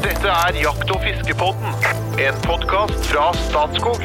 Dette 0.00 0.30
er 0.32 0.56
Jakt- 0.56 0.90
og 0.94 1.02
fiskepodden, 1.04 1.74
en 2.24 2.36
podkast 2.46 3.02
fra 3.10 3.26
Statskog. 3.36 4.00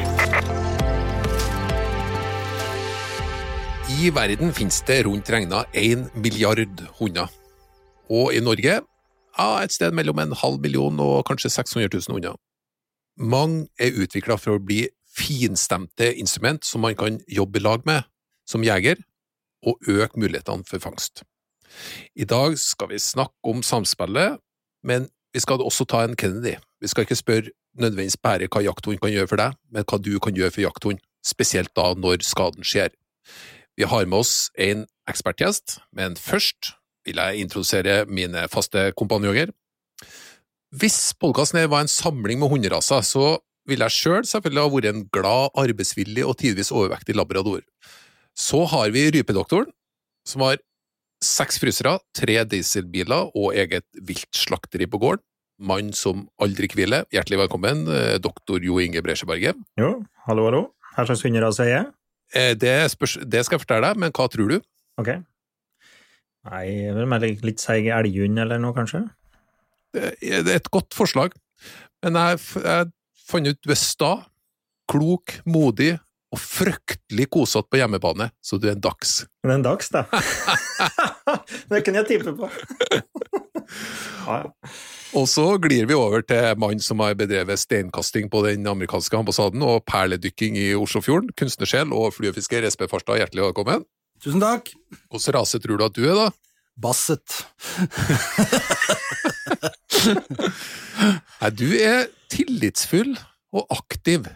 I 3.96 4.10
verden 4.12 4.52
finnes 4.52 4.82
det 4.84 4.98
rundt 5.06 5.30
regna 5.32 5.62
én 5.72 6.04
milliard 6.20 6.82
hunder. 6.98 7.32
Og 8.12 8.36
i 8.36 8.44
Norge 8.44 8.76
ja, 9.38 9.48
et 9.62 9.72
sted 9.72 9.96
mellom 9.96 10.20
en 10.20 10.36
halv 10.36 10.60
million 10.60 11.00
og 11.00 11.24
kanskje 11.30 11.54
600 11.56 11.88
000 11.88 12.18
hunder. 12.18 12.36
Mange 13.16 13.64
er 13.80 13.96
utvikla 13.96 14.36
for 14.36 14.58
å 14.58 14.60
bli 14.60 14.84
finstemte 15.16 16.12
instrument 16.20 16.64
som 16.68 16.84
man 16.84 17.00
kan 17.00 17.22
jobbe 17.24 17.56
i 17.56 17.64
lag 17.64 17.88
med 17.88 18.04
som 18.44 18.64
jeger, 18.64 19.00
og 19.64 19.80
øke 19.88 20.20
mulighetene 20.20 20.68
for 20.68 20.78
fangst. 20.78 21.24
I 22.14 22.28
dag 22.28 22.58
skal 22.60 22.92
vi 22.92 23.00
snakke 23.00 23.48
om 23.48 23.64
samspillet, 23.64 24.36
men 24.84 25.08
vi 25.36 25.42
skal 25.44 25.60
også 25.60 25.84
ta 25.84 26.00
en 26.06 26.16
Kennedy. 26.16 26.54
Vi 26.80 26.88
skal 26.88 27.04
ikke 27.04 27.18
spørre 27.18 27.52
nødvendigvis 27.76 28.16
bare 28.24 28.48
hva 28.48 28.62
jakthund 28.64 29.02
kan 29.02 29.12
gjøre 29.12 29.28
for 29.28 29.40
deg, 29.40 29.56
men 29.68 29.84
hva 29.84 29.98
du 30.00 30.14
kan 30.22 30.36
gjøre 30.36 30.54
for 30.54 30.64
jakthund, 30.64 31.02
spesielt 31.20 31.74
da 31.76 31.90
når 31.92 32.24
skaden 32.24 32.64
skjer. 32.64 32.94
Vi 33.76 33.84
har 33.84 34.08
med 34.08 34.22
oss 34.22 34.48
en 34.56 34.86
ekspertgjest, 35.10 35.76
men 35.92 36.16
først 36.16 36.72
vil 37.04 37.20
jeg 37.20 37.44
introdusere 37.44 38.06
mine 38.08 38.46
faste 38.48 38.88
kompanjonger. 38.96 39.52
Hvis 40.72 41.12
podkasten 41.20 41.60
var 41.68 41.84
en 41.84 41.92
samling 41.92 42.40
med 42.40 42.50
hunderaser, 42.54 43.04
så 43.04 43.36
ville 43.68 43.84
jeg 43.90 43.98
sjøl 43.98 44.22
selv 44.22 44.30
selvfølgelig 44.38 44.64
ha 44.64 44.72
vært 44.72 44.90
en 44.90 45.04
glad, 45.12 45.52
arbeidsvillig 45.52 46.24
og 46.24 46.38
tidvis 46.40 46.72
overvektig 46.72 47.18
labrador. 47.18 47.60
Så 48.32 48.64
har 48.72 48.88
vi 48.94 49.10
rypedoktoren, 49.12 49.68
som 50.24 50.48
har 50.48 50.64
seks 51.24 51.60
frysere, 51.60 51.96
tre 52.16 52.42
dieselbiler 52.48 53.32
og 53.36 53.56
eget 53.56 53.86
viltslakteri 54.06 54.88
på 54.90 55.00
gården. 55.02 55.24
Mann 55.58 55.92
som 55.96 56.26
aldri 56.42 56.68
hviler. 56.72 57.06
Hjertelig 57.14 57.38
velkommen, 57.46 57.86
eh, 57.88 58.18
doktor 58.20 58.62
Jo 58.64 58.78
Inge 58.82 59.00
Bresjeberget. 59.02 59.56
Jo, 59.80 60.04
hallo, 60.26 60.44
hallo. 60.50 60.62
Hva 60.94 61.06
slags 61.06 61.22
hunderase 61.24 61.64
er 61.64 61.70
jeg? 61.72 61.86
Eh, 62.34 62.54
Det, 62.54 62.90
spørs, 62.90 63.18
det 63.24 63.44
skal 63.44 63.56
jeg 63.58 63.66
fortelle 63.66 63.88
deg, 63.88 63.96
men 63.96 64.12
hva 64.12 64.28
tror 64.28 64.48
du? 64.48 64.60
Ok. 64.98 65.08
Nei, 66.46 66.66
vel 66.94 67.06
mer 67.06 67.20
litt 67.20 67.58
seig 67.60 67.86
elghund 67.90 68.38
eller 68.38 68.58
noe, 68.58 68.74
kanskje? 68.76 69.08
Det 69.92 70.12
er 70.22 70.56
et 70.56 70.70
godt 70.70 70.92
forslag, 70.94 71.32
men 72.04 72.14
jeg, 72.20 72.38
jeg 72.62 72.90
fant 73.26 73.48
ut 73.48 73.62
du 73.64 73.70
er 73.72 73.80
sta, 73.80 74.10
klok, 74.90 75.40
modig 75.46 75.94
og 76.34 76.38
fryktelig 76.42 77.28
kosete 77.32 77.70
på 77.70 77.80
hjemmebane, 77.80 78.28
så 78.44 78.60
du 78.60 78.68
er 78.68 78.76
en 78.76 78.84
dags. 78.84 79.24
Men 79.42 79.56
en 79.56 79.64
dags, 79.66 79.88
da. 79.88 80.04
det 81.70 81.82
kunne 81.86 82.02
jeg 82.02 82.10
tippe 82.12 82.36
på. 82.36 82.50
ja, 84.26 84.42
ja. 84.44 84.50
Og 85.16 85.24
så 85.32 85.54
glir 85.62 85.86
vi 85.88 85.94
over 85.96 86.20
til 86.28 86.58
mannen 86.60 86.82
som 86.84 87.00
har 87.00 87.14
bedrevet 87.16 87.56
steinkasting 87.56 88.26
på 88.28 88.42
den 88.44 88.66
amerikanske 88.68 89.16
ambassaden 89.16 89.62
og 89.64 89.80
perledykking 89.88 90.58
i 90.60 90.74
Oslofjorden, 90.76 91.32
kunstnersjel 91.40 91.88
og 91.96 92.12
fluefisker 92.18 92.60
Espen 92.68 92.90
Farstad, 92.90 93.16
hjertelig 93.22 93.46
velkommen. 93.46 93.86
Tusen 94.20 94.44
takk. 94.44 94.68
Hvilken 95.08 95.34
rase 95.38 95.56
tror 95.62 95.76
du 95.80 95.84
at 95.86 95.96
du 95.96 96.04
er, 96.04 96.16
da? 96.20 96.26
Basset. 96.76 97.48
Nei, 101.40 101.50
du 101.56 101.72
er 101.80 102.12
tillitsfull 102.32 103.16
og 103.56 103.64
aktiv, 103.72 104.28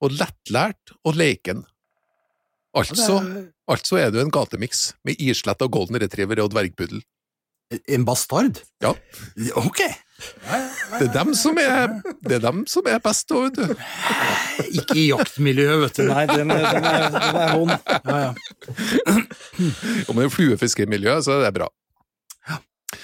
og 0.00 0.08
lettlært 0.16 0.96
og 1.04 1.20
leken. 1.20 1.68
Altså, 2.72 3.20
altså 3.68 4.00
er 4.00 4.08
du 4.08 4.24
en 4.24 4.32
gatemiks, 4.32 4.96
med 5.04 5.20
islett 5.20 5.60
av 5.60 5.68
golden 5.68 6.00
retriever 6.00 6.40
og 6.40 6.56
dvergpuddel. 6.56 7.04
En 7.92 8.08
bastard? 8.08 8.64
Ja. 8.80 8.96
Ok. 9.60 9.84
Det 10.14 11.08
er 11.08 11.12
dem 11.12 11.32
som 11.34 11.58
er, 11.58 11.96
det 12.22 12.36
er, 12.36 12.42
dem 12.44 12.62
som 12.70 12.86
er 12.86 13.00
best, 13.02 13.26
da, 13.30 13.40
vet 13.44 13.56
du. 13.58 13.86
Ikke 14.78 14.96
i 15.00 15.06
jaktmiljøet, 15.08 15.80
vet 15.82 15.98
du. 15.98 16.04
Nei, 16.10 16.24
den 16.30 16.52
er, 16.54 16.66
den 16.70 16.86
er, 16.86 17.06
den 17.14 17.38
er 17.40 17.54
vond. 17.58 17.72
Ja, 17.74 18.18
ja. 18.22 18.30
Om 20.08 20.20
det 20.20 20.26
er 20.28 20.34
fluefiskermiljø, 20.36 21.16
så 21.26 21.38
er 21.38 21.48
det 21.48 21.54
bra. 21.58 21.70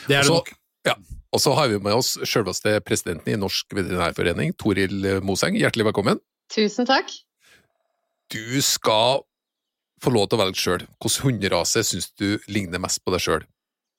Det 0.06 0.20
er 0.20 0.22
det 0.22 0.30
nok. 0.30 0.52
Ja. 0.86 0.94
Og 1.34 1.42
så 1.42 1.54
har 1.58 1.70
vi 1.70 1.80
med 1.82 1.98
oss 1.98 2.14
selveste 2.26 2.76
presidenten 2.86 3.34
i 3.34 3.38
Norsk 3.38 3.74
veterinærforening, 3.74 4.54
Toril 4.58 5.10
Moseng. 5.26 5.58
Hjertelig 5.58 5.90
velkommen. 5.90 6.22
Tusen 6.50 6.88
takk. 6.88 7.10
Du 8.30 8.62
skal 8.62 9.24
få 10.00 10.12
lov 10.14 10.30
til 10.30 10.38
å 10.38 10.44
velge 10.44 10.58
sjøl. 10.58 10.84
Hvilken 11.02 11.26
hunderase 11.26 11.82
syns 11.86 12.10
du 12.18 12.38
ligner 12.50 12.82
mest 12.82 13.02
på 13.04 13.14
deg 13.14 13.22
sjøl? 13.26 13.46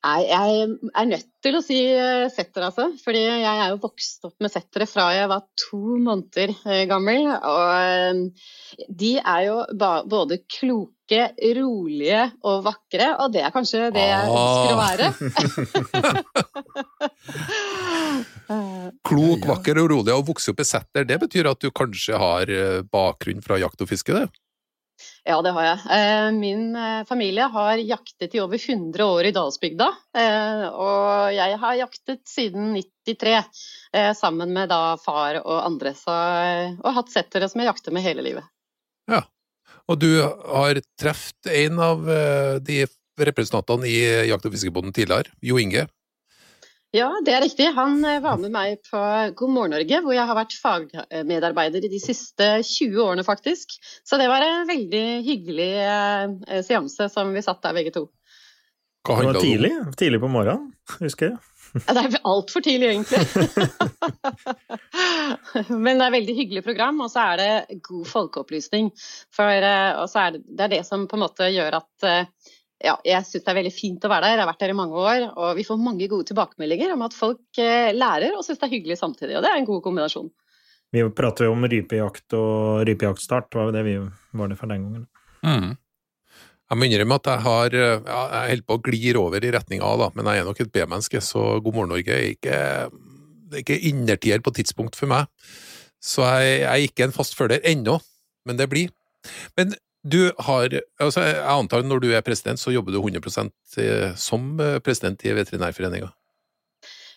Nei, 0.02 0.22
jeg 0.26 0.64
er 0.98 1.06
nødt 1.12 1.28
til 1.46 1.58
å 1.58 1.62
si 1.62 1.76
eh, 1.94 2.24
setter, 2.34 2.64
altså. 2.72 2.88
Fordi 3.04 3.20
jeg 3.22 3.44
er 3.46 3.70
jo 3.70 3.78
vokst 3.84 4.24
opp 4.26 4.34
med 4.42 4.50
settere 4.50 4.88
fra 4.90 5.12
jeg 5.14 5.30
var 5.30 5.44
to 5.62 5.78
måneder 6.02 6.56
eh, 6.66 6.88
gammel. 6.90 7.28
Og 7.30 7.70
eh, 7.78 8.88
de 8.90 9.12
er 9.22 9.44
jo 9.46 9.60
både 10.10 10.40
kloke, 10.50 11.22
rolige 11.60 12.24
og 12.48 12.64
vakre, 12.66 13.12
og 13.22 13.34
det 13.36 13.42
er 13.46 13.52
kanskje 13.54 13.90
det 13.94 14.08
jeg 14.08 14.32
ønsker 14.32 14.72
å 14.72 14.80
Ah. 14.80 14.90
være. 14.90 15.08
Eh, 18.50 18.88
Klok, 19.08 19.46
vakker 19.48 19.80
og 19.84 19.90
rolig 19.94 20.14
og 20.16 20.26
vokse 20.32 20.52
opp 20.54 20.62
i 20.64 20.68
setter, 20.68 21.06
det 21.08 21.18
betyr 21.22 21.50
at 21.52 21.62
du 21.62 21.70
kanskje 21.76 22.18
har 22.20 22.50
eh, 22.52 22.82
bakgrunn 22.92 23.44
fra 23.46 23.60
jakt 23.62 23.82
og 23.86 23.90
fiske, 23.92 24.16
det? 24.18 24.26
Ja, 25.24 25.38
det 25.46 25.52
har 25.54 25.66
jeg. 25.66 25.82
Eh, 25.94 26.28
Min 26.34 26.76
eh, 26.76 27.04
familie 27.06 27.46
har 27.54 27.78
jaktet 27.78 28.34
i 28.36 28.40
over 28.42 28.58
100 28.58 29.06
år 29.06 29.28
i 29.30 29.34
Dalsbygda. 29.36 29.90
eh, 30.18 30.64
Og 30.74 31.34
jeg 31.36 31.58
har 31.62 31.76
jaktet 31.78 32.24
siden 32.28 32.72
93, 32.74 33.44
eh, 33.94 34.14
sammen 34.18 34.54
med 34.54 34.74
far 35.04 35.38
og 35.44 35.60
andre. 35.66 35.94
Og 36.82 36.94
hatt 36.96 37.14
settere 37.14 37.50
som 37.50 37.62
jeg 37.62 37.70
jakter 37.70 37.94
med 37.94 38.04
hele 38.04 38.26
livet. 38.26 38.50
Ja. 39.12 39.22
Og 39.88 40.00
du 40.00 40.22
har 40.22 40.82
truffet 41.00 41.52
en 41.52 41.80
av 41.80 42.06
de 42.64 42.86
representantene 43.20 43.86
i 43.86 44.28
Jakt- 44.30 44.46
og 44.46 44.54
fiskebonden 44.54 44.94
tidligere, 44.94 45.30
Jo 45.42 45.58
Inge. 45.60 45.88
Ja, 46.92 47.08
det 47.24 47.32
er 47.32 47.44
riktig. 47.46 47.70
Han 47.76 48.02
eh, 48.04 48.20
var 48.24 48.40
med 48.42 48.52
meg 48.52 48.82
på 48.84 49.00
God 49.40 49.54
morgen 49.54 49.72
Norge, 49.78 50.02
hvor 50.04 50.16
jeg 50.16 50.28
har 50.28 50.36
vært 50.36 50.58
fagmedarbeider 50.60 51.88
i 51.88 51.92
de 51.92 52.00
siste 52.04 52.50
20 52.68 53.00
årene, 53.00 53.24
faktisk. 53.24 53.78
Så 54.04 54.20
det 54.20 54.28
var 54.32 54.44
en 54.44 54.68
veldig 54.68 55.06
hyggelig 55.24 55.70
eh, 55.86 56.58
seanse 56.68 57.08
som 57.14 57.32
vi 57.32 57.46
satt 57.46 57.64
der 57.64 57.78
begge 57.80 57.96
to. 57.96 58.10
Hva 59.08 59.18
Det 59.18 59.30
var 59.32 59.40
tidlig, 59.42 59.72
tidlig 59.98 60.20
på 60.22 60.30
morgenen, 60.30 60.76
husker 61.00 61.32
jeg. 61.32 61.40
Ja, 61.88 61.94
Det 61.96 62.02
er 62.04 62.26
altfor 62.28 62.60
tidlig, 62.66 62.90
egentlig. 62.92 63.22
Men 65.86 65.96
det 65.96 66.04
er 66.04 66.10
et 66.10 66.18
veldig 66.18 66.36
hyggelig 66.36 66.64
program, 66.66 67.00
og 67.06 67.12
så 67.14 67.30
er 67.32 67.40
det 67.40 67.80
god 67.88 68.10
folkeopplysning. 68.12 68.92
For, 69.32 69.48
eh, 69.48 69.94
og 69.96 70.10
så 70.12 70.26
er 70.26 70.36
det, 70.36 70.44
det 70.50 70.66
er 70.68 70.74
det 70.76 70.82
som 70.90 71.08
på 71.08 71.16
en 71.16 71.24
måte 71.24 71.48
gjør 71.48 71.80
at 71.80 72.08
eh, 72.10 72.52
ja, 72.84 72.96
jeg 73.06 73.28
syns 73.28 73.46
det 73.46 73.52
er 73.52 73.58
veldig 73.60 73.74
fint 73.74 74.06
å 74.06 74.12
være 74.12 74.28
der. 74.28 74.40
Jeg 74.40 74.44
har 74.44 74.50
vært 74.50 74.64
der 74.64 74.74
i 74.74 74.78
mange 74.78 75.02
år, 75.02 75.26
og 75.32 75.58
vi 75.58 75.66
får 75.68 75.82
mange 75.82 76.08
gode 76.12 76.28
tilbakemeldinger 76.30 76.94
om 76.96 77.04
at 77.06 77.18
folk 77.18 77.62
eh, 77.62 77.92
lærer 77.96 78.38
og 78.38 78.46
syns 78.46 78.62
det 78.62 78.68
er 78.68 78.74
hyggelig 78.76 78.98
samtidig. 79.00 79.38
Og 79.38 79.46
det 79.46 79.52
er 79.52 79.60
en 79.60 79.68
god 79.70 79.84
kombinasjon. 79.86 80.32
Vi 80.92 81.04
prater 81.16 81.48
jo 81.48 81.54
om 81.56 81.68
rypejakt 81.72 82.36
og 82.36 82.82
rypejaktstart, 82.90 83.54
var 83.56 83.70
jo 83.70 83.76
det 83.76 83.86
vi 83.88 83.96
var 84.40 84.52
det 84.52 84.58
for 84.60 84.72
den 84.72 84.88
gangen. 84.88 85.06
Mm. 85.46 85.78
Jeg 86.72 86.80
må 86.80 86.88
innrømme 86.88 87.20
at 87.20 87.30
jeg 87.32 87.44
har 87.46 87.78
eh, 87.78 87.98
ja, 88.08 88.22
jeg 88.34 88.54
holder 88.54 88.68
på 88.68 88.78
å 88.78 88.84
glir 88.90 89.22
over 89.22 89.44
i 89.44 89.54
retning 89.56 89.84
A, 89.84 89.94
da, 90.00 90.10
men 90.16 90.32
jeg 90.32 90.42
er 90.42 90.50
nok 90.50 90.64
et 90.64 90.74
B-menneske, 90.76 91.24
så 91.24 91.46
God 91.64 91.78
morgen 91.78 91.94
Norge 91.96 92.16
er 92.16 92.32
ikke, 92.34 92.60
det 93.52 93.60
er 93.60 93.66
ikke 93.66 93.82
innertier 93.92 94.44
på 94.44 94.56
tidspunkt 94.56 95.00
for 95.00 95.12
meg. 95.12 95.30
Så 96.02 96.26
jeg, 96.26 96.62
jeg 96.64 96.72
er 96.72 96.90
ikke 96.90 97.08
en 97.08 97.16
fast 97.16 97.38
følger 97.38 97.64
ennå, 97.68 98.00
men 98.48 98.58
det 98.58 98.70
blir. 98.72 98.90
Men 99.60 99.76
du 100.02 100.32
har 100.40 100.74
altså 101.00 101.22
Jeg 101.22 101.44
antar 101.46 101.84
når 101.86 102.02
du 102.02 102.10
er 102.12 102.24
president, 102.26 102.60
så 102.60 102.74
jobber 102.74 102.92
du 102.92 103.02
100 103.02 103.52
eh, 103.78 104.16
som 104.16 104.60
eh, 104.60 104.80
president 104.80 105.22
i 105.26 105.36
Veterinærforeninga. 105.38 106.10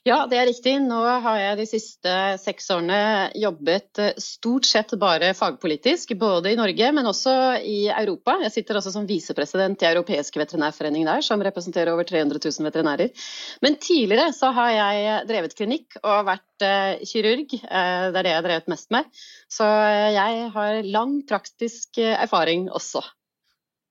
Ja, 0.05 0.27
det 0.29 0.37
er 0.37 0.45
riktig. 0.51 0.75
Nå 0.85 0.99
har 1.01 1.39
jeg 1.41 1.57
de 1.57 1.65
siste 1.65 2.15
seks 2.37 2.67
årene 2.75 3.31
jobbet 3.41 4.01
eh, 4.05 4.19
stort 4.21 4.67
sett 4.69 4.91
bare 5.01 5.31
fagpolitisk, 5.33 6.13
både 6.21 6.53
i 6.53 6.59
Norge, 6.59 6.91
men 6.93 7.09
også 7.09 7.33
i 7.65 7.87
Europa. 7.89 8.35
Jeg 8.43 8.53
sitter 8.53 8.77
også 8.77 8.93
som 8.93 9.07
visepresident 9.09 9.81
i 9.81 9.89
Europeiske 9.89 10.43
veterinærforening 10.43 11.09
der, 11.09 11.25
som 11.25 11.41
representerer 11.41 11.95
over 11.95 12.05
300 12.05 12.37
000 12.37 12.69
veterinærer. 12.69 13.25
Men 13.65 13.81
tidligere 13.81 14.29
så 14.37 14.53
har 14.53 14.75
jeg 14.75 15.25
drevet 15.33 15.57
klinikk 15.57 15.97
og 16.03 16.29
vært 16.29 16.69
eh, 16.69 17.01
kirurg. 17.09 17.57
Eh, 17.57 18.05
det 18.13 18.21
er 18.21 18.21
det 18.21 18.35
jeg 18.35 18.41
har 18.43 18.49
drevet 18.51 18.71
mest 18.77 18.93
med. 18.93 19.25
Så 19.49 19.73
jeg 20.19 20.53
har 20.53 20.85
lang 20.85 21.17
praktisk 21.25 22.05
erfaring 22.05 22.69
også. 22.69 23.01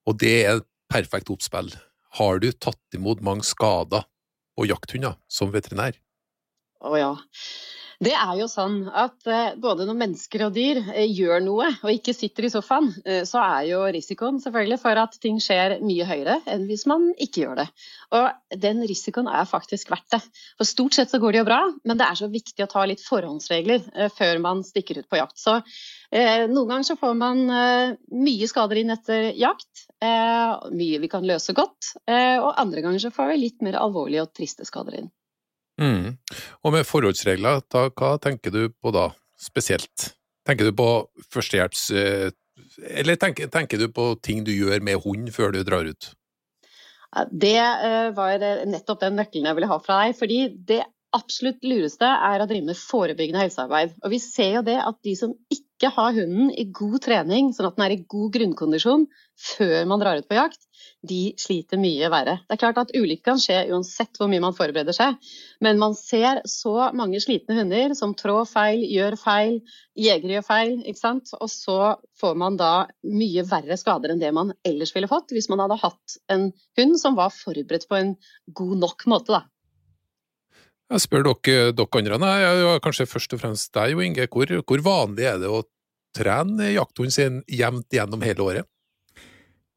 Og 0.06 0.22
det 0.22 0.38
er 0.46 0.66
perfekt 0.94 1.34
oppspill. 1.34 1.74
Har 2.22 2.38
du 2.38 2.52
tatt 2.54 3.02
imot 3.02 3.26
mange 3.26 3.50
skader 3.50 4.06
på 4.56 4.68
jakthunder 4.70 5.18
som 5.28 5.54
veterinær? 5.54 5.98
Å 6.84 6.98
ja. 7.00 7.12
Det 8.04 8.12
er 8.18 8.34
jo 8.36 8.50
sånn 8.52 8.82
at 8.90 9.28
eh, 9.32 9.54
både 9.62 9.86
når 9.88 9.96
mennesker 9.96 10.42
og 10.48 10.56
dyr 10.56 10.80
eh, 10.92 11.06
gjør 11.08 11.40
noe 11.46 11.70
og 11.72 11.92
ikke 11.92 12.16
sitter 12.16 12.48
i 12.48 12.50
sofaen, 12.52 12.90
eh, 13.08 13.22
så 13.28 13.40
er 13.40 13.70
jo 13.70 13.80
risikoen 13.96 14.42
selvfølgelig 14.44 14.80
for 14.82 15.00
at 15.00 15.16
ting 15.24 15.38
skjer 15.44 15.78
mye 15.86 16.08
høyere 16.10 16.40
enn 16.52 16.66
hvis 16.68 16.84
man 16.90 17.06
ikke 17.14 17.46
gjør 17.46 17.62
det. 17.62 17.68
Og 18.18 18.60
den 18.66 18.84
risikoen 18.90 19.30
er 19.32 19.48
faktisk 19.48 19.94
verdt 19.94 20.18
det. 20.18 20.22
For 20.60 20.68
stort 20.68 20.98
sett 20.98 21.14
så 21.14 21.22
går 21.24 21.36
det 21.38 21.44
jo 21.44 21.48
bra, 21.48 21.62
men 21.88 22.02
det 22.02 22.10
er 22.10 22.20
så 22.20 22.32
viktig 22.34 22.66
å 22.66 22.70
ta 22.74 22.84
litt 22.90 23.06
forhåndsregler 23.06 24.12
før 24.18 24.44
man 24.44 24.66
stikker 24.68 25.00
ut 25.00 25.10
på 25.10 25.22
jakt. 25.22 25.40
Så 25.40 25.56
noen 26.14 26.70
ganger 26.70 26.86
så 26.86 27.00
får 27.00 27.18
man 27.18 27.42
mye 27.48 28.50
skader 28.52 28.84
inn 28.84 28.94
etter 28.94 29.32
jakt, 29.40 29.88
mye 30.04 31.02
vi 31.02 31.10
kan 31.10 31.26
løse 31.26 31.56
godt, 31.58 31.96
og 32.06 32.52
andre 32.52 32.86
ganger 32.86 33.08
så 33.08 33.14
får 33.16 33.34
vi 33.34 33.42
litt 33.48 33.66
mer 33.66 33.80
alvorlige 33.82 34.28
og 34.28 34.34
triste 34.38 34.68
skader 34.70 35.02
inn. 35.02 35.12
Mm. 35.82 36.18
Og 36.64 36.76
med 36.76 36.88
forholdsregler, 36.88 37.64
da, 37.74 37.88
hva 37.90 38.16
tenker 38.22 38.54
du 38.54 38.68
på 38.70 38.94
da, 38.94 39.10
spesielt? 39.40 40.14
Tenker 40.48 40.70
du 40.70 40.76
på 40.78 40.90
førstehjelps... 41.34 41.90
Eh, 41.98 42.30
eller 43.00 43.18
tenker, 43.20 43.50
tenker, 43.54 43.82
du 43.82 43.90
på 43.94 44.14
ting 44.22 44.44
du 44.46 44.52
gjør 44.54 44.84
med 44.86 45.02
hund 45.04 45.30
før 45.34 45.54
du 45.54 45.62
drar 45.66 45.88
ut? 45.90 46.12
Det 47.30 47.58
eh, 47.58 48.10
var 48.18 48.42
nettopp 48.70 49.02
den 49.04 49.18
nøkkelen 49.20 49.50
jeg 49.50 49.58
ville 49.58 49.70
ha 49.70 49.80
fra 49.82 50.04
deg. 50.04 50.18
fordi 50.18 50.40
det 50.70 50.84
absolutt 51.14 51.62
lureste 51.66 52.08
er 52.08 52.42
å 52.42 52.48
drive 52.50 52.72
med 52.72 52.80
forebyggende 52.80 53.44
helsearbeid. 53.44 53.94
Og 54.02 54.14
vi 54.14 54.20
ser 54.22 54.58
jo 54.58 54.64
det 54.66 54.80
at 54.82 54.98
de 55.06 55.14
som 55.18 55.36
ikke 55.54 55.92
har 55.94 56.16
hunden 56.16 56.50
i 56.58 56.66
god 56.74 57.00
trening, 57.06 57.52
sånn 57.54 57.70
at 57.70 57.78
den 57.78 57.86
er 57.86 57.96
i 57.96 58.02
god 58.10 58.34
grunnkondisjon 58.34 59.06
før 59.54 59.90
man 59.90 60.02
drar 60.02 60.22
ut 60.22 60.30
på 60.30 60.40
jakt, 60.40 60.62
de 61.04 61.34
sliter 61.40 61.80
mye 61.82 62.10
verre. 62.12 62.38
Det 62.48 62.56
er 62.56 62.62
klart 62.62 62.82
at 62.82 62.94
ulykker 62.96 63.24
kan 63.34 63.42
skje 63.42 63.60
uansett 63.74 64.20
hvor 64.20 64.30
mye 64.32 64.44
man 64.44 64.56
forbereder 64.58 64.96
seg, 64.96 65.20
men 65.64 65.80
man 65.82 65.96
ser 65.98 66.42
så 66.50 66.90
mange 66.96 67.22
slitne 67.24 67.58
hunder 67.60 67.96
som 67.98 68.16
trår 68.20 68.46
feil, 68.50 68.84
gjør 68.88 69.18
feil, 69.20 69.60
jegere 70.00 70.38
gjør 70.38 70.48
feil, 70.48 70.76
ikke 70.84 71.00
sant? 71.00 71.34
og 71.40 71.50
så 71.52 71.96
får 72.20 72.38
man 72.40 72.60
da 72.60 72.74
mye 73.08 73.46
verre 73.48 73.78
skader 73.80 74.14
enn 74.14 74.22
det 74.22 74.34
man 74.36 74.54
ellers 74.68 74.94
ville 74.96 75.10
fått 75.12 75.34
hvis 75.36 75.50
man 75.52 75.64
hadde 75.64 75.82
hatt 75.82 76.20
en 76.34 76.52
hund 76.80 77.00
som 77.00 77.18
var 77.20 77.34
forberedt 77.36 77.90
på 77.90 78.00
en 78.00 78.16
god 78.56 78.78
nok 78.84 79.08
måte. 79.12 79.40
da. 79.40 79.44
Jeg 80.94 81.08
spør 81.08 81.24
dere, 81.26 81.72
dere 81.74 82.00
andre, 82.00 82.20
nei, 82.22 82.34
kanskje 82.84 83.10
først 83.10 83.34
og 83.34 83.42
fremst 83.42 83.72
deg, 83.74 83.96
Jo 83.96 84.04
Inge. 84.04 84.28
Hvor, 84.30 84.52
hvor, 84.62 84.84
vanlig 84.86 85.26
er 85.26 85.40
det 85.42 85.50
å 85.50 85.64
trene 86.14 86.74
jakthunden 86.74 87.16
sin 87.16 87.40
jevnt 87.50 87.90
gjennom 87.94 88.22
hele 88.26 88.46
året? 88.46 88.70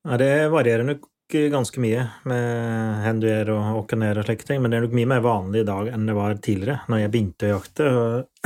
Ja, 0.06 0.16
det 0.16 0.48
varierer 0.54 0.86
nok 0.86 1.06
ganske 1.50 1.80
mye 1.82 2.04
med 2.30 2.98
henduer 3.02 3.48
og 3.50 3.80
åkener 3.80 4.20
og 4.20 4.28
slike 4.28 4.46
ting, 4.46 4.60
men 4.62 4.70
det 4.70 4.78
er 4.78 4.84
nok 4.84 4.92
mye 4.94 5.08
mer 5.10 5.24
vanlig 5.24 5.64
i 5.64 5.66
dag 5.66 5.88
enn 5.90 6.04
det 6.06 6.14
var 6.14 6.36
tidligere, 6.38 6.84
når 6.86 7.00
jeg 7.00 7.12
begynte 7.14 7.48
å 7.48 7.56
jakte. 7.56 7.88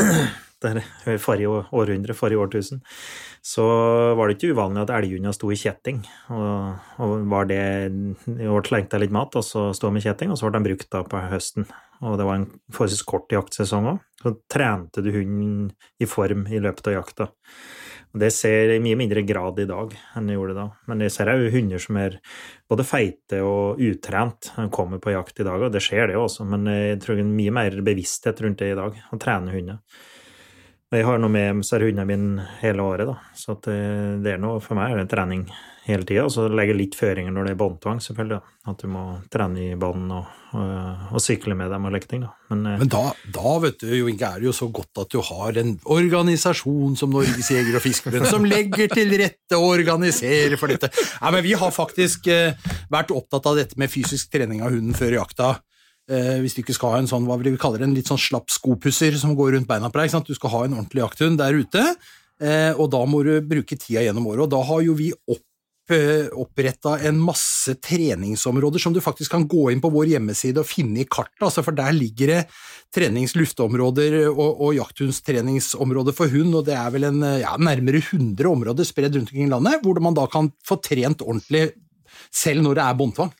Der, 0.61 0.77
forrige 1.17 1.49
århundre, 1.73 2.13
forrige 2.13 2.41
årtusen, 2.43 2.83
så 3.41 3.65
var 4.13 4.29
det 4.29 4.35
ikke 4.37 4.51
uvanlig 4.53 4.83
at 4.83 4.91
elghunder 4.93 5.33
sto 5.33 5.49
i 5.49 5.57
kjetting. 5.57 6.03
Og, 6.37 6.91
og 7.01 7.15
var 7.33 7.49
det 7.49 7.63
I 8.29 8.49
år 8.49 8.69
slengte 8.69 8.99
jeg 8.99 9.07
litt 9.07 9.15
mat, 9.17 9.39
og 9.41 9.47
så 9.47 9.71
sto 9.77 9.89
de 9.89 10.03
i 10.03 10.05
kjetting, 10.05 10.33
og 10.33 10.37
så 10.37 10.51
ble 10.51 10.61
de 10.61 10.69
brukt 10.69 10.91
da 10.93 11.01
på 11.09 11.23
høsten 11.33 11.65
og 12.01 12.17
det 12.17 12.27
var 12.27 12.39
en 12.39 12.49
forholdsvis 12.73 13.05
kort 13.09 13.33
jaktsesong 13.35 13.89
òg, 13.93 14.01
så 14.23 14.33
trente 14.53 15.03
du 15.05 15.11
hunden 15.13 15.69
i 16.01 16.09
form 16.09 16.47
i 16.49 16.61
løpet 16.63 16.89
av 16.89 16.97
jakta. 16.97 17.27
Det 18.11 18.33
ser 18.35 18.73
jeg 18.73 18.81
i 18.81 18.83
mye 18.83 18.99
mindre 18.99 19.23
grad 19.23 19.61
i 19.63 19.69
dag 19.71 19.93
enn 20.19 20.31
jeg 20.31 20.39
gjorde 20.39 20.57
da, 20.57 20.65
men 20.91 21.05
jeg 21.05 21.13
ser 21.15 21.31
òg 21.31 21.45
hunder 21.55 21.83
som 21.83 21.99
er 22.01 22.17
både 22.71 22.87
feite 22.87 23.39
og 23.47 23.79
utrent, 23.87 24.51
kommer 24.75 24.99
på 25.03 25.15
jakt 25.15 25.39
i 25.39 25.47
dag, 25.47 25.63
og 25.63 25.71
det 25.71 25.83
skjer 25.85 26.11
det 26.11 26.17
også, 26.19 26.47
men 26.51 26.67
jeg 26.67 26.99
tror 27.05 27.21
det 27.21 27.23
er 27.23 27.37
mye 27.37 27.55
mer 27.55 27.79
bevissthet 27.87 28.43
rundt 28.43 28.59
det 28.65 28.73
i 28.73 28.81
dag, 28.81 28.99
å 29.15 29.21
trene 29.23 29.55
hunder. 29.55 29.79
Jeg 30.91 31.07
har 31.07 31.21
noe 31.23 31.31
med 31.31 31.61
hundene 31.63 32.07
mine 32.09 32.47
hele 32.59 32.83
året, 32.83 33.07
da, 33.07 33.15
så 33.39 33.55
det, 33.63 33.77
det 34.25 34.33
er 34.35 34.41
noe 34.43 34.59
for 34.59 34.75
meg 34.75 34.91
er 34.91 35.05
det 35.05 35.13
trening 35.13 35.45
hele 35.87 36.07
tida. 36.07 36.25
Og 36.27 36.33
så 36.35 36.47
legge 36.51 36.75
litt 36.77 36.97
føringer 36.99 37.31
når 37.35 37.47
det 37.47 37.53
er 37.55 37.61
båndtvang, 37.61 38.01
selvfølgelig. 38.03 38.41
Da. 38.41 38.57
At 38.73 38.83
du 38.83 38.91
må 38.93 39.05
trene 39.33 39.63
i 39.63 39.79
bånd 39.81 40.11
og, 40.15 40.33
og, 40.59 41.07
og, 41.13 41.23
sykle 41.23 41.57
med 41.59 41.71
dem 41.73 41.87
og 41.87 41.95
like 41.95 42.11
ting. 42.11 42.25
Da. 42.27 42.33
Men, 42.53 42.67
eh, 42.73 42.83
men 42.83 42.91
da, 42.93 43.05
da, 43.39 43.55
vet 43.63 43.79
du, 43.83 43.89
jo, 43.95 44.11
Inge, 44.11 44.29
er 44.29 44.43
det 44.43 44.51
jo 44.51 44.57
så 44.57 44.71
godt 44.81 45.05
at 45.05 45.15
du 45.15 45.21
har 45.31 45.63
en 45.63 45.73
organisasjon 45.97 46.99
som 47.01 47.15
Norges 47.15 47.53
Jeger- 47.55 47.79
og 47.79 47.87
Fiskerforbund, 47.87 48.31
som 48.31 48.47
legger 48.49 48.93
til 48.93 49.15
rette 49.23 49.59
og 49.59 49.71
organiserer 49.71 50.59
for 50.61 50.75
dette. 50.75 50.93
Nei, 51.23 51.35
men 51.37 51.47
vi 51.47 51.57
har 51.63 51.75
faktisk 51.75 52.31
eh, 52.35 52.71
vært 52.93 53.15
opptatt 53.15 53.51
av 53.51 53.63
dette 53.63 53.81
med 53.81 53.93
fysisk 53.93 54.35
trening 54.35 54.65
av 54.67 54.75
hunden 54.75 54.97
før 54.99 55.21
jakta. 55.23 55.55
Eh, 56.11 56.39
hvis 56.43 56.57
du 56.57 56.63
ikke 56.65 56.75
skal 56.75 56.97
ha 56.97 57.03
en 57.03 57.11
sånn, 57.11 57.29
hva 57.29 57.39
vil 57.39 57.55
vi 57.55 57.61
kalle 57.61 57.79
det, 57.79 57.87
en 57.87 57.95
litt 57.95 58.11
sånn 58.11 58.21
slapp 58.21 58.51
skopusser 58.51 59.15
som 59.21 59.37
går 59.39 59.55
rundt 59.57 59.71
beina 59.71 59.93
på 59.93 60.01
deg. 60.01 60.27
Du 60.27 60.35
skal 60.35 60.55
ha 60.57 60.65
en 60.67 60.75
ordentlig 60.81 61.05
jakthund 61.05 61.39
der 61.39 61.55
ute, 61.55 61.85
eh, 62.43 62.73
og 62.75 62.91
da 62.91 63.05
må 63.07 63.23
du 63.27 63.37
bruke 63.47 63.79
tida 63.79 64.03
gjennom 64.07 64.27
året. 64.33 64.49
Og 64.49 64.53
da 64.57 64.65
har 64.73 64.83
jo 64.87 64.99
vi 64.99 65.13
opp 65.15 65.45
Eh, 65.91 66.29
oppretta 66.39 66.93
en 67.03 67.17
masse 67.19 67.73
treningsområder 67.83 68.79
som 68.79 68.93
du 68.95 69.01
faktisk 69.03 69.33
kan 69.35 69.47
gå 69.51 69.73
inn 69.73 69.81
på 69.83 69.91
vår 69.91 70.13
hjemmeside 70.13 70.63
og 70.63 70.69
finne 70.69 71.01
i 71.03 71.07
kartet, 71.11 71.41
altså 71.43 71.65
for 71.67 71.75
der 71.75 71.91
ligger 71.97 72.31
det 72.31 72.45
treningsluftområder 72.95 74.21
og, 74.29 74.61
og 74.69 74.77
jakthundstreningsområder 74.77 76.15
for 76.15 76.31
hund, 76.31 76.55
og 76.61 76.69
det 76.69 76.77
er 76.79 76.95
vel 76.95 77.09
en, 77.09 77.25
ja, 77.43 77.57
nærmere 77.59 78.05
100 78.05 78.47
områder 78.53 78.87
spredd 78.87 79.19
rundt 79.19 79.33
omkring 79.33 79.49
i 79.49 79.51
landet, 79.51 79.83
hvor 79.83 79.99
man 80.05 80.15
da 80.15 80.29
kan 80.31 80.53
få 80.63 80.79
trent 80.79 81.27
ordentlig 81.27 81.73
selv 82.31 82.63
når 82.69 82.79
det 82.79 82.87
er 82.87 83.01
båndtvang. 83.03 83.35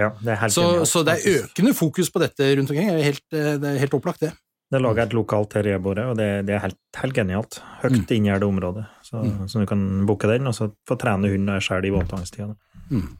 Ja, 0.00 0.08
så, 0.48 0.84
så, 0.88 1.02
det 1.04 1.18
er 1.18 1.42
økende 1.42 1.74
fokus 1.76 2.08
på 2.12 2.22
dette 2.22 2.46
rundt 2.56 2.70
omkring, 2.72 2.88
det 2.88 3.02
er 3.02 3.10
helt, 3.10 3.26
eh, 3.36 3.54
det 3.60 3.74
er 3.74 3.82
helt 3.82 3.96
opplagt, 3.98 4.24
det. 4.24 4.32
Det 4.72 4.78
er 4.78 4.84
laga 4.86 5.04
et 5.04 5.12
lokalt 5.12 5.50
terrierbordet, 5.52 6.06
og 6.08 6.14
det, 6.16 6.28
det, 6.48 6.54
er 6.56 6.62
helt, 6.64 6.78
helt 6.96 7.16
genialt. 7.18 7.58
Høyt 7.82 7.98
mm. 7.98 8.06
inngjerdet 8.16 8.46
område. 8.48 8.86
Så, 9.04 9.20
mm. 9.20 9.42
så, 9.52 9.60
du 9.60 9.68
kan 9.68 9.82
booke 10.08 10.30
den, 10.30 10.48
og 10.48 10.56
så 10.56 10.70
få 10.88 10.96
trene 11.00 11.28
hunden 11.28 11.60
sjøl 11.60 11.84
i 11.84 11.92
våttvangstida. 11.92 12.54
Mm. 12.88 13.10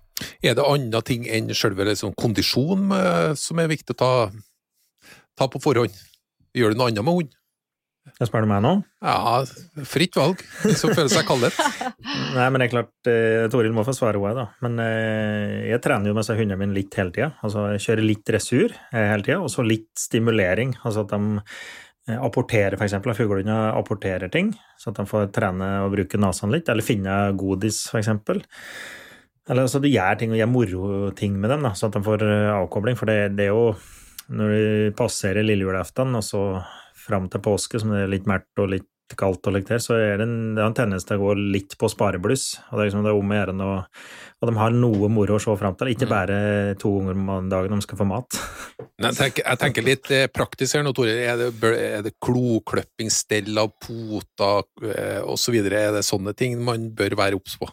Er 0.41 0.57
det 0.57 0.65
andre 0.65 1.03
ting 1.05 1.27
enn 1.29 1.53
sjølve 1.57 1.85
liksom, 1.91 2.15
kondisjon 2.17 2.89
eh, 2.97 3.35
som 3.37 3.61
er 3.61 3.69
viktig 3.69 3.93
å 3.93 4.01
ta, 4.01 4.13
ta 5.37 5.51
på 5.53 5.61
forhånd? 5.61 5.93
Gjør 6.57 6.73
du 6.73 6.81
noe 6.81 6.89
annet 6.89 7.05
med 7.05 7.21
hund? 7.21 7.37
Jeg 8.03 8.27
spør 8.27 8.43
du 8.43 8.49
meg 8.51 8.63
nå? 8.65 8.71
Ja, 9.05 9.43
fritt 9.87 10.17
valg, 10.19 10.41
som 10.75 10.91
føler 10.91 11.11
seg 11.13 11.27
kallet. 11.29 11.55
Nei, 12.37 12.47
men 12.51 12.59
det 12.59 12.67
er 12.67 12.73
klart, 12.73 12.93
eh, 13.11 13.45
Toril 13.53 13.75
må 13.77 13.85
få 13.87 13.95
svare 13.95 14.19
òg, 14.19 14.35
da. 14.35 14.49
Men 14.65 14.81
eh, 14.83 15.69
jeg 15.71 15.83
trener 15.85 16.11
jo 16.11 16.17
med 16.17 16.27
seg 16.27 16.41
hundene 16.41 16.59
mine 16.59 16.75
litt 16.75 16.99
hele 16.99 17.15
tida. 17.15 17.31
Altså, 17.47 17.69
jeg 17.77 17.85
kjører 17.87 18.07
litt 18.09 18.25
dressur 18.27 18.75
eh, 18.75 19.07
hele 19.13 19.27
tida, 19.27 19.39
og 19.39 19.53
så 19.55 19.63
litt 19.67 19.91
stimulering. 19.99 20.75
Altså 20.83 21.07
at 21.07 21.15
de 21.15 21.39
eh, 22.11 22.19
apporterer, 22.19 22.75
eksempel. 22.83 23.15
At 23.15 23.23
fuglene 23.23 23.61
apporterer 23.71 24.35
ting, 24.35 24.51
så 24.83 24.91
at 24.91 24.99
de 24.99 25.07
får 25.09 25.31
trene 25.39 25.71
og 25.87 25.95
bruke 25.95 26.21
nesene 26.21 26.59
litt. 26.59 26.75
Eller 26.75 26.87
finne 26.87 27.21
godis, 27.39 27.85
eksempel. 28.03 28.43
Eller 29.47 29.67
altså, 29.67 29.79
du 29.83 29.91
gjør 29.91 30.19
ting 30.19 30.35
og 30.35 30.43
gjør 30.43 30.53
moroting 30.53 31.39
med 31.39 31.55
dem, 31.55 31.71
da, 31.71 31.75
så 31.79 31.87
at 31.87 31.97
de 31.97 32.03
får 32.07 32.27
eh, 32.27 32.51
avkobling. 32.59 32.99
For 32.99 33.11
det, 33.11 33.37
det 33.39 33.47
er 33.47 33.55
jo 33.55 33.73
når 34.33 34.53
du 34.53 34.95
passerer 34.99 35.47
lille 35.47 35.67
julaften, 35.67 36.15
og 36.19 36.27
så 36.27 36.43
fram 37.03 37.29
til 37.31 37.43
påske, 37.45 37.81
som 37.83 37.93
det 37.93 38.05
er 38.05 38.13
litt 38.13 38.29
mørkt 38.31 38.63
og 38.63 38.73
litt 38.75 38.89
kaldt, 39.19 39.47
og 39.49 39.57
litt 39.57 39.69
der, 39.69 39.81
så 39.83 39.97
er 39.99 40.21
det 40.21 40.27
en, 40.27 40.37
det 40.57 40.63
en 40.65 40.77
tendens 40.77 41.05
til 41.05 41.19
å 41.19 41.27
gå 41.27 41.35
litt 41.55 41.77
på 41.79 41.91
sparebluss. 41.91 42.47
og 42.71 42.77
Det 42.77 42.81
er 42.81 42.89
liksom 42.89 43.07
det 43.07 43.15
om 43.17 43.33
å 43.33 43.39
gjøre 43.39 43.55
noe, 43.57 43.75
og 44.41 44.49
de 44.49 44.55
har 44.59 44.77
noe 44.77 45.11
moro 45.13 45.37
å 45.37 45.43
se 45.43 45.57
fram 45.61 45.77
til, 45.79 45.93
ikke 45.93 46.09
mm. 46.09 46.13
bare 46.13 46.39
to 46.81 46.95
ganger 46.97 47.21
om 47.21 47.51
dagen 47.53 47.77
de 47.77 47.87
skal 47.87 48.01
få 48.01 48.09
mat. 48.09 48.41
Jeg 49.03 49.17
tenker, 49.19 49.43
jeg 49.43 49.59
tenker 49.59 49.83
litt 49.83 50.09
eh, 50.15 50.29
praktisk 50.31 50.77
her 50.77 50.85
nå, 50.87 50.93
Tore. 50.95 51.15
Er 51.27 51.41
det, 51.41 51.49
er 51.75 52.05
det 52.07 52.13
klokløpping, 52.23 53.09
stell 53.11 53.57
av 53.59 53.73
poter 53.83 54.93
eh, 54.93 55.19
osv.? 55.27 55.57
Er 55.59 55.97
det 55.97 56.05
sånne 56.07 56.37
ting 56.39 56.55
man 56.63 56.85
bør 56.95 57.17
være 57.19 57.41
obs 57.41 57.57
på? 57.59 57.67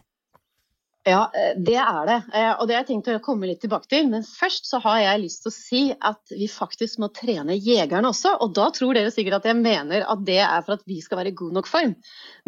Ja, 1.09 1.21
eh, 1.33 1.55
det 1.57 1.77
er 1.81 2.01
det. 2.09 2.17
Eh, 2.33 2.51
og 2.53 2.67
det 2.67 2.75
har 2.75 2.83
jeg 2.83 2.89
tenkt 2.91 3.09
å 3.13 3.21
komme 3.25 3.49
litt 3.49 3.61
tilbake 3.63 3.89
til. 3.91 4.09
Men 4.11 4.25
først 4.27 4.69
så 4.69 4.81
har 4.83 5.01
jeg 5.03 5.23
lyst 5.23 5.45
til 5.45 5.51
å 5.51 5.55
si 5.55 5.83
at 6.11 6.35
vi 6.35 6.49
faktisk 6.51 7.01
må 7.01 7.09
trene 7.15 7.57
jegerne 7.57 8.11
også. 8.11 8.35
Og 8.43 8.53
da 8.57 8.69
tror 8.75 8.97
dere 8.97 9.13
sikkert 9.13 9.41
at 9.41 9.49
jeg 9.49 9.59
mener 9.61 10.05
at 10.05 10.21
det 10.27 10.41
er 10.43 10.61
for 10.65 10.77
at 10.77 10.85
vi 10.89 11.01
skal 11.05 11.21
være 11.21 11.33
i 11.33 11.39
god 11.41 11.57
nok 11.59 11.69
form. 11.69 11.97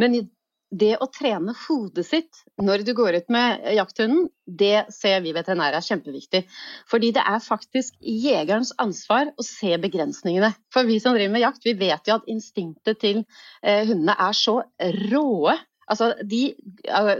Men 0.01 0.21
det 0.71 0.93
å 1.03 1.07
trene 1.11 1.53
hodet 1.65 2.05
sitt 2.07 2.37
når 2.63 2.85
du 2.87 2.93
går 2.95 3.17
ut 3.19 3.33
med 3.33 3.65
jakthunden, 3.75 4.29
det 4.47 4.85
ser 4.95 5.19
vi 5.23 5.33
veterinærer 5.35 5.81
er 5.81 5.87
kjempeviktig. 5.87 6.45
Fordi 6.91 7.11
det 7.17 7.23
er 7.27 7.43
faktisk 7.43 7.97
jegerens 7.99 8.71
ansvar 8.79 9.33
å 9.35 9.45
se 9.45 9.75
begrensningene. 9.83 10.53
For 10.71 10.87
vi 10.87 11.01
som 11.03 11.17
driver 11.17 11.33
med 11.35 11.43
jakt, 11.43 11.67
vi 11.67 11.75
vet 11.79 12.07
jo 12.07 12.19
at 12.19 12.31
instinktet 12.31 13.01
til 13.03 13.23
eh, 13.63 13.83
hundene 13.89 14.15
er 14.15 14.37
så 14.37 14.61
råe 15.11 15.57
Altså, 15.91 16.13
de, 16.23 16.53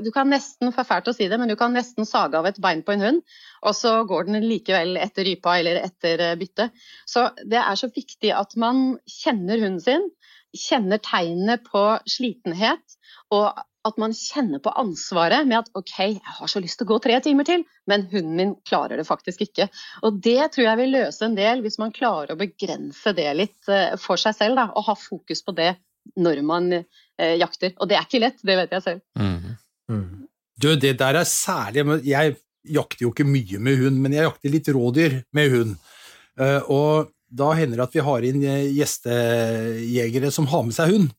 du 0.04 0.10
kan 0.16 0.30
nesten, 0.32 0.72
for 0.72 0.88
fælt 0.88 1.10
å 1.12 1.16
si 1.16 1.28
det, 1.32 1.40
men 1.42 1.51
du 1.51 1.58
kan 1.60 1.74
nesten 1.75 2.08
sage 2.08 2.40
av 2.40 2.48
et 2.48 2.60
bein 2.63 2.84
på 2.88 2.96
en 2.96 3.04
hund, 3.04 3.24
og 3.68 3.75
så 3.78 3.98
går 4.08 4.30
den 4.30 4.46
likevel 4.46 4.96
etter 5.01 5.28
rypa 5.28 5.58
eller 5.60 5.82
etter 5.84 6.24
eh, 6.24 6.38
byttet. 6.40 6.78
Så 7.10 7.28
det 7.44 7.60
er 7.60 7.80
så 7.80 7.92
viktig 7.92 8.32
at 8.36 8.56
man 8.62 8.96
kjenner 9.10 9.60
hunden 9.60 9.84
sin, 9.84 10.08
kjenner 10.56 11.01
tegnene 11.04 11.60
på 11.63 11.84
slitenhet, 12.10 12.98
og 13.32 13.60
at 13.88 13.98
man 13.98 14.13
kjenner 14.13 14.62
på 14.62 14.74
ansvaret 14.78 15.48
med 15.50 15.63
at 15.63 15.70
ok, 15.78 15.94
jeg 15.98 16.34
har 16.38 16.50
så 16.51 16.62
lyst 16.62 16.78
til 16.80 16.86
å 16.86 16.92
gå 16.94 17.00
tre 17.01 17.18
timer 17.25 17.48
til, 17.48 17.63
men 17.90 18.06
hunden 18.12 18.36
min 18.38 18.51
klarer 18.68 19.01
det 19.01 19.08
faktisk 19.08 19.42
ikke. 19.48 19.68
Og 20.06 20.20
det 20.22 20.51
tror 20.54 20.68
jeg 20.68 20.80
vil 20.84 20.94
løse 21.00 21.25
en 21.25 21.38
del 21.38 21.63
hvis 21.66 21.80
man 21.82 21.94
klarer 21.96 22.36
å 22.36 22.40
begrense 22.40 23.16
det 23.18 23.30
litt 23.38 23.72
eh, 23.72 23.96
for 24.01 24.22
seg 24.22 24.38
selv, 24.38 24.60
da, 24.60 24.70
og 24.75 24.86
ha 24.92 24.98
fokus 25.00 25.42
på 25.48 25.56
det 25.58 25.74
når 26.20 26.41
man 26.46 26.72
eh, 26.74 27.36
jakter. 27.39 27.75
Og 27.79 27.89
det 27.89 27.98
er 27.98 28.08
ikke 28.08 28.24
lett, 28.24 28.41
det 28.46 28.58
vet 28.60 28.75
jeg 28.77 28.86
selv. 28.86 29.03
Mm. 29.20 29.55
Mm. 29.91 30.27
Du, 30.62 30.74
det 30.77 30.93
der 31.00 31.17
er 31.20 31.27
særlig 31.27 32.01
Jeg 32.05 32.36
jakter 32.70 33.08
jo 33.08 33.13
ikke 33.13 33.27
mye 33.27 33.60
med 33.60 33.79
hund, 33.81 33.98
men 34.03 34.13
jeg 34.15 34.27
jakter 34.27 34.53
litt 34.53 34.70
rådyr 34.70 35.22
med 35.36 35.55
hund. 35.55 35.79
Eh, 36.39 36.60
og 36.72 37.10
da 37.31 37.53
hender 37.55 37.79
det 37.79 37.88
at 37.88 37.96
vi 37.96 38.05
har 38.05 38.27
inn 38.27 38.43
eh, 38.43 38.70
gjestejegere 38.75 40.31
som 40.34 40.50
har 40.51 40.67
med 40.67 40.77
seg 40.77 40.93
hund. 40.93 41.10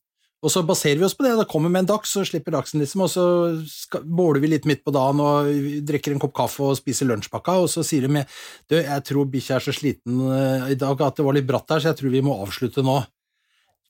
Og 0.43 0.51
så 0.51 0.65
baserer 0.67 0.99
vi 0.99 1.07
oss 1.07 1.15
på 1.15 1.23
det. 1.23 1.37
Da 1.39 1.47
kommer 1.47 1.71
vi 1.71 1.77
med 1.77 1.85
en 1.85 1.93
dags, 1.93 2.11
så 2.11 2.25
slipper 2.27 2.55
dagsen, 2.57 2.83
liksom, 2.83 3.05
og 3.05 3.11
så 3.13 3.27
skal, 3.71 4.03
båler 4.03 4.43
vi 4.43 4.51
litt 4.51 4.67
midt 4.67 4.83
på 4.83 4.95
dagen 4.95 5.23
og 5.23 5.51
drikker 5.87 6.15
en 6.15 6.23
kopp 6.23 6.35
kaffe 6.35 6.67
og 6.67 6.79
spiser 6.81 7.07
lunsjpakka, 7.07 7.61
og 7.63 7.71
så 7.71 7.85
sier 7.87 8.09
de 8.09 8.25
du, 8.67 8.75
jeg 8.81 9.05
tror 9.07 9.31
bikkja 9.31 9.61
er 9.61 9.67
så 9.69 9.75
sliten 9.77 10.19
i 10.67 10.75
dag 10.79 11.05
at 11.07 11.21
det 11.21 11.27
var 11.29 11.39
litt 11.39 11.47
bratt 11.47 11.71
der, 11.71 11.85
så 11.85 11.93
jeg 11.93 12.01
tror 12.01 12.15
vi 12.17 12.25
må 12.27 12.35
avslutte 12.43 12.83
nå. 12.83 12.99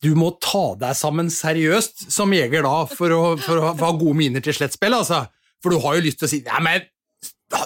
Du 0.02 0.12
må 0.18 0.32
ta 0.42 0.72
deg 0.80 0.96
sammen 0.98 1.30
seriøst 1.30 2.08
som 2.10 2.32
jeger 2.34 2.66
da, 2.66 2.82
for 2.90 3.14
å, 3.14 3.22
for 3.40 3.60
å 3.60 3.74
ha 3.78 3.92
gode 3.94 4.18
miner 4.18 4.42
til 4.44 4.56
slettspill, 4.56 4.96
altså. 4.98 5.24
For 5.62 5.74
du 5.74 5.82
har 5.84 5.98
jo 5.98 6.06
lyst 6.08 6.18
til 6.22 6.26
å 6.26 6.32
si 6.32 6.42
ja, 6.42 6.58
men 6.62 6.82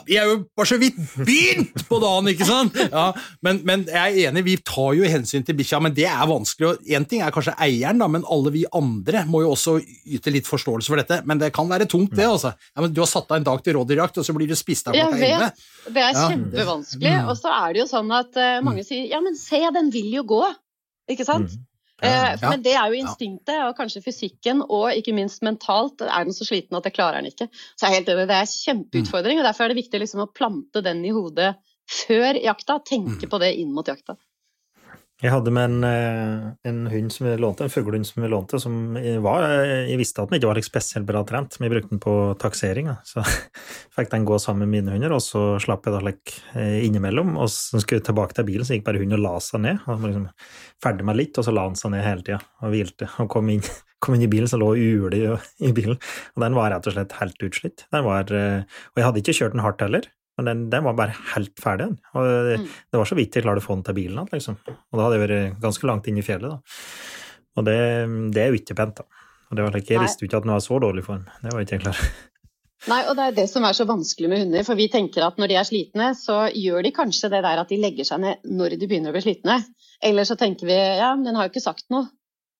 vi 0.07 0.17
er 0.19 0.27
jo 0.29 0.37
bare 0.57 0.69
så 0.69 0.77
vidt 0.81 0.97
begynt 1.15 1.85
på 1.89 1.99
dagen, 2.03 2.31
ikke 2.33 2.47
sant? 2.49 2.77
Ja, 2.91 3.07
men, 3.45 3.61
men, 3.67 3.85
jeg 3.91 4.25
er 4.25 4.31
enig, 4.31 4.43
vi 4.47 4.57
tar 4.67 4.97
jo 4.99 5.07
hensyn 5.09 5.47
til 5.47 5.57
bikkja, 5.59 5.79
men 5.83 5.95
det 5.97 6.09
er 6.11 6.25
vanskelig. 6.29 6.77
Én 6.97 7.07
ting 7.09 7.23
er 7.25 7.35
kanskje 7.35 7.55
eieren, 7.63 8.01
da, 8.03 8.09
men 8.11 8.27
alle 8.33 8.53
vi 8.55 8.65
andre 8.77 9.25
må 9.31 9.45
jo 9.45 9.53
også 9.55 9.77
yte 10.17 10.35
litt 10.35 10.49
forståelse 10.49 10.93
for 10.93 11.03
dette. 11.03 11.21
Men 11.29 11.41
det 11.43 11.53
kan 11.57 11.71
være 11.71 11.89
tungt, 11.91 12.17
det. 12.19 12.27
altså. 12.27 12.55
Ja, 12.75 12.89
du 12.91 13.01
har 13.03 13.11
satt 13.11 13.31
av 13.31 13.41
en 13.41 13.47
dag 13.47 13.63
til 13.65 13.79
rådyrjakt, 13.79 14.21
og 14.23 14.27
så 14.27 14.35
blir 14.37 14.51
du 14.51 14.57
spist 14.59 14.91
av 14.91 14.99
klokka 14.99 15.21
elleve. 15.21 15.53
Det 15.87 16.03
er 16.03 16.19
kjempevanskelig. 16.19 17.15
Mm. 17.15 17.31
Og 17.31 17.39
så 17.39 17.55
er 17.55 17.77
det 17.77 17.85
jo 17.85 17.89
sånn 17.95 18.13
at 18.17 18.43
uh, 18.43 18.59
mange 18.67 18.87
sier 18.87 19.07
ja, 19.13 19.23
men 19.25 19.39
se, 19.39 19.63
den 19.79 19.93
vil 19.95 20.11
jo 20.19 20.27
gå. 20.37 20.43
Ikke 21.15 21.27
sant? 21.29 21.55
Mm. 21.55 21.65
Eh, 22.03 22.37
Ja. 22.43 22.51
Men 22.51 22.63
det 22.63 22.75
er 22.77 22.91
jo 22.93 22.99
instinktet, 23.01 23.57
og 23.65 23.77
kanskje 23.79 24.03
fysikken, 24.05 24.63
og 24.69 24.91
ikke 24.93 25.15
minst 25.15 25.41
mentalt 25.43 26.03
er 26.03 26.25
den 26.25 26.33
så 26.37 26.45
sliten 26.45 26.77
at 26.77 26.85
det 26.85 26.93
klarer 26.95 27.23
den 27.23 27.31
ikke. 27.33 27.49
Så 27.77 27.87
jeg 27.87 27.91
er 27.91 27.95
helt 28.01 28.09
enig, 28.13 28.27
det 28.29 28.37
er 28.37 28.51
kjempeutfordring, 28.53 29.39
og 29.41 29.45
derfor 29.49 29.65
er 29.65 29.69
det 29.73 29.79
viktig 29.85 30.01
liksom 30.03 30.21
å 30.27 30.33
plante 30.35 30.83
den 30.85 31.05
i 31.05 31.11
hodet 31.17 31.55
før 31.89 32.35
jakta. 32.43 32.81
Tenke 32.85 33.25
Mm. 33.25 33.31
på 33.31 33.39
det 33.41 33.55
inn 33.57 33.73
mot 33.73 33.87
jakta. 33.87 34.17
Jeg 35.25 35.33
hadde 35.33 35.49
med 35.49 35.65
en, 35.65 35.85
eh, 35.89 36.49
en 36.69 36.81
hund 36.93 37.13
som 37.13 37.25
vi 37.25 37.37
lånte, 37.41 37.65
en 37.65 37.73
fuglehund 37.73 38.05
som 38.05 38.21
vi 38.21 38.29
lånte, 38.29 38.59
som 38.61 38.75
var 39.25 39.47
Jeg 39.89 39.97
visste 39.97 40.21
at 40.21 40.29
den 40.29 40.37
ikke 40.37 40.51
var 40.51 40.61
spesielt 40.61 41.07
bra 41.09 41.23
trent, 41.25 41.57
men 41.57 41.71
jeg 41.71 41.73
brukte 41.73 41.95
den 41.95 42.03
på 42.05 42.37
taksering. 42.37 42.91
Da. 42.91 42.97
Så 43.01 43.25
fikk 43.97 44.11
den 44.13 44.27
gå 44.29 44.37
sammen 44.43 44.69
med 44.69 44.75
mine 44.75 44.93
hunder, 44.93 45.15
og 45.17 45.23
så 45.25 45.57
slapp 45.63 45.89
jeg 45.89 45.97
da 45.97 46.03
like, 46.05 46.37
eh, 46.53 46.85
innimellom. 46.85 47.33
Og 47.41 47.49
så 47.49 47.81
skulle 47.81 48.03
jeg 48.03 48.11
tilbake 48.11 48.37
til 48.37 48.45
bilen, 48.45 48.69
så 48.69 48.77
gikk 48.77 48.85
bare 48.85 49.01
hunden 49.01 49.17
og 49.17 49.25
la 49.25 49.35
seg 49.41 49.65
ned. 49.65 49.81
Han 49.87 50.03
var 50.03 50.13
liksom 50.13 50.29
ferdig 50.85 51.09
med 51.09 51.21
litt, 51.23 51.41
og 51.41 51.49
så 51.49 51.57
la 51.57 51.65
han 51.65 51.81
seg 51.81 51.95
ned 51.95 52.05
hele 52.05 52.27
tida 52.27 52.43
og 52.61 52.77
hvilte. 52.77 53.09
Og 53.25 53.33
kom 53.33 53.49
inn, 53.55 53.65
kom 54.05 54.19
inn 54.19 54.27
i 54.29 54.31
bilen, 54.37 54.53
så 54.53 54.61
lå 54.61 54.75
ulet 54.77 55.49
i, 55.65 55.73
bilen. 55.73 55.97
Og 56.37 56.45
den 56.45 56.61
var 56.61 56.75
rett 56.75 56.93
og 56.93 56.99
slett 56.99 57.17
helt 57.23 57.49
utslitt. 57.49 57.89
Var, 57.89 58.37
eh, 58.37 58.69
og 58.93 59.01
jeg 59.01 59.09
hadde 59.09 59.25
ikke 59.25 59.39
kjørt 59.41 59.57
den 59.57 59.65
hardt 59.65 59.81
heller. 59.81 60.13
Men 60.37 60.49
den, 60.51 60.63
den 60.71 60.85
var 60.85 60.97
bare 60.99 61.15
helt 61.35 61.55
ferdig. 61.63 61.91
Og 62.15 62.27
det, 62.27 62.59
Mm. 62.61 62.67
det 62.93 62.99
var 63.01 63.09
så 63.09 63.17
vidt 63.17 63.35
jeg 63.39 63.45
klarte 63.47 63.63
å 63.63 63.67
få 63.67 63.75
den 63.79 63.85
til 63.87 63.95
bilen 63.97 64.19
igjen, 64.19 64.33
liksom. 64.37 64.57
Og 64.69 64.99
da 64.99 65.05
hadde 65.07 65.17
jeg 65.19 65.25
vært 65.29 65.61
ganske 65.63 65.89
langt 65.89 66.09
inn 66.11 66.19
i 66.21 66.25
fjellet, 66.27 66.53
da. 66.53 66.59
Og 67.57 67.65
det, 67.65 67.77
det 68.37 68.43
er 68.43 68.51
jo 68.53 68.59
ikke 68.61 68.77
pent, 68.77 69.01
da. 69.01 69.07
Og 69.49 69.57
det 69.57 69.65
var 69.65 69.77
like, 69.79 69.95
jeg 69.95 70.03
visste 70.03 70.25
jo 70.25 70.29
ikke 70.29 70.41
at 70.43 70.45
den 70.49 70.53
var 70.53 70.65
så 70.65 70.81
dårlig 70.83 71.05
form. 71.07 71.23
Det 71.43 71.53
var 71.55 71.63
ikke 71.65 71.79
jeg 71.79 71.85
klar 71.87 72.01
Nei, 72.87 72.99
og 73.09 73.17
det 73.17 73.25
er 73.25 73.37
det 73.39 73.47
som 73.49 73.65
er 73.65 73.73
så 73.75 73.87
vanskelig 73.89 74.29
med 74.29 74.43
hunder. 74.45 74.63
For 74.67 74.77
vi 74.79 74.85
tenker 74.93 75.25
at 75.25 75.39
når 75.41 75.49
de 75.51 75.57
er 75.59 75.65
slitne, 75.67 76.11
så 76.15 76.37
gjør 76.53 76.85
de 76.85 76.93
kanskje 76.95 77.31
det 77.33 77.41
der 77.47 77.63
at 77.63 77.73
de 77.73 77.79
legger 77.81 78.05
seg 78.07 78.21
ned 78.23 78.45
når 78.45 78.77
de 78.77 78.87
begynner 78.91 79.11
å 79.11 79.17
bli 79.17 79.23
slitne. 79.25 79.57
Eller 80.05 80.29
så 80.29 80.37
tenker 80.39 80.69
vi 80.69 80.77
ja, 80.77 81.09
men 81.17 81.25
den 81.25 81.39
har 81.41 81.49
jo 81.49 81.55
ikke 81.55 81.65
sagt 81.65 81.87
noe. 81.91 82.05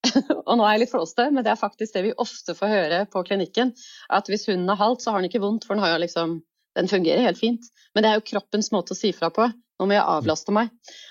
og 0.49 0.57
nå 0.57 0.65
er 0.65 0.73
jeg 0.79 0.87
litt 0.87 0.95
flåste, 0.95 1.29
men 1.31 1.45
det 1.45 1.53
er 1.53 1.61
faktisk 1.61 1.95
det 1.95 2.05
vi 2.09 2.15
ofte 2.23 2.57
får 2.57 2.73
høre 2.73 3.01
på 3.13 3.23
klinikken. 3.29 3.75
At 4.09 4.33
hvis 4.33 4.49
hunden 4.49 4.73
har 4.73 4.81
halt, 4.81 5.05
så 5.05 5.13
har 5.13 5.21
den 5.21 5.29
ikke 5.31 5.43
vondt, 5.45 5.67
for 5.69 5.77
den 5.77 5.85
har 5.85 5.95
jo 5.95 6.03
liksom 6.07 6.39
Den 6.77 6.91
fungerer 6.91 7.25
helt 7.25 7.41
fint. 7.41 7.71
Men 7.95 8.05
det 8.05 8.11
er 8.11 8.19
jo 8.19 8.27
kroppens 8.29 8.69
måte 8.75 8.93
å 8.93 8.99
si 8.99 9.13
fra 9.17 9.31
på. 9.33 9.49
Nå 9.77 9.89
må 9.89 9.97
jeg 9.97 10.09
avlaste 10.09 10.53
meg. 10.57 10.71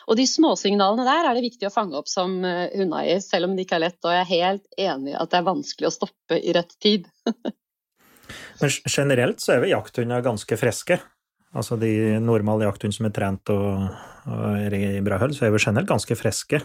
Og 0.09 0.17
de 0.17 0.25
småsignalene 0.29 1.05
der 1.05 1.27
er 1.29 1.37
det 1.37 1.45
viktig 1.45 1.67
å 1.69 1.73
fange 1.73 1.97
opp 1.99 2.09
som 2.09 2.37
eh, 2.45 2.71
hundeeier, 2.73 3.21
selv 3.21 3.49
om 3.49 3.57
det 3.57 3.65
ikke 3.65 3.77
er 3.77 3.85
lett. 3.87 3.99
Og 4.05 4.13
jeg 4.13 4.23
er 4.23 4.31
helt 4.31 4.79
enig 4.87 5.13
i 5.13 5.17
at 5.19 5.33
det 5.33 5.39
er 5.39 5.49
vanskelig 5.49 5.89
å 5.89 5.93
stoppe 5.93 6.39
i 6.39 6.55
rett 6.55 6.73
tid. 6.81 7.09
Men 8.61 8.73
generelt 8.89 9.43
så 9.43 9.55
er 9.55 9.61
vel 9.65 9.75
jakthunder 9.75 10.25
ganske 10.25 10.57
friske. 10.57 10.97
Altså 11.55 11.77
de 11.79 11.91
normale 12.19 12.65
jakthundene 12.65 12.97
som 12.97 13.07
er 13.07 13.13
trent 13.15 13.53
og, 13.53 13.85
og 14.27 14.47
er 14.59 14.75
i 14.75 15.03
bra 15.05 15.19
hold, 15.21 15.35
så 15.37 15.47
er 15.47 15.53
vel 15.53 15.63
generelt 15.63 15.91
ganske 15.91 16.17
friske. 16.19 16.61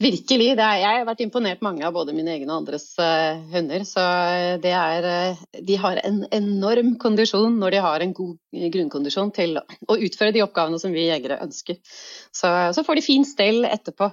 Virkelig. 0.00 0.54
Er, 0.54 0.78
jeg 0.80 0.96
har 0.96 1.04
vært 1.04 1.20
imponert 1.20 1.60
mange 1.64 1.84
av 1.84 1.92
både 1.92 2.14
mine 2.16 2.32
egne 2.32 2.48
og 2.48 2.62
andres 2.62 2.86
uh, 2.96 3.36
hunder. 3.52 3.82
Så 3.84 4.00
det 4.62 4.72
er 4.72 5.08
uh, 5.36 5.42
De 5.66 5.76
har 5.82 6.00
en 6.00 6.22
enorm 6.32 6.94
kondisjon 7.02 7.58
når 7.60 7.74
de 7.74 7.82
har 7.84 8.04
en 8.04 8.14
god 8.16 8.70
grunnkondisjon 8.72 9.32
til 9.36 9.58
å 9.60 9.96
utføre 10.00 10.32
de 10.32 10.40
oppgavene 10.46 10.80
som 10.80 10.94
vi 10.96 11.04
jegere 11.04 11.42
ønsker. 11.44 11.76
Så, 12.32 12.48
så 12.72 12.84
får 12.86 12.96
de 12.96 13.04
fin 13.04 13.26
stell 13.28 13.68
etterpå. 13.68 14.08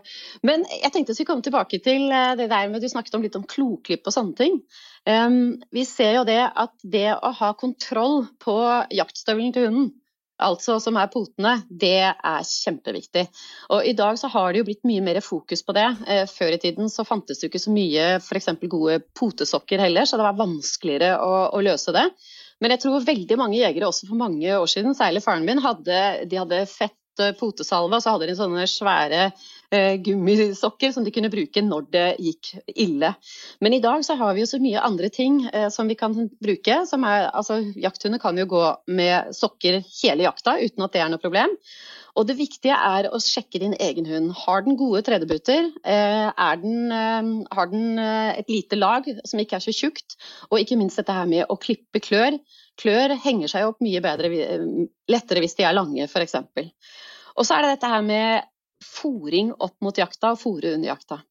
Men 0.47 0.67
jeg 0.73 0.91
tenkte 0.91 1.15
vi 1.15 1.27
komme 1.29 1.45
tilbake 1.45 1.79
til 1.85 2.11
eh, 2.11 2.33
det 2.37 2.49
der 2.51 2.67
med 2.67 2.83
Du 2.83 2.89
snakket 2.91 3.15
om 3.15 3.23
litt 3.23 3.37
om 3.39 3.47
kloklipp 3.47 4.11
og 4.11 4.15
sånne 4.17 4.35
ting. 4.37 4.59
Um, 5.07 5.55
vi 5.71 5.87
ser 5.87 6.17
jo 6.19 6.25
det 6.27 6.41
at 6.51 6.75
det 6.83 7.13
å 7.15 7.31
ha 7.39 7.53
kontroll 7.55 8.25
på 8.43 8.57
jaktstøvelen 8.91 9.55
til 9.55 9.69
hunden 9.69 9.89
altså 10.43 10.77
som 10.81 10.97
er 10.99 11.09
potene, 11.11 11.53
det 11.69 12.09
er 12.09 12.47
kjempeviktig. 12.47 13.25
Og 13.73 13.85
I 13.89 13.95
dag 13.97 14.19
så 14.19 14.29
har 14.33 14.51
det 14.51 14.61
jo 14.61 14.67
blitt 14.69 14.85
mye 14.87 15.03
mer 15.05 15.19
fokus 15.25 15.63
på 15.65 15.75
det. 15.77 15.87
Eh, 16.07 16.25
før 16.29 16.55
i 16.55 16.59
tiden 16.61 16.91
så 16.93 17.05
fantes 17.07 17.39
det 17.39 17.47
jo 17.47 17.51
ikke 17.51 17.63
så 17.65 17.73
mye 17.73 18.09
f.eks. 18.21 18.51
gode 18.69 18.99
potesokker 19.17 19.81
heller, 19.85 20.05
så 20.05 20.19
det 20.19 20.27
var 20.27 20.39
vanskeligere 20.39 21.17
å, 21.23 21.33
å 21.57 21.63
løse 21.65 21.95
det. 21.95 22.05
Men 22.61 22.73
jeg 22.73 22.83
tror 22.83 23.05
veldig 23.05 23.37
mange 23.39 23.59
jegere 23.59 23.89
også 23.89 24.09
for 24.09 24.19
mange 24.19 24.53
år 24.53 24.69
siden, 24.71 24.97
særlig 24.97 25.23
faren 25.25 25.45
min, 25.45 25.61
hadde, 25.61 26.01
de 26.29 26.41
hadde 26.41 26.63
fett 26.69 27.23
eh, 27.23 27.35
potesalve, 27.37 27.97
og 27.97 28.03
så 28.03 28.15
hadde 28.15 28.29
de 28.29 28.37
sånne 28.37 28.65
svære 28.69 29.29
gummisokker 29.69 30.93
som 30.95 31.03
de 31.03 31.11
kunne 31.11 31.31
bruke 31.31 31.61
når 31.63 31.87
det 31.91 32.05
gikk 32.23 32.53
ille. 32.71 33.11
Men 33.59 33.75
i 33.75 33.81
dag 33.83 34.05
så 34.05 34.15
har 34.19 34.33
vi 34.35 34.45
jo 34.45 34.49
så 34.49 34.61
mye 34.63 34.83
andre 34.83 35.09
ting 35.13 35.41
eh, 35.51 35.67
som 35.73 35.89
vi 35.91 35.97
kan 35.99 36.15
bruke. 36.15 36.79
Som 36.87 37.03
er, 37.07 37.27
altså, 37.35 37.59
jakthunder 37.75 38.21
kan 38.23 38.37
jo 38.39 38.47
gå 38.49 38.63
med 38.87 39.35
sokker 39.35 39.81
hele 40.01 40.27
jakta 40.27 40.57
uten 40.61 40.87
at 40.87 40.95
det 40.95 41.03
er 41.03 41.11
noe 41.11 41.21
problem. 41.23 41.55
Og 42.17 42.25
det 42.25 42.37
viktige 42.39 42.73
er 42.73 43.09
å 43.13 43.19
sjekke 43.21 43.61
din 43.61 43.75
egen 43.77 44.07
hund. 44.09 44.31
Har 44.39 44.63
den 44.65 44.77
gode 44.79 45.03
tredjebuter? 45.05 45.69
Eh, 45.85 46.47
den, 46.63 46.91
eh, 46.91 47.29
har 47.53 47.69
den 47.73 47.99
eh, 48.01 48.39
et 48.39 48.49
lite 48.49 48.79
lag 48.79 49.05
som 49.23 49.43
ikke 49.43 49.59
er 49.59 49.65
så 49.67 49.75
tjukt? 49.75 50.17
Og 50.49 50.61
ikke 50.61 50.79
minst 50.79 50.97
dette 50.97 51.13
her 51.13 51.29
med 51.29 51.45
å 51.45 51.59
klippe 51.61 52.01
klør. 52.01 52.39
Klør 52.81 53.13
henger 53.21 53.51
seg 53.51 53.67
opp 53.69 53.83
mye 53.85 54.01
bedre, 54.01 54.33
eh, 54.33 54.67
lettere 55.11 55.43
hvis 55.43 55.57
de 55.59 55.67
er 55.67 55.77
lange, 55.77 56.09
f.eks. 56.09 56.39
Og 57.37 57.45
så 57.45 57.57
er 57.57 57.65
det 57.65 57.75
dette 57.75 57.91
her 57.91 58.05
med 58.05 58.47
fòring 58.83 59.53
opp 59.53 59.77
mot 59.83 59.97
jakta 59.97 60.33
og 60.35 60.41
fòre 60.41 60.75
under 60.77 60.91
jakta. 60.91 61.21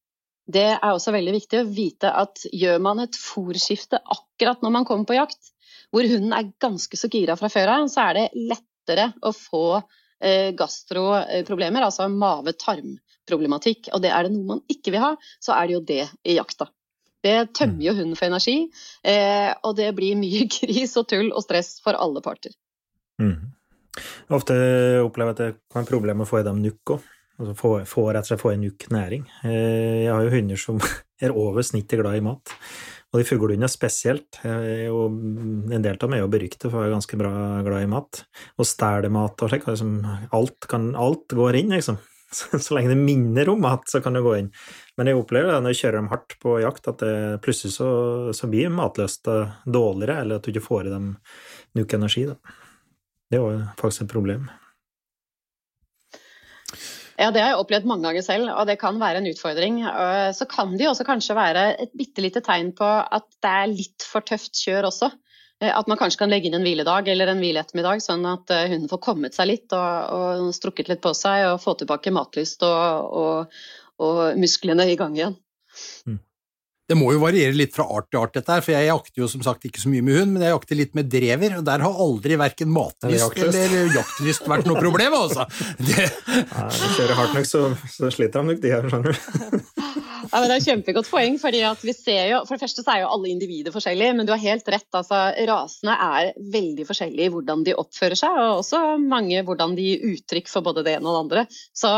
Det 0.46 0.66
er 0.76 0.92
også 0.92 1.10
veldig 1.14 1.34
viktig 1.34 1.60
å 1.60 1.66
vite 1.66 2.10
at 2.14 2.44
gjør 2.54 2.78
man 2.82 3.02
et 3.02 3.18
fòrskifte 3.18 3.98
akkurat 3.98 4.62
når 4.62 4.74
man 4.76 4.86
kommer 4.86 5.08
på 5.08 5.16
jakt, 5.18 5.50
hvor 5.90 6.06
hunden 6.06 6.34
er 6.34 6.52
ganske 6.62 6.98
så 6.98 7.10
gira 7.10 7.36
fra 7.38 7.50
før 7.50 7.72
av, 7.72 7.88
så 7.90 8.04
er 8.06 8.18
det 8.18 8.26
lettere 8.52 9.08
å 9.26 9.32
få 9.34 9.64
eh, 9.78 10.52
gastroproblemer, 10.58 11.86
altså 11.86 12.06
mave-tarm-problematikk. 12.12 13.90
Og 13.94 14.04
det 14.04 14.12
er 14.14 14.26
det 14.26 14.34
noe 14.36 14.54
man 14.54 14.62
ikke 14.70 14.94
vil 14.94 15.02
ha, 15.02 15.12
så 15.42 15.56
er 15.58 15.66
det 15.66 15.76
jo 15.76 15.82
det 15.90 16.04
i 16.22 16.38
jakta. 16.38 16.70
Det 17.26 17.36
tømmer 17.58 17.82
jo 17.88 17.96
hunden 17.96 18.18
for 18.18 18.28
energi, 18.28 18.68
eh, 19.02 19.50
og 19.66 19.74
det 19.80 19.90
blir 19.98 20.18
mye 20.20 20.46
gris 20.58 20.94
og 21.00 21.08
tull 21.10 21.32
og 21.32 21.42
stress 21.46 21.76
for 21.82 21.98
alle 21.98 22.22
parter. 22.22 22.54
Mm. 23.22 23.56
Ofte 24.36 24.54
opplever 25.00 25.32
jeg 25.32 25.36
at 25.36 25.42
det 25.42 25.52
kan 25.72 25.80
være 25.80 25.90
problem 25.90 26.20
med 26.20 26.28
å 26.28 26.30
få 26.30 26.42
i 26.42 26.46
dem 26.46 26.62
nukk 26.62 26.96
òg. 26.96 27.12
Altså 27.36 27.54
få, 27.58 27.70
få, 27.84 28.08
rett 28.10 28.24
og 28.24 28.30
slett 28.30 28.42
få 28.42 28.52
i 28.54 28.70
uke 28.70 28.92
næring. 28.94 29.26
Eh, 29.44 30.04
Jeg 30.06 30.12
har 30.12 30.24
jo 30.24 30.32
hunder 30.32 30.60
som 30.60 30.80
er 31.24 31.36
over 31.36 31.64
snittet 31.66 32.00
glad 32.00 32.16
i 32.16 32.24
mat. 32.24 32.54
Og 33.12 33.20
de 33.20 33.28
fuglehundene 33.28 33.70
spesielt. 33.70 34.40
Jeg 34.44 34.88
er 34.88 34.96
en 34.96 35.84
del 35.84 35.94
av 35.94 36.02
dem 36.02 36.16
er 36.16 36.24
jo 36.24 36.32
beryktet 36.32 36.68
for 36.68 36.80
å 36.80 36.82
være 36.84 36.96
ganske 36.96 37.18
bra 37.20 37.32
glad 37.64 37.86
i 37.86 37.92
mat. 37.92 38.24
Og 38.58 38.68
stjeler 38.68 39.12
mat 39.12 39.40
og 39.44 39.52
slikt. 39.52 39.68
Liksom, 39.70 39.94
alt, 40.36 40.68
kan, 40.68 40.90
alt 40.98 41.36
går 41.36 41.60
inn, 41.62 41.72
liksom. 41.76 42.00
Så, 42.36 42.58
lenge 42.74 42.90
det 42.90 42.98
minner 42.98 43.48
om 43.52 43.60
mat, 43.62 43.84
så 43.88 44.00
kan 44.02 44.16
det 44.16 44.24
gå 44.24 44.32
inn. 44.40 44.50
Men 44.98 45.08
jeg 45.08 45.20
opplever 45.20 45.52
det 45.52 45.60
når 45.62 45.72
jeg 45.72 45.82
kjører 45.84 46.00
dem 46.00 46.10
hardt 46.10 46.34
på 46.42 46.56
jakt, 46.60 46.88
at 46.90 47.04
det, 47.04 47.14
plutselig 47.44 47.76
så, 47.76 47.88
så 48.36 48.50
blir 48.50 48.72
matlyst 48.74 49.30
dårligere, 49.64 50.18
eller 50.24 50.40
at 50.40 50.44
du 50.44 50.50
ikke 50.50 50.66
får 50.66 50.88
i 50.88 50.94
dem 50.96 51.12
nok 51.78 51.94
energi. 51.96 52.26
Da. 52.32 52.56
Det 53.30 53.38
er 53.38 53.44
jo 53.44 53.62
faktisk 53.78 54.04
et 54.04 54.12
problem. 54.12 54.48
Ja, 57.16 57.30
det 57.32 57.40
har 57.40 57.54
jeg 57.54 57.60
opplevd 57.62 57.86
mange 57.88 58.04
ganger 58.04 58.24
selv, 58.24 58.50
og 58.52 58.66
det 58.68 58.76
kan 58.80 58.98
være 59.00 59.22
en 59.22 59.28
utfordring. 59.30 59.78
Eh, 59.88 60.30
så 60.36 60.44
kan 60.50 60.74
det 60.76 60.84
jo 60.84 60.90
også 60.92 61.06
kanskje 61.08 61.36
være 61.38 61.62
et 61.86 61.94
bitte 61.96 62.24
lite 62.24 62.42
tegn 62.44 62.74
på 62.76 62.84
at 62.86 63.28
det 63.44 63.52
er 63.52 63.72
litt 63.72 64.04
for 64.04 64.26
tøft 64.26 64.52
kjør 64.60 64.90
også. 64.90 65.08
Eh, 65.62 65.72
at 65.72 65.88
man 65.88 65.96
kanskje 65.96 66.20
kan 66.20 66.32
legge 66.32 66.50
inn 66.50 66.58
en 66.58 66.66
hviledag 66.66 67.08
eller 67.08 67.32
en 67.32 67.40
hvileettermiddag, 67.40 68.04
sånn 68.04 68.26
at 68.28 68.52
eh, 68.52 68.66
hunden 68.68 68.92
får 68.92 69.00
kommet 69.08 69.36
seg 69.38 69.48
litt 69.48 69.72
og, 69.76 70.12
og 70.12 70.52
strukket 70.56 70.92
litt 70.92 71.02
på 71.04 71.14
seg 71.16 71.48
og 71.54 71.62
få 71.64 71.78
tilbake 71.80 72.12
matlyst 72.12 72.66
og, 72.68 73.16
og, 73.22 73.58
og 74.04 74.22
musklene 74.42 74.88
i 74.92 74.98
gang 75.00 75.16
igjen. 75.16 75.38
Mm. 76.04 76.20
Det 76.86 76.94
må 76.94 77.08
jo 77.10 77.18
variere 77.24 77.54
litt 77.56 77.74
fra 77.74 77.82
art 77.90 78.06
til 78.12 78.20
art, 78.20 78.34
dette 78.36 78.52
her, 78.52 78.62
for 78.62 78.74
jeg 78.76 78.86
jakter 78.86 79.22
jo 79.24 79.26
som 79.30 79.42
sagt 79.42 79.66
ikke 79.66 79.82
så 79.82 79.90
mye 79.90 80.04
med 80.06 80.20
hund, 80.20 80.34
men 80.36 80.44
jeg 80.46 80.54
jakter 80.54 80.78
litt 80.78 80.92
med 80.94 81.08
drever, 81.10 81.56
og 81.58 81.64
der 81.66 81.82
har 81.82 82.02
aldri 82.06 82.38
verken 82.38 82.70
matlyst 82.70 83.40
eller, 83.42 83.58
eller 83.64 83.96
jaktlyst 83.98 84.46
vært 84.46 84.70
noe 84.70 84.78
problem, 84.78 85.16
altså. 85.18 85.48
Det... 85.82 86.06
Nei, 86.54 86.92
kjører 86.94 87.18
hardt 87.18 87.34
nok, 87.40 87.50
så, 87.50 87.64
så 87.90 88.12
sliter 88.14 88.44
han 88.44 88.52
nok 88.52 88.62
de 88.62 88.74
her, 88.76 88.86
skjønner 88.92 89.16
du. 89.16 90.04
Ja, 90.36 90.42
men 90.42 90.50
det 90.50 90.56
er 90.58 90.60
et 90.60 90.68
kjempegodt 90.68 91.06
poeng. 91.08 91.38
fordi 91.40 91.62
vi 91.80 91.92
ser 91.96 92.26
jo, 92.28 92.42
For 92.44 92.58
det 92.58 92.66
første 92.66 92.82
er 92.92 92.98
jo 93.00 93.08
alle 93.08 93.30
individer 93.30 93.72
forskjellige, 93.72 94.16
men 94.18 94.26
du 94.28 94.34
har 94.34 94.42
helt 94.42 94.66
rett. 94.68 94.88
altså 94.92 95.20
Rasene 95.48 95.94
er 95.96 96.34
veldig 96.52 96.84
forskjellige 96.84 97.30
i 97.30 97.32
hvordan 97.32 97.62
de 97.64 97.72
oppfører 97.80 98.20
seg, 98.20 98.36
og 98.36 98.58
også 98.58 98.80
mange 99.00 99.40
hvordan 99.48 99.72
de 99.78 99.86
gir 99.86 100.04
uttrykk 100.10 100.50
for 100.52 100.66
både 100.66 100.84
det 100.84 100.98
ene 100.98 101.08
og 101.08 101.16
det 101.16 101.22
andre. 101.22 101.46
Så 101.72 101.88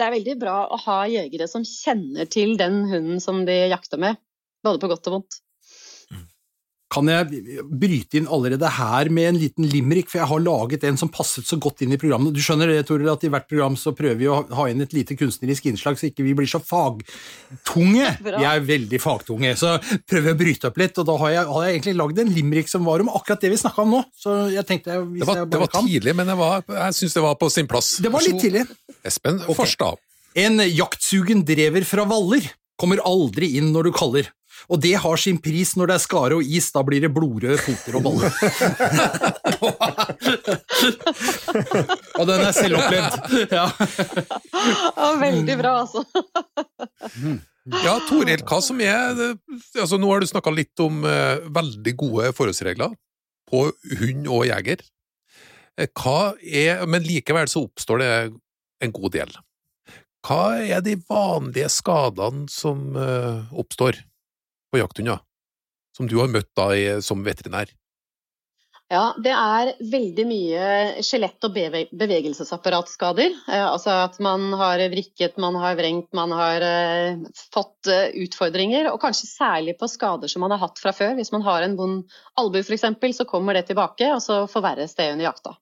det 0.00 0.06
er 0.06 0.16
veldig 0.16 0.38
bra 0.40 0.56
å 0.64 0.80
ha 0.86 0.96
jegere 1.12 1.50
som 1.52 1.66
kjenner 1.68 2.24
til 2.32 2.56
den 2.56 2.86
hunden 2.88 3.20
som 3.20 3.44
de 3.44 3.58
jakter 3.68 4.00
med, 4.00 4.16
både 4.64 4.80
på 4.80 4.88
godt 4.88 5.12
og 5.12 5.18
vondt. 5.18 5.42
Kan 6.88 7.08
jeg 7.12 7.60
bryte 7.68 8.16
inn 8.16 8.28
allerede 8.32 8.68
her 8.78 9.10
med 9.12 9.26
en 9.28 9.38
liten 9.42 9.66
limerick, 9.68 10.08
for 10.08 10.22
jeg 10.22 10.30
har 10.30 10.40
laget 10.40 10.86
en 10.88 10.96
som 10.96 11.10
passet 11.12 11.44
så 11.44 11.58
godt 11.60 11.82
inn 11.84 11.92
i 11.92 11.98
programmet. 12.00 12.32
Du 12.32 12.40
skjønner 12.40 12.70
det, 12.72 12.86
Toril, 12.88 13.10
at 13.12 13.26
i 13.26 13.30
hvert 13.32 13.44
program 13.50 13.76
så 13.76 13.92
prøver 13.96 14.16
vi 14.16 14.30
å 14.32 14.38
ha 14.56 14.64
inn 14.72 14.80
et 14.80 14.94
lite 14.96 15.16
kunstnerisk 15.20 15.68
innslag, 15.68 15.98
så 16.00 16.08
ikke 16.08 16.24
vi 16.24 16.32
blir 16.38 16.48
så 16.48 16.62
fagtunge. 16.64 18.08
Vi 18.24 18.48
er 18.48 18.64
veldig 18.64 19.02
fagtunge, 19.04 19.52
så 19.60 19.74
prøver 20.08 20.32
jeg 20.32 20.38
å 20.38 20.40
bryte 20.40 20.70
opp 20.70 20.80
litt, 20.80 21.02
og 21.02 21.10
da 21.10 21.18
har 21.24 21.34
jeg, 21.34 21.46
har 21.52 21.66
jeg 21.66 21.76
egentlig 21.76 21.96
lagd 22.00 22.22
en 22.24 22.32
limerick 22.38 22.72
som 22.72 22.88
var 22.88 23.04
om 23.04 23.12
akkurat 23.12 23.44
det 23.44 23.52
vi 23.52 23.60
snakka 23.60 23.84
om 23.84 23.92
nå. 23.98 24.02
Så 24.16 24.38
jeg 24.54 24.64
tenkte 24.70 24.96
hvis 25.02 25.26
det 25.26 25.28
var, 25.28 25.42
jeg 25.42 25.50
bare 25.50 25.54
det 25.58 25.62
var 25.66 25.72
kan. 25.74 25.90
tidlig, 25.92 26.16
men 26.16 26.32
jeg, 26.32 26.40
var, 26.40 26.64
jeg 26.78 26.98
syns 27.02 27.18
det 27.18 27.26
var 27.26 27.36
på 27.44 27.50
sin 27.52 27.68
plass. 27.68 27.90
Det 28.00 28.14
var 28.16 28.24
litt 28.24 28.40
tidlig. 28.40 28.64
Espen 29.04 29.42
okay. 29.44 29.58
Forstad. 29.60 30.00
En 30.38 30.64
jaktsugen 30.64 31.44
drever 31.44 31.84
fra 31.88 32.08
Valler 32.08 32.48
kommer 32.78 33.02
aldri 33.04 33.56
inn 33.58 33.72
når 33.74 33.90
du 33.90 33.96
kaller. 33.96 34.32
Og 34.68 34.80
det 34.82 34.94
har 35.00 35.16
sin 35.20 35.38
pris 35.42 35.76
når 35.78 35.86
det 35.90 35.96
er 35.96 36.02
skare 36.02 36.34
og 36.38 36.44
is, 36.44 36.72
da 36.74 36.82
blir 36.86 37.00
det 37.04 37.14
blodrøde 37.14 37.58
poter 37.62 37.94
og 37.98 38.02
baller. 38.06 38.28
og 42.18 42.24
den 42.28 42.40
er 42.42 42.52
selvopplevd. 42.56 43.14
Ja. 43.54 43.66
Ja, 44.98 45.08
veldig 45.22 45.56
bra, 45.60 45.72
altså. 45.84 46.00
Ja, 47.84 47.94
Toril, 48.08 48.42
hva 48.48 48.58
som 48.64 48.80
er 48.80 49.36
altså 49.76 49.98
Nå 50.00 50.08
har 50.10 50.18
du 50.22 50.26
snakka 50.30 50.50
litt 50.54 50.80
om 50.80 50.94
uh, 51.04 51.36
veldig 51.52 51.94
gode 52.00 52.32
forholdsregler 52.36 52.90
på 53.48 53.58
hund 54.00 54.28
og 54.28 54.46
jeger. 54.48 54.78
Eh, 55.78 55.88
Hva 55.96 56.34
er, 56.42 56.84
men 56.90 57.06
likevel 57.06 57.48
så 57.50 57.58
oppstår 57.66 57.98
det 58.02 58.10
en 58.84 58.92
god 58.94 59.10
del. 59.16 59.30
Hva 60.26 60.42
er 60.60 60.80
de 60.84 60.94
vanlige 61.08 61.70
skadene 61.72 62.48
som 62.52 62.96
uh, 62.98 63.46
oppstår 63.56 63.94
på 64.70 64.82
jakthunder, 64.82 65.20
som 65.96 66.08
du 66.10 66.18
har 66.20 66.32
møtt 66.32 66.50
da 66.58 66.70
som 67.04 67.24
veterinær? 67.26 67.72
Ja, 68.88 69.10
det 69.20 69.34
er 69.36 69.74
veldig 69.84 70.24
mye 70.24 70.68
skjelett- 71.04 71.44
og 71.44 71.52
bevegelsesapparatskader. 71.52 73.34
Eh, 73.44 73.64
altså 73.66 73.92
at 74.06 74.16
man 74.24 74.46
har 74.56 74.80
vrikket, 74.88 75.36
man 75.36 75.58
har 75.60 75.76
vrengt, 75.76 76.08
man 76.16 76.32
har 76.32 76.64
eh, 76.64 77.20
fått 77.52 77.90
eh, 77.92 78.16
utfordringer. 78.24 78.88
Og 78.88 79.02
kanskje 79.02 79.28
særlig 79.28 79.76
på 79.76 79.90
skader 79.92 80.32
som 80.32 80.40
man 80.40 80.56
har 80.56 80.62
hatt 80.62 80.80
fra 80.80 80.94
før. 80.96 81.12
Hvis 81.20 81.34
man 81.36 81.44
har 81.44 81.66
en 81.66 81.76
vond 81.76 82.16
albue 82.40 82.64
f.eks., 82.64 82.88
så 83.18 83.28
kommer 83.28 83.58
det 83.58 83.66
tilbake, 83.68 84.08
og 84.14 84.24
så 84.24 84.46
forverres 84.48 84.96
det 84.96 85.10
under 85.12 85.28
jakta. 85.28 85.52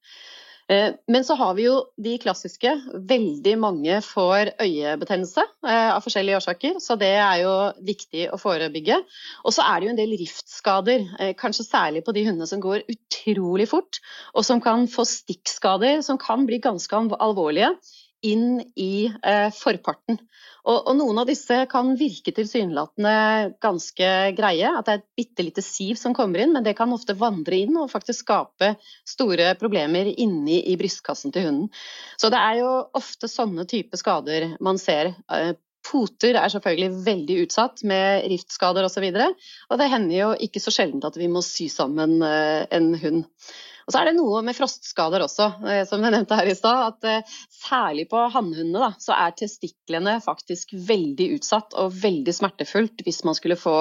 Eh, 0.69 0.95
Men 1.07 1.25
så 1.25 1.35
har 1.39 1.55
vi 1.55 1.67
jo 1.67 1.75
de 2.03 2.17
klassiske. 2.19 2.73
Veldig 3.09 3.55
mange 3.63 4.01
får 4.03 4.51
øyebetennelse 4.63 5.45
eh, 5.67 5.91
av 5.95 6.03
forskjellige 6.03 6.41
årsaker, 6.41 6.81
så 6.83 6.97
det 6.99 7.13
er 7.15 7.43
jo 7.45 7.53
viktig 7.87 8.27
å 8.35 8.41
forebygge. 8.41 8.99
Og 9.45 9.55
så 9.55 9.67
er 9.67 9.79
det 9.79 9.89
jo 9.89 9.93
en 9.95 10.01
del 10.01 10.17
riftskader, 10.19 11.07
eh, 11.21 11.35
kanskje 11.39 11.69
særlig 11.69 12.03
på 12.07 12.15
de 12.17 12.27
hundene 12.27 12.51
som 12.51 12.63
går 12.63 12.83
utrolig 12.91 13.69
fort, 13.71 14.01
og 14.35 14.47
som 14.49 14.63
kan 14.65 14.89
få 14.91 15.07
stikkskader 15.07 16.03
som 16.07 16.19
kan 16.19 16.49
bli 16.49 16.59
ganske 16.65 17.05
alvorlige 17.21 17.77
inn 18.25 18.61
i 18.77 19.07
eh, 19.07 19.49
forparten. 19.55 20.19
Og, 20.67 20.89
og 20.89 20.95
noen 20.99 21.21
av 21.23 21.29
disse 21.29 21.59
kan 21.71 21.93
virke 21.99 22.33
tilsynelatende 22.35 23.57
ganske 23.63 24.09
greie, 24.39 24.71
at 24.71 24.89
det 24.89 24.95
er 24.95 25.03
et 25.03 25.21
bitte 25.21 25.47
lite 25.47 25.65
siv 25.65 26.01
som 26.01 26.15
kommer 26.17 26.43
inn, 26.43 26.55
men 26.57 26.67
det 26.67 26.77
kan 26.79 26.93
ofte 26.95 27.17
vandre 27.19 27.61
inn 27.67 27.77
og 27.79 27.93
faktisk 27.93 28.25
skape 28.25 28.73
store 29.07 29.53
problemer 29.61 30.11
inni 30.11 30.63
i 30.73 30.79
brystkassen 30.81 31.35
til 31.35 31.47
hunden. 31.49 31.71
Så 32.19 32.33
det 32.33 32.41
er 32.41 32.63
jo 32.63 32.73
ofte 32.99 33.31
sånne 33.31 33.69
type 33.71 34.01
skader 34.01 34.57
man 34.65 34.81
ser. 34.83 35.15
Eh, 35.31 35.55
Poter 35.87 36.35
er 36.35 36.51
selvfølgelig 36.51 37.05
veldig 37.07 37.37
utsatt 37.45 37.85
med 37.87 38.27
riftskader 38.33 38.89
osv. 38.89 39.05
Og, 39.07 39.21
så 39.21 39.71
og 39.71 39.81
det 39.81 39.91
hender 39.93 40.17
jo 40.17 40.33
ikke 40.49 40.63
så 40.63 40.75
sjelden 40.75 41.05
at 41.07 41.19
vi 41.21 41.31
må 41.31 41.45
sy 41.47 41.69
sammen 41.71 42.19
eh, 42.27 42.67
en 42.75 42.91
hund. 43.03 43.25
Og 43.87 43.95
så 43.95 44.01
er 44.01 44.09
det 44.09 44.17
noe 44.17 44.41
med 44.43 44.57
frostskader 44.59 45.23
også, 45.23 45.47
eh, 45.63 45.85
som 45.87 46.03
jeg 46.03 46.15
nevnte 46.15 46.39
her 46.39 46.49
i 46.51 46.57
stad. 46.59 46.81
At 46.91 47.07
eh, 47.07 47.37
særlig 47.55 48.09
på 48.11 48.25
hannhundene 48.35 48.91
så 49.03 49.15
er 49.15 49.37
testiklene 49.39 50.17
faktisk 50.25 50.75
veldig 50.89 51.29
utsatt 51.37 51.77
og 51.79 51.95
veldig 52.03 52.35
smertefullt 52.35 53.05
hvis 53.07 53.23
man 53.29 53.39
skulle 53.39 53.59
få 53.61 53.77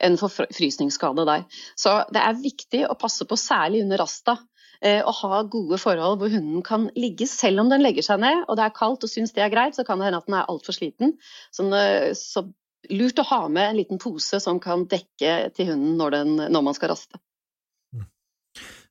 en 0.00 0.16
forfrysningsskade 0.20 1.28
der. 1.28 1.44
Så 1.76 1.98
det 2.14 2.24
er 2.24 2.40
viktig 2.40 2.86
å 2.88 2.96
passe 3.00 3.28
på, 3.28 3.36
særlig 3.40 3.84
under 3.84 4.00
rasta, 4.00 4.38
eh, 4.80 5.04
å 5.04 5.12
ha 5.20 5.42
gode 5.44 5.76
forhold 5.82 6.22
hvor 6.22 6.32
hunden 6.32 6.64
kan 6.64 6.88
ligge 6.96 7.28
selv 7.28 7.60
om 7.60 7.72
den 7.72 7.84
legger 7.84 8.06
seg 8.06 8.24
ned 8.24 8.46
og 8.46 8.56
det 8.56 8.64
er 8.64 8.76
kaldt 8.80 9.04
og 9.04 9.12
syns 9.12 9.36
det 9.36 9.44
er 9.44 9.52
greit, 9.52 9.76
så 9.76 9.84
kan 9.84 10.00
det 10.00 10.08
hende 10.08 10.22
at 10.24 10.30
den 10.30 10.40
er 10.40 10.48
altfor 10.48 10.76
sliten. 10.76 11.18
Så, 11.52 11.68
eh, 11.76 12.14
så 12.16 12.48
lurt 12.88 13.20
å 13.20 13.28
ha 13.28 13.42
med 13.52 13.68
en 13.68 13.82
liten 13.82 14.00
pose 14.00 14.40
som 14.40 14.60
kan 14.62 14.88
dekke 14.88 15.50
til 15.52 15.74
hunden 15.74 15.98
når, 16.00 16.16
den, 16.16 16.38
når 16.48 16.70
man 16.70 16.80
skal 16.80 16.94
raste. 16.94 17.20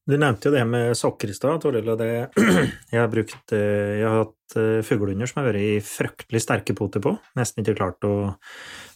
Du 0.07 0.15
nevnte 0.17 0.49
jo 0.49 0.53
det 0.55 0.63
med 0.65 0.97
sokker 0.97 1.29
i 1.29 1.35
stad, 1.35 1.65
Jeg 2.93 2.99
har 2.99 3.09
brukt 3.12 3.53
eh, 3.53 3.99
Jeg 3.99 4.05
har 4.07 4.23
hatt 4.23 4.55
eh, 4.57 4.79
fuglehunder 4.85 5.29
som 5.29 5.41
har 5.41 5.51
vært 5.51 5.62
i 5.62 5.81
fryktelig 5.85 6.41
sterke 6.41 6.73
poter 6.77 7.03
på. 7.03 7.13
Nesten 7.38 7.62
ikke 7.62 7.77
klart 7.77 8.07
å 8.07 8.13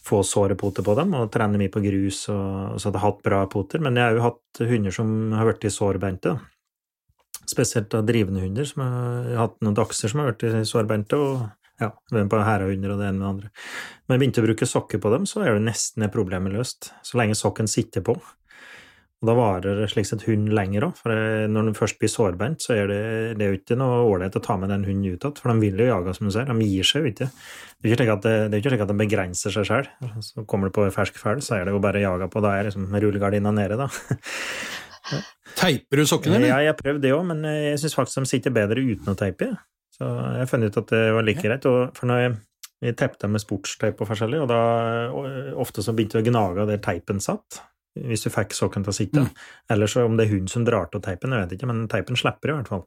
få 0.04 0.22
såre 0.26 0.56
poter 0.58 0.84
på 0.86 0.96
dem, 0.98 1.14
og 1.14 1.30
trene 1.32 1.60
mye 1.60 1.72
på 1.72 1.82
grus, 1.84 2.24
og, 2.32 2.80
så 2.80 2.88
hadde 2.88 2.98
jeg 2.98 3.06
hatt 3.06 3.22
bra 3.26 3.44
poter. 3.52 3.84
Men 3.84 4.00
jeg 4.00 4.08
har 4.08 4.18
jo 4.18 4.26
hatt 4.26 4.64
hunder 4.72 4.96
som 4.96 5.14
har 5.36 5.52
blitt 5.52 5.72
sårbente. 5.72 6.34
Spesielt 7.44 7.94
av 7.94 8.06
drivende 8.08 8.42
hunder. 8.42 8.66
Som 8.68 8.82
har, 8.82 9.28
jeg 9.28 9.38
har 9.38 9.46
hatt 9.46 9.60
noen 9.62 9.78
dachser 9.78 10.10
som 10.10 10.24
har 10.24 10.32
blitt 10.32 10.66
sårbente, 10.70 11.20
og 11.20 11.44
ja, 11.82 11.90
hvem 12.10 12.30
på 12.30 12.42
hærahunder 12.42 12.94
og 12.94 13.00
det 13.00 13.08
ene 13.10 13.18
med 13.18 13.24
det 13.24 13.30
andre. 13.32 13.52
Men 14.06 14.14
jeg 14.14 14.22
begynte 14.22 14.42
å 14.42 14.46
bruke 14.48 14.68
sokker 14.68 15.02
på 15.02 15.10
dem, 15.14 15.26
så 15.30 15.42
er 15.42 15.56
det 15.56 15.66
nesten 15.66 16.06
problemet 16.14 16.54
løst. 16.54 16.92
Så 17.06 17.18
lenge 17.18 17.38
sokken 17.38 17.70
sitter 17.70 18.04
på. 18.06 18.18
Og 19.22 19.28
da 19.30 19.34
varer 19.38 19.78
slik 19.88 20.08
sett 20.08 20.26
hund 20.26 20.50
lenger 20.52 20.84
òg, 20.88 20.98
for 21.00 21.14
når 21.48 21.68
den 21.70 21.76
først 21.78 21.96
blir 22.00 22.10
sårbeint, 22.12 22.60
så 22.60 22.74
er 22.76 22.90
det, 22.90 23.02
det 23.38 23.46
er 23.46 23.52
jo 23.54 23.60
ikke 23.60 23.78
noe 23.80 24.02
ålreit 24.04 24.36
å 24.36 24.42
ta 24.44 24.58
med 24.60 24.68
den 24.68 24.84
hunden 24.84 25.14
ut 25.14 25.24
igjen, 25.24 25.36
for 25.40 25.48
de 25.52 25.62
vil 25.62 25.80
jo 25.80 25.86
jage, 25.88 26.14
som 26.18 26.28
du 26.28 26.32
ser. 26.34 26.50
De 26.50 26.68
gir 26.68 26.88
seg 26.88 27.06
jo 27.06 27.12
ikke. 27.12 27.28
Det 27.80 27.92
er 27.94 28.04
ikke 28.04 28.18
det, 28.26 28.34
det 28.50 28.58
er 28.58 28.60
ikke 28.60 28.74
slik 28.74 28.84
at 28.84 28.92
de 28.92 28.98
begrenser 29.00 29.54
seg 29.54 29.68
sjøl. 29.70 29.88
Så 30.26 30.44
kommer 30.50 30.68
du 30.68 30.76
på 30.76 30.84
fersk 30.92 31.16
fæl, 31.20 31.40
så 31.44 31.56
er 31.56 31.64
det 31.64 31.76
jo 31.76 31.80
bare 31.84 32.02
å 32.02 32.04
jage 32.04 32.28
på. 32.32 32.42
Da 32.44 32.52
er 32.58 32.68
liksom 32.68 32.90
rullegardina 32.92 33.54
nede, 33.54 33.80
da. 33.80 33.88
Teiper 35.60 36.00
du 36.00 36.08
sokkene, 36.08 36.38
eller? 36.40 36.50
Ja, 36.50 36.62
jeg 36.64 36.72
har 36.74 36.80
prøvd 36.80 37.04
det 37.04 37.12
òg, 37.14 37.24
men 37.28 37.44
jeg 37.48 37.80
syns 37.80 37.96
faktisk 37.96 38.24
de 38.24 38.30
sitter 38.34 38.54
bedre 38.56 38.84
uten 38.84 39.12
å 39.12 39.18
teipe. 39.18 39.54
Så 39.94 40.08
jeg 40.08 40.42
har 40.42 40.50
funnet 40.50 40.74
ut 40.74 40.82
at 40.82 40.90
det 40.92 41.04
var 41.14 41.26
like 41.26 41.44
greit. 41.44 41.68
For 41.96 42.10
når 42.10 42.22
jeg, 42.24 42.32
jeg 42.90 42.96
teipte 43.00 43.24
dem 43.24 43.36
med 43.36 43.44
sportsteip 43.44 44.00
og 44.02 44.10
forskjellig, 44.10 44.40
og 44.44 44.50
da 44.50 44.64
og 45.14 45.62
ofte 45.64 45.84
så 45.84 45.94
begynte 45.96 46.18
jeg 46.18 46.26
å 46.26 46.32
gnage 46.32 46.66
der 46.72 46.82
teipen 46.84 47.22
satt. 47.24 47.62
Hvis 47.94 48.24
du 48.26 48.30
fikk 48.32 48.54
sokken 48.56 48.82
til 48.86 48.90
å 48.90 48.96
sitte. 48.96 49.22
Mm. 49.22 49.42
Eller 49.74 49.90
så 49.90 50.02
om 50.06 50.16
det 50.18 50.26
er 50.26 50.34
hun 50.34 50.48
som 50.50 50.64
drar 50.66 50.88
til 50.90 51.02
teipen, 51.04 51.34
jeg 51.34 51.44
vet 51.44 51.56
ikke, 51.56 51.68
men 51.70 51.84
teipen 51.90 52.18
slipper 52.18 52.50
i 52.50 52.56
hvert 52.56 52.72
fall. 52.72 52.82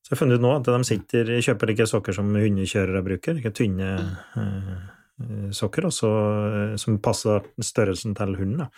Så 0.00 0.12
jeg 0.12 0.16
har 0.16 0.20
funnet 0.22 0.40
ut 0.40 0.44
nå 0.46 0.52
at 0.56 0.68
de 0.70 0.88
sitter, 0.88 1.32
kjøper 1.44 1.72
like 1.72 1.86
sokker 1.90 2.16
som 2.16 2.30
hundekjørere 2.32 3.04
bruker, 3.04 3.40
ikke 3.40 3.52
tynne 3.52 3.90
mm. 3.98 4.12
uh, 4.38 5.48
sokker, 5.52 5.88
og 5.90 5.92
så, 5.92 6.12
eh, 6.48 6.74
som 6.80 7.00
passer 7.02 7.44
størrelsen 7.60 8.14
til 8.16 8.36
hunden. 8.38 8.62
Da. 8.62 8.68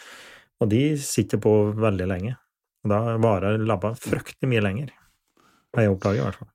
Og 0.65 0.73
de 0.73 0.83
sitter 0.99 1.39
på 1.43 1.53
veldig 1.77 2.09
lenge. 2.11 2.35
Og 2.83 2.93
da 2.93 3.01
varer 3.21 3.61
labba 3.61 3.93
fryktelig 3.99 4.49
mye 4.51 4.65
lenger. 4.65 4.95
Har 5.77 5.87
jeg 5.87 5.95
oppdaget, 5.95 6.23
i 6.23 6.27
hvert 6.27 6.41
fall. 6.41 6.51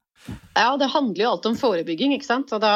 Ja, 0.56 0.72
det 0.80 0.88
handler 0.90 1.22
jo 1.22 1.30
alt 1.30 1.46
om 1.50 1.56
forebygging, 1.60 2.16
ikke 2.16 2.26
sant. 2.26 2.52
Og 2.56 2.62
da, 2.64 2.72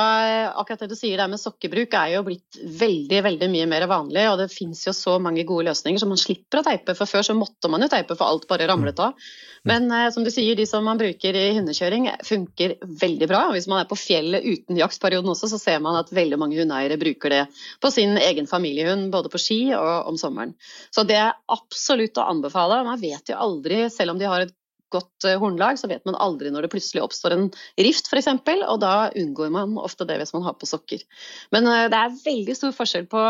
akkurat 0.60 0.84
det 0.84 0.92
du 0.92 0.98
sier 1.00 1.18
der 1.18 1.30
med 1.32 1.42
sokkebruk 1.42 1.96
er 1.98 2.16
jo 2.18 2.24
blitt 2.28 2.60
veldig, 2.60 3.22
veldig 3.26 3.50
mye 3.50 3.70
mer 3.72 3.86
vanlig, 3.90 4.26
og 4.30 4.42
det 4.42 4.50
fins 4.54 4.84
jo 4.86 4.94
så 4.94 5.16
mange 5.24 5.46
gode 5.48 5.70
løsninger 5.70 6.02
så 6.02 6.10
man 6.10 6.20
slipper 6.20 6.62
å 6.62 6.66
teipe. 6.68 6.94
For 6.98 7.10
før 7.10 7.26
så 7.26 7.38
måtte 7.38 7.72
man 7.72 7.86
jo 7.86 7.90
teipe 7.92 8.18
for 8.20 8.28
alt 8.28 8.46
bare 8.52 8.68
ramlet 8.70 9.02
av. 9.02 9.32
Men 9.68 9.90
eh, 9.92 10.08
som 10.14 10.24
du 10.24 10.32
sier, 10.32 10.56
de 10.56 10.68
som 10.70 10.86
man 10.86 11.00
bruker 11.00 11.36
i 11.36 11.48
hundekjøring 11.58 12.10
funker 12.28 12.76
veldig 13.02 13.32
bra. 13.32 13.42
Hvis 13.56 13.68
man 13.72 13.82
er 13.82 13.90
på 13.90 13.98
fjellet 14.00 14.46
uten 14.46 14.80
jaktperioden 14.80 15.34
også, 15.34 15.50
så 15.52 15.60
ser 15.62 15.82
man 15.84 15.98
at 16.00 16.14
veldig 16.16 16.40
mange 16.40 16.60
hundeeiere 16.60 17.00
bruker 17.02 17.34
det 17.34 17.42
på 17.84 17.92
sin 17.96 18.16
egen 18.22 18.48
familiehund, 18.48 19.10
både 19.16 19.32
på 19.32 19.42
ski 19.42 19.60
og 19.78 20.12
om 20.12 20.20
sommeren. 20.22 20.56
Så 20.96 21.08
det 21.08 21.18
er 21.20 21.36
absolutt 21.52 22.20
å 22.20 22.30
anbefale. 22.30 22.84
Man 22.88 23.02
vet 23.02 23.34
jo 23.34 23.40
aldri, 23.40 23.86
selv 23.94 24.16
om 24.16 24.22
de 24.22 24.30
har 24.30 24.46
et 24.46 24.56
godt 24.94 25.28
eh, 25.28 25.38
hornlag, 25.42 25.80
så 25.80 25.90
vet 25.92 26.06
man 26.08 26.18
aldri 26.22 26.52
når 26.54 26.66
det 26.66 26.72
plutselig 26.74 27.04
oppstår 27.04 27.36
en 27.36 27.48
rift 27.82 28.10
f.eks., 28.10 28.30
og 28.32 28.78
da 28.84 28.94
unngår 29.18 29.54
man 29.54 29.78
ofte 29.82 30.08
det 30.10 30.20
hvis 30.22 30.34
man 30.36 30.46
har 30.48 30.58
på 30.60 30.70
sokker. 30.70 31.04
Men 31.56 31.70
eh, 31.70 31.88
det 31.92 32.00
er 32.00 32.18
veldig 32.24 32.58
stor 32.58 32.76
forskjell 32.76 33.08
på 33.12 33.24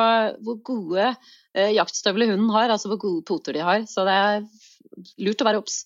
hvor 0.45 0.59
gode 0.71 1.05
eh, 1.11 1.71
jaktstøvler 1.75 2.33
hunden 2.33 2.51
har, 2.55 2.71
altså 2.73 2.91
hvor 2.93 3.01
gode 3.05 3.25
poter 3.27 3.57
de 3.57 3.65
har. 3.65 3.85
Så 3.89 4.07
det 4.07 4.17
er 4.17 4.43
lurt 5.21 5.41
å 5.43 5.49
være 5.49 5.63
obs. 5.63 5.83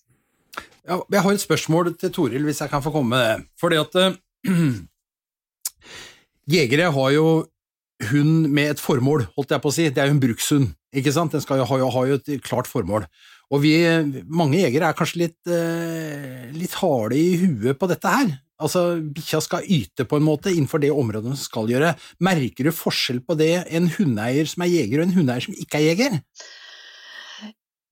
Ja, 0.84 1.00
jeg 1.10 1.24
har 1.24 1.32
et 1.32 1.42
spørsmål 1.42 1.94
til 1.98 2.12
Toril, 2.14 2.44
hvis 2.46 2.60
jeg 2.62 2.70
kan 2.70 2.84
få 2.84 2.92
komme 2.94 3.16
med 3.16 3.24
det. 3.24 3.48
Fordi 3.60 3.80
at 3.80 3.94
Jegere 6.54 6.90
har 6.92 7.10
jo 7.14 7.26
hund 8.10 8.48
med 8.52 8.74
et 8.74 8.80
formål, 8.82 9.24
holdt 9.36 9.54
jeg 9.54 9.62
på 9.64 9.70
å 9.70 9.74
si. 9.74 9.86
Det 9.88 10.02
er 10.02 10.10
jo 10.10 10.16
en 10.16 10.22
brukshund, 10.22 10.74
ikke 10.94 11.12
sant? 11.14 11.34
Den 11.34 11.42
skal 11.44 11.60
jo 11.60 11.68
ha, 11.68 11.78
ha 11.96 12.04
jo 12.08 12.18
et 12.20 12.30
klart 12.44 12.70
formål. 12.70 13.06
Og 13.52 13.60
vi, 13.64 13.74
mange 14.30 14.62
jegere 14.62 14.88
er 14.88 14.96
kanskje 14.96 15.26
litt, 15.26 15.38
eh, 15.50 16.48
litt 16.56 16.74
harde 16.80 17.18
i 17.18 17.36
huet 17.42 17.78
på 17.78 17.88
dette 17.90 18.10
her. 18.10 18.32
Altså, 18.64 18.84
Bikkja 19.02 19.40
skal 19.42 19.66
yte 19.66 20.06
på 20.08 20.18
en 20.18 20.26
måte 20.26 20.52
innenfor 20.52 20.80
det 20.82 20.92
området 20.94 21.32
den 21.32 21.38
skal 21.38 21.68
gjøre. 21.70 21.94
Merker 22.22 22.68
du 22.68 22.74
forskjell 22.74 23.20
på 23.26 23.36
det 23.38 23.66
en 23.74 23.90
hundeeier 23.96 24.48
som 24.48 24.64
er 24.64 24.72
jeger, 24.72 25.00
og 25.00 25.08
en 25.08 25.16
hundeeier 25.18 25.48
som 25.48 25.56
ikke 25.58 25.80
er 25.80 25.88
jeger? 25.90 26.20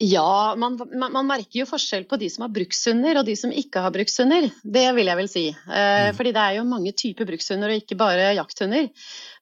Ja, 0.02 0.54
man, 0.58 0.74
man, 0.90 1.12
man, 1.14 1.28
merker 1.28 1.60
jo 1.60 1.66
forskjell 1.68 2.08
på 2.10 2.16
de 2.18 2.26
som 2.32 2.42
har 2.42 2.50
brukshunder 2.50 3.20
og 3.20 3.26
de 3.28 3.36
som 3.38 3.52
ikke 3.54 3.84
har 3.84 3.92
brukshunder. 3.94 4.48
Det 4.62 4.82
vil 4.96 5.06
jeg 5.06 5.18
vel 5.20 5.28
si. 5.30 5.44
Eh, 5.52 6.08
mm. 6.08 6.16
Fordi 6.18 6.32
det 6.34 6.42
er 6.42 6.56
jo 6.56 6.64
mange 6.66 6.90
typer 6.98 7.28
brukshunder 7.28 7.70
og 7.70 7.82
ikke 7.84 7.98
bare 8.00 8.32
jakthunder. 8.34 8.88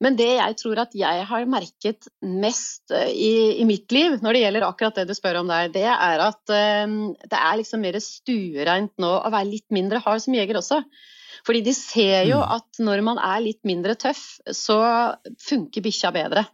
Men 0.05 0.19
det 0.19 0.29
jeg 0.35 0.59
tror 0.61 0.83
at 0.85 0.97
jeg 1.01 1.25
har 1.31 1.49
merket 1.49 2.11
mest 2.21 2.93
eh, 2.93 3.09
i, 3.09 3.33
i 3.63 3.65
mitt 3.69 3.89
liv 3.97 4.19
når 4.21 4.37
det 4.37 4.45
gjelder 4.45 4.69
akkurat 4.69 5.01
det 5.01 5.07
du 5.09 5.17
spør 5.17 5.41
om 5.41 5.49
der, 5.49 5.73
det 5.73 5.87
er 5.89 6.27
at 6.27 6.53
eh, 6.53 6.85
det 7.25 7.41
er 7.41 7.59
liksom 7.63 7.87
mer 7.87 7.97
stuereint 8.05 8.93
nå 9.01 9.15
å 9.17 9.33
være 9.33 9.49
litt 9.55 9.69
mindre 9.73 10.05
hard 10.05 10.21
som 10.27 10.37
jeger 10.37 10.61
også. 10.61 10.83
Fordi 11.47 11.65
de 11.65 11.73
ser 11.73 12.27
jo 12.29 12.43
mm. 12.43 12.57
at 12.59 12.85
når 12.85 13.07
man 13.07 13.25
er 13.33 13.41
litt 13.49 13.63
mindre 13.65 13.97
tøff, 13.97 14.27
så 14.53 14.81
funker 15.41 15.89
bikkja 15.89 16.13
bedre. 16.13 16.45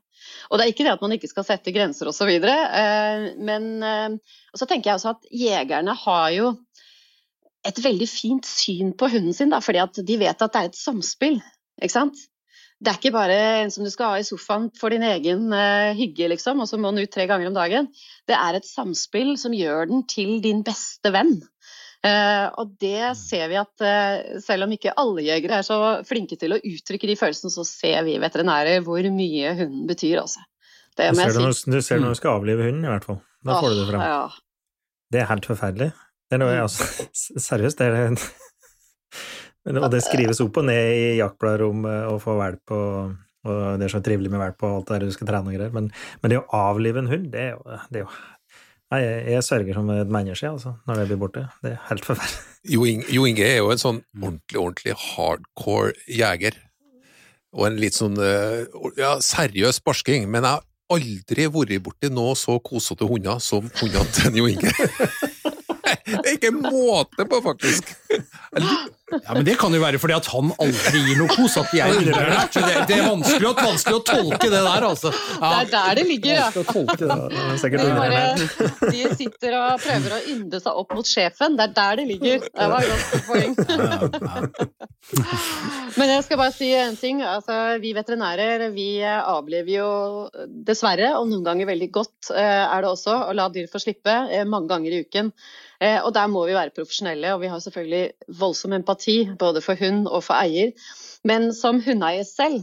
Og 0.51 0.59
det 0.59 0.67
er 0.67 0.73
ikke 0.73 0.87
det 0.87 0.95
at 0.95 1.03
man 1.05 1.17
ikke 1.17 1.31
skal 1.31 1.47
sette 1.47 1.75
grenser 1.75 2.11
osv., 2.11 2.31
eh, 2.31 3.27
men 3.39 3.69
eh, 3.83 4.37
og 4.53 4.61
så 4.61 4.69
tenker 4.69 4.91
jeg 4.91 5.01
også 5.01 5.17
at 5.17 5.29
jegerne 5.35 5.97
har 6.07 6.31
jo 6.37 6.55
et 7.67 7.83
veldig 7.83 8.07
fint 8.09 8.47
syn 8.47 8.95
på 8.99 9.11
hunden 9.11 9.35
sin, 9.35 9.51
da, 9.51 9.61
fordi 9.65 9.83
at 9.83 10.01
de 10.07 10.19
vet 10.21 10.43
at 10.43 10.55
det 10.55 10.63
er 10.63 10.71
et 10.71 10.79
samspill. 10.79 11.41
ikke 11.83 11.97
sant? 11.97 12.27
Det 12.77 12.93
er 12.93 12.99
ikke 12.99 13.15
bare 13.15 13.37
en 13.63 13.71
som 13.73 13.87
du 13.87 13.91
skal 13.93 14.13
ha 14.13 14.21
i 14.21 14.27
sofaen 14.27 14.69
for 14.77 14.93
din 14.93 15.05
egen 15.07 15.49
uh, 15.49 15.97
hygge, 15.97 16.29
liksom, 16.29 16.61
og 16.61 16.69
så 16.69 16.77
må 16.77 16.93
den 16.93 17.07
ut 17.07 17.13
tre 17.13 17.25
ganger 17.29 17.49
om 17.49 17.57
dagen. 17.57 17.89
Det 18.29 18.37
er 18.37 18.59
et 18.59 18.69
samspill 18.69 19.33
som 19.41 19.57
gjør 19.57 19.89
den 19.89 20.05
til 20.11 20.37
din 20.45 20.61
beste 20.67 21.13
venn. 21.15 21.39
Uh, 22.05 22.53
og 22.61 22.75
det 22.79 23.01
mm. 23.01 23.19
ser 23.19 23.47
vi 23.51 23.57
at 23.59 23.83
uh, 23.83 24.41
selv 24.45 24.67
om 24.67 24.75
ikke 24.77 24.95
alle 25.01 25.25
jegere 25.27 25.61
er 25.61 25.67
så 25.67 25.79
flinke 26.07 26.39
til 26.39 26.55
å 26.55 26.61
uttrykke 26.61 27.09
de 27.09 27.17
følelsene, 27.19 27.51
så 27.51 27.65
ser 27.67 28.05
vi 28.07 28.19
veterinærer 28.23 28.85
hvor 28.87 29.09
mye 29.15 29.55
hunden 29.59 29.87
betyr 29.89 30.21
altså. 30.23 30.45
Det 30.97 31.11
du, 31.13 31.19
ser 31.19 31.35
det 31.35 31.45
når, 31.45 31.57
du 31.73 31.81
ser 31.85 32.01
når 32.01 32.15
du 32.15 32.21
skal 32.21 32.39
avlive 32.39 32.69
hunden, 32.69 32.85
i 32.87 32.93
hvert 32.93 33.05
fall. 33.05 33.19
Da 33.45 33.59
får 33.61 33.73
du 33.73 33.81
det 33.81 33.87
frem. 33.91 34.05
Ja. 34.07 34.21
Det 35.13 35.23
er 35.23 35.29
helt 35.31 35.49
forferdelig. 35.49 35.91
Det 36.27 36.39
er 36.39 36.43
noe, 36.43 36.55
jeg 36.55 36.67
altså, 36.67 37.09
seriøst, 37.51 37.83
det 37.83 37.89
er 37.91 38.17
Og 39.83 39.91
det 39.91 40.05
skrives 40.07 40.39
opp 40.45 40.61
og 40.61 40.69
ned 40.69 40.93
i 40.95 41.07
jaktblader 41.19 41.65
om 41.67 41.87
å 41.91 42.17
få 42.23 42.37
valp 42.39 42.71
og, 42.77 43.17
og 43.47 43.81
det 43.81 43.89
er 43.89 43.93
så 43.97 44.01
trivelig 44.05 44.31
med 44.31 44.39
valp 44.39 44.63
og 44.63 44.77
alt 44.77 44.87
det 44.93 44.95
der 44.95 45.11
du 45.11 45.17
skal 45.17 45.27
trene 45.27 45.51
og 45.51 45.57
greier, 45.57 45.73
men, 45.75 45.89
men, 46.23 46.31
det 46.31 46.39
å 46.39 46.47
avlive 46.55 47.03
en 47.03 47.11
hund, 47.11 47.27
det 47.33 47.49
er 47.49 47.57
jo, 47.57 47.79
det 47.91 47.99
er 47.99 48.05
jo 48.05 48.13
jeg, 49.03 49.25
jeg 49.35 49.45
sørger 49.47 49.79
som 49.79 49.91
et 49.95 50.13
menneske 50.13 50.49
altså, 50.49 50.75
når 50.89 51.01
det 51.01 51.09
blir 51.11 51.21
borte. 51.21 51.43
Det 51.63 51.75
er 51.75 51.83
helt 51.91 52.07
forferdelig. 52.09 52.45
Jo, 52.67 52.83
jo 52.83 53.23
Inge 53.29 53.45
er 53.47 53.61
jo 53.61 53.69
en 53.71 53.79
sånn 53.79 53.99
ordentlig, 54.19 54.59
ordentlig 54.59 54.95
hardcore 54.99 55.93
jeger. 56.11 56.57
Og 57.55 57.69
en 57.69 57.77
litt 57.79 57.95
sånn 57.95 58.19
eh, 58.19 58.65
ja, 58.99 59.13
seriøs 59.23 59.79
barsking. 59.87 60.27
Men 60.27 60.43
jeg 60.43 60.59
har 60.59 60.67
aldri 60.97 61.47
vært 61.55 61.85
borti 61.87 62.11
noe 62.11 62.35
så 62.39 62.59
kosete 62.63 63.07
hunder 63.07 63.39
som 63.43 63.71
hundene 63.79 64.11
til 64.19 64.41
Jo 64.41 64.51
Inge. 64.51 64.73
Det 66.07 66.23
er 66.23 66.37
ikke 66.37 66.53
måte 66.55 67.27
på, 67.27 67.43
faktisk! 67.43 67.97
Ja, 69.07 69.35
men 69.35 69.45
Det 69.45 69.55
kan 69.59 69.75
jo 69.75 69.79
være 69.79 69.99
fordi 70.03 70.15
at 70.17 70.27
han 70.33 70.49
aldri 70.63 71.01
gir 71.05 71.19
noe 71.21 71.31
kos, 71.31 71.55
at 71.61 71.71
de 71.71 71.79
er 71.83 71.93
underernært. 71.95 72.57
Det, 72.57 72.79
det, 72.91 72.97
er 72.97 73.05
vanskelig, 73.07 73.53
vanskelig, 73.59 73.99
å 73.99 74.03
tolke 74.07 74.49
det 74.51 74.63
der, 74.67 74.87
altså. 74.89 75.13
Ja. 75.15 75.51
Det 75.51 75.59
er 75.61 75.69
der 75.75 76.01
det 76.01 76.05
ligger, 76.09 76.35
ja. 76.35 76.49
Det 76.51 76.65
er 77.79 77.95
bare, 78.01 78.23
de 78.91 79.03
sitter 79.21 79.59
og 79.61 79.85
prøver 79.85 80.17
å 80.17 80.21
ynde 80.33 80.61
seg 80.63 80.81
opp 80.83 80.97
mot 80.99 81.11
sjefen. 81.11 81.59
Det 81.59 81.69
er 81.69 81.77
der 81.77 82.01
det 82.01 82.07
ligger. 82.11 82.49
Det 82.51 82.69
var 82.73 82.81
et 82.83 82.91
godt 82.97 83.27
poeng. 83.31 83.53
Men 85.97 86.13
jeg 86.17 86.27
skal 86.27 86.41
bare 86.43 86.55
si 86.57 86.73
en 86.75 86.99
ting. 86.99 87.23
Altså, 87.23 87.61
vi 87.83 87.95
veterinærer 87.97 88.67
vi 88.75 88.89
avlever 89.07 89.73
jo 89.77 89.91
dessverre, 90.67 91.15
og 91.21 91.31
noen 91.31 91.47
ganger 91.47 91.71
veldig 91.71 91.91
godt 91.95 92.33
eh, 92.35 92.65
er 92.65 92.83
det 92.83 92.91
også, 92.91 93.15
å 93.31 93.37
la 93.37 93.47
dyr 93.55 93.71
få 93.71 93.79
slippe 93.83 94.15
eh, 94.35 94.43
mange 94.49 94.71
ganger 94.73 94.97
i 94.97 95.05
uken. 95.07 95.31
Eh, 95.81 95.99
og 96.03 96.13
der 96.17 96.31
må 96.33 96.47
vi 96.49 96.57
være 96.57 96.75
profesjonelle, 96.77 97.35
og 97.35 97.43
vi 97.43 97.51
har 97.53 97.61
selvfølgelig 97.63 98.39
voldsom 98.41 98.77
empati 98.79 99.19
både 99.39 99.63
for 99.65 99.79
hund 99.81 100.07
og 100.09 100.25
for 100.27 100.39
eier. 100.39 100.73
Men 101.27 101.53
som 101.57 101.83
hundeeier 101.85 102.27
selv 102.29 102.63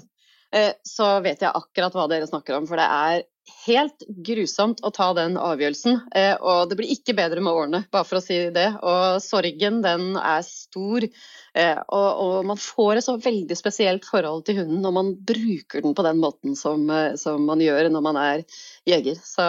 eh, 0.56 0.74
så 0.88 1.18
vet 1.26 1.44
jeg 1.44 1.54
akkurat 1.54 1.96
hva 1.98 2.10
dere 2.12 2.30
snakker 2.30 2.58
om, 2.58 2.68
for 2.70 2.82
det 2.82 2.90
er 2.90 3.30
helt 3.66 4.06
grusomt 4.24 4.80
å 4.88 4.92
ta 4.96 5.10
den 5.18 5.36
avgjørelsen. 5.40 6.00
Eh, 6.16 6.34
og 6.40 6.72
det 6.72 6.78
blir 6.80 6.94
ikke 6.96 7.16
bedre 7.18 7.44
med 7.44 7.54
årene, 7.54 7.84
bare 7.94 8.08
for 8.08 8.20
å 8.20 8.24
si 8.24 8.40
det. 8.56 8.70
Og 8.82 9.20
sorgen, 9.24 9.82
den 9.86 10.14
er 10.18 10.46
stor. 10.48 11.06
Og, 11.54 12.08
og 12.24 12.48
man 12.50 12.58
får 12.58 12.98
et 12.98 13.06
så 13.06 13.14
veldig 13.22 13.54
spesielt 13.54 14.08
forhold 14.10 14.42
til 14.48 14.64
hunden 14.64 14.80
når 14.82 14.94
man 14.96 15.12
bruker 15.22 15.84
den 15.86 15.94
på 15.94 16.06
den 16.08 16.18
måten 16.18 16.56
som, 16.58 16.88
som 17.22 17.46
man 17.46 17.62
gjør 17.62 17.92
når 17.94 18.06
man 18.08 18.18
er 18.18 18.42
jeger. 18.90 19.20
Så 19.22 19.46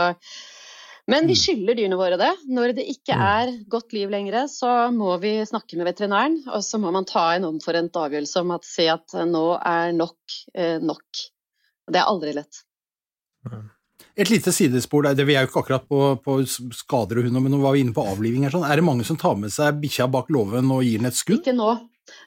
men 1.10 1.26
vi 1.28 1.34
mm. 1.36 1.40
skylder 1.40 1.76
dyrene 1.76 1.98
våre 2.00 2.18
det. 2.20 2.30
Når 2.48 2.74
det 2.78 2.86
ikke 2.94 3.16
mm. 3.18 3.24
er 3.28 3.52
godt 3.72 3.92
liv 3.96 4.12
lenger, 4.12 4.46
så 4.48 4.72
må 4.94 5.12
vi 5.22 5.36
snakke 5.48 5.76
med 5.76 5.88
veterinæren, 5.90 6.40
og 6.48 6.64
så 6.64 6.80
må 6.80 6.92
man 6.94 7.08
ta 7.08 7.26
en 7.34 7.48
omforent 7.50 7.96
avgjørelse 8.00 8.40
om 8.40 8.54
at 8.56 8.68
si 8.68 8.88
at 8.88 9.16
nå 9.28 9.46
er 9.60 9.92
nok 9.96 10.38
eh, 10.56 10.78
nok. 10.80 11.24
Det 11.90 12.00
er 12.00 12.08
aldri 12.08 12.32
lett. 12.38 12.64
Et 14.16 14.30
lite 14.30 14.52
sidespor 14.54 15.04
der, 15.04 15.26
vi 15.26 15.34
er 15.34 15.44
jo 15.44 15.50
ikke 15.50 15.64
akkurat 15.64 15.88
på, 15.90 16.00
på 16.24 16.38
skader 16.46 17.20
og 17.20 17.26
hunder, 17.26 17.42
men 17.42 17.52
nå 17.52 17.60
var 17.60 17.74
vi 17.76 17.82
inne 17.84 17.94
på 17.96 18.04
avliving. 18.08 18.46
Sånn. 18.48 18.64
Er 18.64 18.80
det 18.80 18.86
mange 18.86 19.04
som 19.04 19.18
tar 19.20 19.36
med 19.36 19.52
seg 19.52 19.80
bikkja 19.82 20.08
bak 20.08 20.30
låven 20.32 20.70
og 20.72 20.86
gir 20.86 21.02
den 21.02 21.10
et 21.10 21.18
skudd? 21.18 21.42
Ikke 21.42 21.56
nå. 21.56 21.74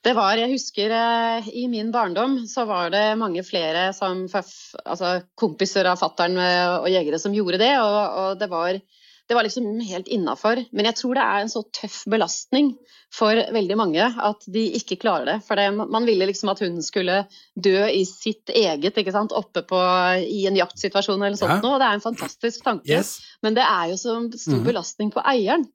Det 0.06 0.14
var, 0.18 0.40
jeg 0.40 0.50
husker 0.52 0.94
eh, 0.94 1.50
I 1.62 1.68
min 1.70 1.92
barndom 1.94 2.40
så 2.50 2.66
var 2.70 2.90
det 2.94 3.18
mange 3.20 3.44
flere 3.46 3.92
som, 3.94 4.26
altså 4.34 5.12
kompiser 5.38 5.90
av 5.90 6.00
fattern 6.02 6.38
og 6.40 6.90
jegere 6.90 7.20
som 7.22 7.36
gjorde 7.36 7.62
det. 7.62 7.74
Og, 7.82 7.98
og 8.22 8.40
det, 8.42 8.50
var, 8.52 8.80
det, 9.28 9.36
var, 9.36 9.44
liksom 9.44 9.80
helt 9.80 10.08
innafor. 10.08 10.64
Men 10.72 10.88
jeg 10.90 10.98
tror 11.02 11.18
det 11.18 11.26
er 11.26 11.44
en 11.44 11.52
så 11.52 11.64
tøff 11.76 12.04
belastning 12.10 12.74
for 13.14 13.40
veldig 13.56 13.78
mange 13.80 14.04
at 14.04 14.46
de 14.52 14.64
ikke 14.80 14.98
klarer 15.02 15.28
det. 15.30 15.36
For 15.48 15.60
det, 15.60 15.68
man 15.78 16.08
ville 16.08 16.28
liksom 16.28 16.52
at 16.52 16.62
hunden 16.64 16.84
skulle 16.84 17.22
dø 17.56 17.78
i 17.88 18.04
sitt 18.08 18.52
eget, 18.52 18.98
ikke 19.00 19.14
sant? 19.16 19.36
oppe 19.36 19.64
på, 19.68 19.80
i 20.24 20.46
en 20.50 20.58
jaktsituasjon 20.60 21.22
eller 21.22 21.40
sånt 21.40 21.58
ja. 21.58 21.62
noe. 21.64 21.80
Det 21.82 21.90
er 21.90 22.00
en 22.00 22.04
fantastisk 22.04 22.64
tanke. 22.66 22.90
Yes. 22.90 23.18
Men 23.44 23.58
det 23.58 23.68
er 23.68 23.92
jo 23.92 24.00
så 24.00 24.18
stor 24.34 24.60
mhm. 24.60 24.66
belastning 24.68 25.14
på 25.14 25.24
eieren. 25.28 25.68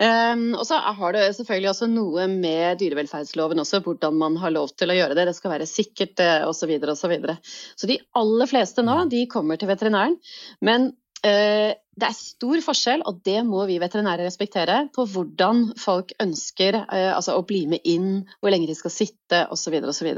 Um, 0.00 0.54
og 0.56 0.64
så 0.64 0.78
har 0.80 1.16
det 1.16 1.26
selvfølgelig 1.36 1.72
også 1.74 1.90
noe 1.92 2.24
med 2.32 2.80
dyrevelferdsloven 2.80 3.60
også, 3.60 3.82
hvordan 3.84 4.16
man 4.20 4.38
har 4.40 4.54
lov 4.54 4.72
til 4.76 4.92
å 4.92 4.96
gjøre 4.96 5.16
det. 5.18 5.28
Det 5.28 5.36
skal 5.36 5.56
være 5.56 5.68
sikkert 5.68 6.20
osv. 6.48 6.52
osv. 6.52 6.96
Så, 7.00 7.08
videre, 7.10 7.36
og 7.36 7.44
så, 7.44 7.76
så 7.82 7.90
de 7.90 8.00
aller 8.20 8.48
fleste 8.48 8.84
nå, 8.84 9.02
de 9.12 9.26
kommer 9.32 9.60
til 9.60 9.72
veterinæren. 9.72 10.16
Men 10.64 10.92
det 11.22 12.06
er 12.08 12.16
stor 12.16 12.62
forskjell, 12.64 13.02
og 13.08 13.20
det 13.26 13.40
må 13.46 13.64
vi 13.68 13.80
veterinære 13.82 14.24
respektere, 14.24 14.76
på 14.94 15.04
hvordan 15.12 15.66
folk 15.80 16.14
ønsker 16.22 16.78
eh, 16.82 17.10
altså 17.12 17.36
å 17.36 17.44
bli 17.46 17.64
med 17.70 17.84
inn, 17.88 18.22
hvor 18.40 18.54
lenge 18.54 18.70
de 18.70 18.76
skal 18.78 18.94
sitte 18.94 19.42
osv. 19.52 19.76
osv. 19.92 20.08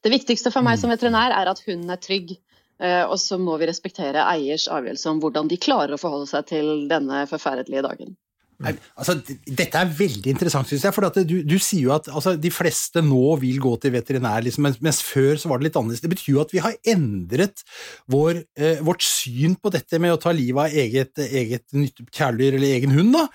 Det 0.00 0.12
viktigste 0.12 0.52
for 0.54 0.66
meg 0.66 0.80
som 0.80 0.92
veterinær 0.92 1.34
er 1.36 1.50
at 1.50 1.60
hunden 1.66 1.92
er 1.92 2.00
trygg. 2.00 2.36
Eh, 2.80 3.04
og 3.04 3.18
så 3.20 3.36
må 3.36 3.58
vi 3.60 3.68
respektere 3.68 4.24
eiers 4.32 4.68
avgjørelse 4.72 5.12
om 5.12 5.20
hvordan 5.20 5.50
de 5.50 5.60
klarer 5.60 5.96
å 5.96 6.00
forholde 6.00 6.30
seg 6.30 6.48
til 6.48 6.70
denne 6.88 7.26
forferdelige 7.28 7.84
dagen. 7.84 8.16
Nei, 8.60 8.74
altså, 9.00 9.14
dette 9.46 9.80
er 9.80 9.92
veldig 9.96 10.34
interessant, 10.34 10.68
syns 10.68 10.84
jeg. 10.84 10.92
For 10.92 11.22
du, 11.24 11.38
du 11.48 11.56
sier 11.56 11.86
jo 11.86 11.94
at 11.94 12.10
altså, 12.12 12.34
de 12.36 12.50
fleste 12.52 13.00
nå 13.04 13.36
vil 13.40 13.60
gå 13.62 13.72
til 13.80 13.94
veterinær, 13.94 14.44
liksom, 14.44 14.68
mens 14.84 15.00
før 15.04 15.40
så 15.40 15.48
var 15.48 15.60
det 15.60 15.70
litt 15.70 15.78
annerledes. 15.80 16.02
Det 16.04 16.12
betyr 16.12 16.34
jo 16.34 16.42
at 16.42 16.52
vi 16.52 16.60
har 16.64 16.76
endret 16.92 17.64
vår, 18.12 18.42
eh, 18.60 18.82
vårt 18.84 19.06
syn 19.06 19.56
på 19.56 19.72
dette 19.72 20.02
med 20.02 20.12
å 20.12 20.20
ta 20.20 20.34
livet 20.36 20.68
av 20.68 20.82
eget, 20.84 21.24
eget 21.24 21.66
kjæledyr 22.12 22.60
eller 22.60 22.76
egen 22.76 22.94
hund. 22.98 23.16
da 23.16 23.26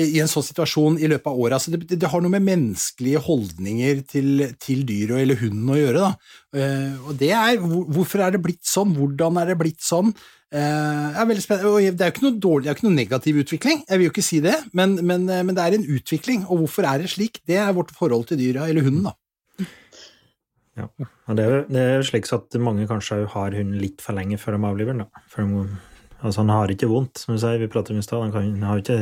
i 0.00 0.20
en 0.22 0.30
sånn 0.30 0.46
situasjon 0.46 0.98
i 1.00 1.08
løpet 1.10 1.28
av 1.30 1.38
året. 1.38 1.56
Altså 1.58 1.74
det, 1.74 1.98
det 2.00 2.10
har 2.10 2.22
noe 2.22 2.32
med 2.32 2.46
menneskelige 2.46 3.22
holdninger 3.26 4.02
til, 4.10 4.44
til 4.62 4.84
dyret 4.88 5.22
eller 5.22 5.40
hunden 5.40 5.72
å 5.74 5.78
gjøre. 5.78 6.10
Eh, 6.56 7.00
og 7.04 7.16
det 7.20 7.32
er, 7.36 7.60
hvorfor 7.60 8.24
er 8.24 8.34
det 8.34 8.42
blitt 8.44 8.62
sånn? 8.66 8.94
Hvordan 8.96 9.40
er 9.42 9.52
det 9.52 9.58
blitt 9.60 9.82
sånn? 9.84 10.14
Eh, 10.50 10.60
er 11.14 11.28
veldig 11.30 11.44
spennende. 11.44 11.70
Og 11.70 11.84
det 11.94 12.06
er 12.06 12.10
jo 12.10 12.16
ikke 12.16 12.26
noe 12.26 12.42
dårlig, 12.42 12.66
det 12.66 12.72
er 12.72 12.78
ikke 12.78 12.88
noe 12.88 12.98
negativ 12.98 13.40
utvikling, 13.44 13.82
jeg 13.86 14.00
vil 14.00 14.08
jo 14.08 14.14
ikke 14.14 14.26
si 14.26 14.40
det, 14.42 14.56
men, 14.76 14.96
men, 15.06 15.28
eh, 15.30 15.44
men 15.46 15.56
det 15.56 15.66
er 15.66 15.78
en 15.78 15.88
utvikling. 15.96 16.46
Og 16.48 16.64
hvorfor 16.64 16.88
er 16.90 17.02
det 17.02 17.12
slik? 17.14 17.42
Det 17.46 17.60
er 17.60 17.76
vårt 17.76 17.94
forhold 17.96 18.26
til 18.30 18.40
dyra, 18.40 18.66
eller 18.70 18.86
hunden, 18.86 19.10
da. 19.10 19.16
Ja. 20.78 20.86
Det 21.36 21.44
er, 21.44 21.64
det 21.68 21.80
er 21.82 21.96
jo 21.98 22.08
slik 22.08 22.28
at 22.32 22.56
mange 22.62 22.86
kanskje 22.88 23.24
har 23.30 23.54
hunden 23.54 23.78
litt 23.82 24.02
for 24.02 24.16
lenge 24.16 24.38
før 24.40 24.56
de 24.56 24.68
avliver 24.70 24.96
den. 24.96 25.04
da. 25.04 25.24
før 25.30 25.46
de, 25.46 25.64
altså 26.20 26.42
Han 26.42 26.52
har 26.52 26.72
ikke 26.72 26.90
vondt, 26.90 27.22
som 27.22 27.34
du 27.34 27.40
sier, 27.42 27.60
vi 27.60 27.70
prater 27.72 27.94
om 27.94 28.00
i 28.00 28.04
stad. 28.04 28.36
Det 28.86 28.98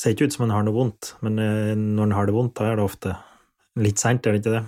ser 0.00 0.14
ikke 0.14 0.28
ut 0.28 0.36
som 0.36 0.46
han 0.46 0.54
har 0.56 0.66
noe 0.66 0.76
vondt, 0.76 1.14
men 1.24 1.38
eh, 1.42 1.74
når 1.76 2.08
han 2.08 2.16
har 2.18 2.30
det 2.30 2.36
vondt, 2.36 2.56
da 2.58 2.70
er 2.70 2.80
det 2.80 2.86
ofte 2.86 3.16
litt 3.80 4.00
seint, 4.00 4.26
er 4.26 4.36
det 4.36 4.42
ikke 4.42 4.56
det? 4.56 4.64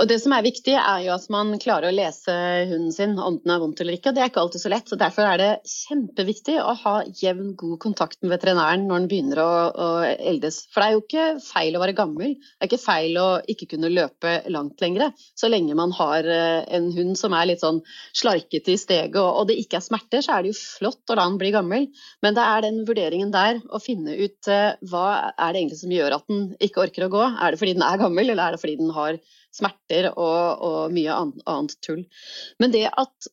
Og 0.00 0.08
det 0.08 0.18
som 0.22 0.32
er 0.34 0.44
viktig, 0.44 0.74
er 0.78 1.02
jo 1.04 1.12
at 1.14 1.26
man 1.32 1.52
klarer 1.62 1.90
å 1.90 1.94
lese 1.94 2.34
hunden 2.70 2.92
sin 2.94 3.14
om 3.20 3.38
den 3.42 3.52
er 3.54 3.60
vondt 3.62 3.82
eller 3.82 3.96
ikke. 3.98 4.10
og 4.10 4.16
Det 4.16 4.22
er 4.24 4.30
ikke 4.30 4.42
alltid 4.44 4.64
så 4.64 4.72
lett. 4.72 4.88
så 4.88 4.98
Derfor 5.00 5.28
er 5.28 5.40
det 5.40 5.50
kjempeviktig 5.68 6.56
å 6.62 6.74
ha 6.84 6.94
jevn, 7.20 7.52
god 7.58 7.78
kontakt 7.82 8.20
med 8.22 8.32
veterinæren 8.32 8.86
når 8.88 9.02
den 9.02 9.10
begynner 9.10 9.42
å, 9.42 9.50
å 9.72 9.88
eldes. 10.16 10.62
For 10.72 10.82
det 10.82 10.88
er 10.88 10.96
jo 10.96 11.02
ikke 11.04 11.26
feil 11.44 11.76
å 11.76 11.82
være 11.82 11.96
gammel. 11.98 12.36
Det 12.38 12.64
er 12.64 12.70
ikke 12.70 12.82
feil 12.82 13.18
å 13.20 13.28
ikke 13.52 13.68
kunne 13.74 13.92
løpe 13.92 14.34
langt 14.52 14.80
lenger. 14.84 15.12
Så 15.38 15.50
lenge 15.52 15.76
man 15.78 15.92
har 15.98 16.28
eh, 16.28 16.62
en 16.78 16.88
hund 16.96 17.18
som 17.20 17.36
er 17.36 17.50
litt 17.52 17.64
sånn 17.64 17.82
slarkete 18.16 18.74
i 18.74 18.80
steget 18.80 19.20
og, 19.20 19.42
og 19.42 19.48
det 19.50 19.58
ikke 19.60 19.78
er 19.80 19.84
smerter, 19.84 20.24
så 20.24 20.36
er 20.36 20.44
det 20.44 20.52
jo 20.52 20.60
flott 20.60 21.12
å 21.12 21.18
la 21.18 21.26
den 21.28 21.38
bli 21.40 21.52
gammel. 21.54 21.88
Men 22.24 22.36
det 22.38 22.46
er 22.46 22.64
den 22.64 22.82
vurderingen 22.88 23.32
der 23.34 23.60
å 23.68 23.82
finne 23.82 24.16
ut 24.16 24.50
eh, 24.50 24.72
hva 24.88 25.06
er 25.32 25.52
det 25.52 25.62
egentlig 25.62 25.82
som 25.82 25.94
gjør 25.94 26.18
at 26.18 26.28
den 26.30 26.50
ikke 26.62 26.86
orker 26.86 27.06
å 27.06 27.12
gå. 27.12 27.22
Er 27.32 27.52
det 27.52 27.60
fordi 27.60 27.76
den 27.76 27.86
er 27.86 28.00
gammel, 28.00 28.32
eller 28.32 28.46
er 28.46 28.56
det 28.56 28.62
fordi 28.62 28.78
den 28.80 28.92
har 28.96 29.20
smerter 29.52 30.10
og, 30.12 30.64
og 30.64 30.96
mye 30.96 31.14
annet, 31.14 31.78
tull. 31.84 32.04
Men 32.62 32.74
det 32.74 32.88
at 32.90 33.32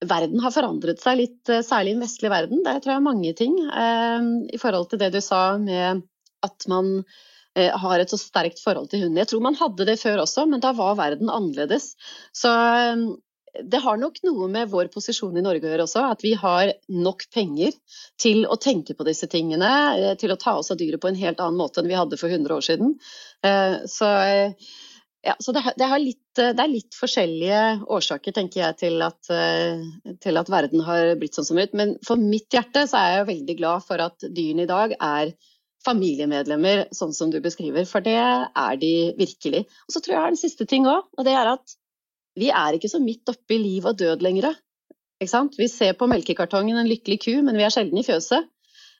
verden 0.00 0.40
har 0.40 0.54
forandret 0.54 1.02
seg 1.02 1.18
litt, 1.20 1.48
eh, 1.48 1.64
særlig 1.66 1.92
i 1.92 1.98
den 1.98 2.04
vestlige 2.06 2.32
verden, 2.32 2.62
det 2.64 2.78
tror 2.80 2.94
jeg 2.94 3.00
er 3.00 3.08
mange 3.08 3.32
ting. 3.36 3.56
Eh, 3.68 4.28
I 4.56 4.60
forhold 4.60 4.90
til 4.90 5.02
det 5.02 5.12
du 5.14 5.20
sa 5.24 5.58
med 5.60 6.04
at 6.46 6.68
man 6.72 7.02
eh, 7.54 7.72
har 7.76 8.00
et 8.00 8.12
så 8.12 8.18
sterkt 8.20 8.62
forhold 8.64 8.90
til 8.90 9.04
hunden. 9.04 9.20
Jeg 9.20 9.32
tror 9.32 9.44
man 9.44 9.58
hadde 9.60 9.88
det 9.88 10.00
før 10.00 10.24
også, 10.24 10.46
men 10.48 10.62
da 10.64 10.72
var 10.76 10.96
verden 11.00 11.32
annerledes. 11.32 11.92
Så 12.32 12.48
eh, 12.48 13.04
det 13.66 13.82
har 13.82 13.98
nok 13.98 14.20
noe 14.24 14.46
med 14.48 14.70
vår 14.70 14.88
posisjon 14.94 15.36
i 15.36 15.42
Norge 15.44 15.66
å 15.66 15.72
gjøre 15.72 15.84
også, 15.84 16.04
at 16.14 16.20
vi 16.22 16.36
har 16.38 16.70
nok 16.88 17.26
penger 17.34 17.74
til 18.20 18.44
å 18.46 18.56
tenke 18.56 18.94
på 18.94 19.04
disse 19.04 19.26
tingene, 19.28 20.14
til 20.22 20.30
å 20.30 20.38
ta 20.38 20.54
oss 20.60 20.70
av 20.70 20.78
dyret 20.78 21.02
på 21.02 21.10
en 21.10 21.18
helt 21.18 21.42
annen 21.42 21.58
måte 21.58 21.82
enn 21.82 21.90
vi 21.90 21.98
hadde 21.98 22.16
for 22.20 22.30
100 22.30 22.54
år 22.54 22.62
siden. 22.62 22.94
Så 23.90 24.12
ja, 25.22 25.34
så 25.38 25.52
det, 25.52 25.62
det, 25.76 25.84
har 25.84 26.00
litt, 26.00 26.38
eh, 26.38 26.52
det 26.56 26.64
er 26.64 26.72
litt 26.72 26.96
forskjellige 26.96 27.60
årsaker, 27.92 28.32
tenker 28.36 28.62
jeg, 28.62 28.76
til 28.80 29.04
at, 29.04 29.20
eh, 29.34 29.82
til 30.22 30.40
at 30.40 30.50
verden 30.52 30.84
har 30.86 31.14
blitt 31.20 31.36
sånn 31.36 31.48
som 31.50 31.60
er. 31.60 31.68
Men 31.76 31.98
for 32.06 32.20
mitt 32.20 32.48
hjerte 32.56 32.86
så 32.88 33.00
er 33.00 33.12
jeg 33.18 33.30
veldig 33.34 33.56
glad 33.58 33.84
for 33.84 34.00
at 34.04 34.24
dyrene 34.24 34.64
i 34.64 34.70
dag 34.70 34.94
er 34.96 35.34
familiemedlemmer, 35.84 36.86
sånn 36.96 37.12
som 37.16 37.32
du 37.32 37.38
beskriver. 37.44 37.84
For 37.88 38.04
det 38.04 38.16
er 38.16 38.80
de 38.80 38.94
virkelig. 39.18 39.66
Og 39.88 39.94
så 39.94 40.00
tror 40.00 40.14
jeg 40.14 40.18
jeg 40.18 40.24
har 40.24 40.34
en 40.34 40.40
siste 40.40 40.68
ting 40.68 40.88
òg, 40.88 41.12
og 41.16 41.28
det 41.28 41.36
er 41.36 41.52
at 41.52 41.76
vi 42.40 42.48
er 42.54 42.76
ikke 42.76 42.92
så 42.92 43.00
midt 43.02 43.28
oppe 43.32 43.56
i 43.56 43.60
liv 43.60 43.88
og 43.88 43.98
død 44.00 44.24
lenger. 44.24 44.56
Vi 45.60 45.68
ser 45.68 45.98
på 46.00 46.08
melkekartongen 46.08 46.80
en 46.80 46.88
lykkelig 46.88 47.20
ku, 47.26 47.32
men 47.44 47.58
vi 47.60 47.66
er 47.66 47.72
sjelden 47.74 48.00
i 48.00 48.06
fjøset. 48.06 48.48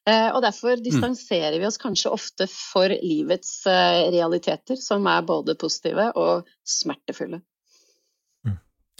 Eh, 0.08 0.30
og 0.32 0.40
derfor 0.42 0.80
distanserer 0.80 1.58
vi 1.60 1.66
oss 1.68 1.76
kanskje 1.80 2.12
ofte 2.14 2.46
for 2.48 2.88
livets 2.88 3.66
eh, 3.68 4.08
realiteter, 4.14 4.78
som 4.80 5.04
er 5.10 5.26
både 5.28 5.58
positive 5.60 6.10
og 6.16 6.48
smertefulle. 6.64 7.42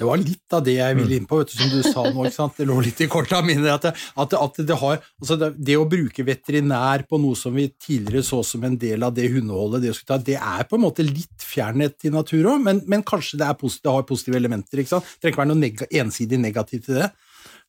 Det 0.01 0.07
var 0.09 0.17
litt 0.17 0.55
av 0.57 0.63
det 0.65 0.79
jeg 0.79 0.97
ville 0.97 1.17
inn 1.19 1.27
på, 1.29 1.43
vet 1.43 1.51
du, 1.53 1.59
som 1.61 1.73
du 1.75 1.83
sa 1.85 2.03
nå. 2.09 2.23
ikke 2.25 2.33
sant? 2.33 2.55
Det 2.57 2.65
lå 2.65 2.79
litt 2.81 3.03
i 3.05 3.09
korta 3.11 3.43
mine. 3.45 3.69
At, 3.69 3.85
det, 3.85 3.91
at, 3.93 4.31
det, 4.33 4.39
at 4.41 4.61
det, 4.71 4.77
har, 4.81 5.03
altså 5.21 5.37
det, 5.37 5.51
det 5.69 5.77
å 5.77 5.85
bruke 5.89 6.25
veterinær 6.25 7.05
på 7.11 7.21
noe 7.21 7.37
som 7.37 7.53
vi 7.53 7.67
tidligere 7.77 8.25
så 8.25 8.41
som 8.47 8.65
en 8.65 8.79
del 8.81 9.05
av 9.05 9.13
det 9.19 9.29
hundeholdet, 9.29 9.85
det, 9.85 9.93
å 9.93 10.09
ta, 10.09 10.17
det 10.25 10.39
er 10.41 10.65
på 10.71 10.79
en 10.79 10.87
måte 10.87 11.05
litt 11.05 11.45
fjernhet 11.45 12.09
i 12.09 12.15
natur 12.15 12.49
òg, 12.55 12.65
men, 12.65 12.81
men 12.89 13.05
kanskje 13.05 13.43
det, 13.43 13.51
er 13.51 13.59
posit- 13.61 13.85
det 13.85 13.93
har 13.93 14.09
positive 14.09 14.41
elementer. 14.41 14.81
ikke 14.81 14.95
sant? 14.95 15.05
Det 15.05 15.21
trenger 15.27 15.37
ikke 15.37 15.43
være 15.45 15.53
noe 15.53 15.63
neg 15.67 15.85
ensidig 16.01 16.41
negativt 16.49 16.89
til 16.89 17.03
det. 17.03 17.11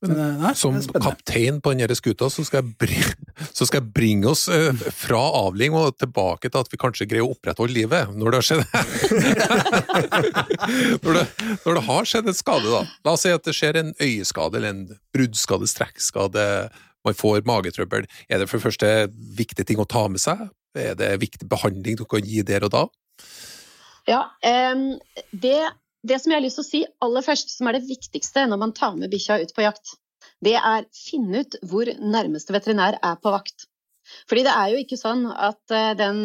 Men, 0.02 0.18
eh, 0.18 0.38
nei, 0.42 0.54
Som 0.58 0.80
kaptein 0.82 1.60
på 1.62 1.76
denne 1.76 1.96
skuta, 1.98 2.26
så 2.34 2.42
skal 2.46 2.64
jeg 2.64 2.74
bringe, 2.82 3.12
så 3.58 3.68
skal 3.70 3.84
jeg 3.84 3.94
bringe 3.94 4.26
oss 4.32 4.48
eh, 4.50 4.74
fra 4.98 5.22
avling 5.44 5.76
og 5.78 5.98
tilbake 6.02 6.50
til 6.50 6.60
at 6.64 6.72
vi 6.72 6.82
kanskje 6.82 7.10
greier 7.10 7.28
å 7.28 7.34
opprettholde 7.36 7.76
livet, 7.76 8.04
når 8.18 8.28
det 8.34 8.38
har 8.40 8.48
skjedd 8.50 8.62
når, 11.06 11.12
det, 11.20 11.26
når 11.66 11.74
det 11.78 11.84
har 11.90 12.04
skjedd 12.10 12.26
en 12.32 12.40
skade, 12.40 12.70
da. 12.74 12.82
La 13.06 13.10
oss 13.14 13.24
si 13.28 13.32
at 13.34 13.46
det 13.46 13.58
skjer 13.58 13.76
en 13.84 13.92
øyeskade 14.02 14.54
eller 14.58 14.72
en 14.74 14.84
bruddskade, 15.14 15.66
strekkskade, 15.70 16.46
man 17.06 17.16
får 17.18 17.46
magetrøbbel. 17.50 18.04
Er 18.30 18.36
det 18.42 18.50
for 18.50 18.58
det 18.58 18.66
første 18.66 18.90
viktige 19.38 19.66
ting 19.70 19.80
å 19.82 19.90
ta 19.90 20.04
med 20.10 20.22
seg? 20.22 20.38
Er 20.78 20.94
det 20.98 21.22
viktig 21.22 21.50
behandling 21.52 21.96
du 22.00 22.06
kan 22.10 22.26
gi 22.26 22.42
der 22.48 22.64
og 22.66 22.72
da? 22.74 22.84
Ja, 24.10 24.22
em, 24.42 24.98
det, 25.30 25.62
det 26.08 26.20
som 26.22 26.32
jeg 26.32 26.40
har 26.40 26.46
lyst 26.46 26.60
til 26.60 26.66
å 26.66 26.70
si 26.70 26.84
aller 27.06 27.26
først, 27.26 27.52
som 27.54 27.70
er 27.70 27.78
det 27.78 27.90
viktigste 27.90 28.46
når 28.50 28.62
man 28.62 28.74
tar 28.78 28.96
med 28.98 29.12
bikkja 29.14 29.42
ut 29.44 29.54
på 29.56 29.66
jakt, 29.66 29.98
det 30.42 30.56
er 30.58 30.88
finne 30.96 31.44
ut 31.44 31.60
hvor 31.70 31.90
nærmeste 32.02 32.56
veterinær 32.56 32.98
er 33.02 33.20
på 33.22 33.34
vakt. 33.34 33.68
Fordi 34.28 34.44
det 34.44 34.54
er 34.58 34.72
jo 34.74 34.80
ikke 34.82 34.98
sånn 35.00 35.24
at 35.30 35.74
eh, 35.76 35.92
den 35.96 36.18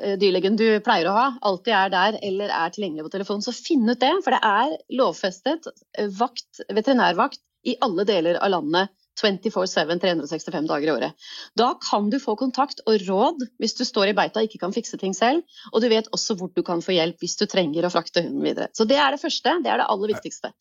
eh, 0.00 0.16
dyrlegen 0.18 0.56
du 0.58 0.64
pleier 0.84 1.10
å 1.10 1.14
ha, 1.14 1.26
alltid 1.46 1.74
er 1.76 1.92
der 1.92 2.18
eller 2.24 2.50
er 2.50 2.72
tilgjengelig 2.74 3.06
på 3.06 3.12
telefon. 3.18 3.44
Så 3.44 3.54
finn 3.54 3.84
ut 3.86 4.00
det, 4.00 4.12
for 4.24 4.34
det 4.34 4.40
er 4.42 4.74
lovfestet 4.98 5.68
eh, 5.70 6.08
vakt, 6.18 6.64
veterinærvakt 6.66 7.42
i 7.68 7.76
alle 7.84 8.06
deler 8.08 8.40
av 8.40 8.54
landet 8.56 8.94
24-7, 9.20 10.00
365 10.02 10.68
dager 10.68 10.88
i 10.88 10.92
året. 10.92 11.28
Da 11.58 11.72
kan 11.82 12.10
du 12.12 12.18
få 12.22 12.36
kontakt 12.38 12.82
og 12.86 13.00
råd 13.06 13.46
hvis 13.62 13.76
du 13.78 13.84
står 13.88 14.12
i 14.12 14.16
beita 14.16 14.42
og 14.42 14.50
ikke 14.50 14.60
kan 14.64 14.74
fikse 14.76 15.00
ting 15.00 15.16
selv. 15.16 15.46
Og 15.72 15.82
du 15.84 15.88
vet 15.92 16.10
også 16.16 16.36
hvor 16.38 16.52
du 16.52 16.62
kan 16.66 16.84
få 16.84 16.96
hjelp 16.96 17.22
hvis 17.24 17.38
du 17.40 17.46
trenger 17.50 17.86
å 17.86 17.92
frakte 17.92 18.24
hunden 18.26 18.44
videre. 18.44 18.68
Så 18.76 18.88
det 18.88 19.00
er 19.00 19.16
det 19.16 19.22
første. 19.22 19.58
Det 19.64 19.72
er 19.72 19.82
det 19.82 19.88
aller 19.92 20.12
viktigste. 20.14 20.52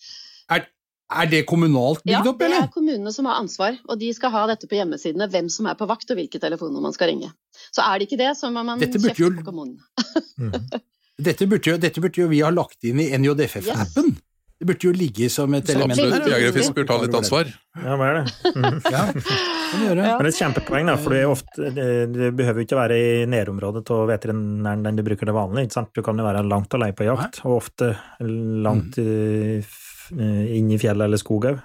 Er, 0.55 0.67
er 1.11 1.29
det 1.31 1.43
kommunalt 1.49 2.03
bygd 2.05 2.31
opp, 2.31 2.41
eller? 2.41 2.57
Ja, 2.57 2.65
det 2.65 2.69
er 2.69 2.73
kommunene 2.73 3.13
som 3.13 3.29
har 3.29 3.41
ansvar, 3.41 3.77
og 3.89 3.99
de 4.01 4.11
skal 4.15 4.33
ha 4.33 4.45
dette 4.51 4.69
på 4.71 4.79
hjemmesidene. 4.79 5.29
Hvem 5.31 5.51
som 5.53 5.69
er 5.69 5.77
på 5.79 5.87
vakt 5.89 6.11
og 6.13 6.21
hvilke 6.21 6.41
telefoner 6.41 6.83
man 6.85 6.95
skal 6.95 7.11
ringe. 7.11 7.31
Så 7.75 7.85
er 7.85 7.99
det 7.99 8.09
ikke 8.09 8.21
det, 8.23 8.33
så 8.39 8.51
må 8.53 8.65
man 8.65 8.81
Dette 8.81 9.01
kjefte 9.01 9.33
på 9.39 9.49
kommunen. 9.51 9.79
Dette 11.15 11.45
burde, 11.47 11.71
jo, 11.71 11.79
dette 11.79 12.01
burde 12.03 12.19
jo 12.19 12.25
vi 12.27 12.41
ha 12.43 12.49
lagt 12.51 12.83
inn 12.83 12.99
i 12.99 13.05
NJFF-appen. 13.15 14.09
Det 14.55 14.65
burde 14.69 14.87
jo 14.87 14.91
ligge 14.95 15.27
som 15.29 15.51
et 15.57 15.67
element 15.73 15.91
absolutt, 15.91 16.23
der. 16.23 16.33
Jeger 16.39 16.53
Fisk 16.55 16.75
burde 16.77 16.87
ta 16.87 16.95
litt 17.01 17.15
ansvar. 17.17 17.49
Ja, 17.75 17.95
hva 17.99 18.05
er 18.07 18.17
det? 18.21 18.53
Mm. 18.55 18.77
Ja, 18.95 19.01
kan 19.11 19.81
gjøre. 19.83 20.05
Men 20.05 20.21
det 20.23 20.29
er 20.29 20.29
et 20.29 20.39
kjempepoeng, 20.39 20.87
da, 20.87 20.95
for 21.01 21.11
du, 21.11 21.17
er 21.19 21.31
ofte, 21.33 21.71
du 22.13 22.21
behøver 22.37 22.61
jo 22.61 22.67
ikke 22.69 22.77
være 22.79 22.99
i 23.01 23.09
nærområdet 23.27 23.81
til 23.89 24.05
veterinæren 24.07 24.85
den 24.87 24.99
du 25.01 25.03
bruker 25.03 25.27
det 25.27 25.35
vanlig. 25.35 25.65
Ikke 25.67 25.77
sant? 25.81 25.91
Du 25.97 26.03
kan 26.05 26.21
jo 26.21 26.27
være 26.27 26.45
langt 26.47 26.77
alene 26.77 26.95
på 26.95 27.07
jakt, 27.09 27.41
og 27.43 27.57
ofte 27.57 27.91
langt 28.23 28.95
mm. 29.01 29.65
f- 29.65 30.13
inn 30.15 30.71
i 30.71 30.79
fjellet 30.79 31.09
eller 31.09 31.19
skog 31.19 31.49
òg. 31.51 31.59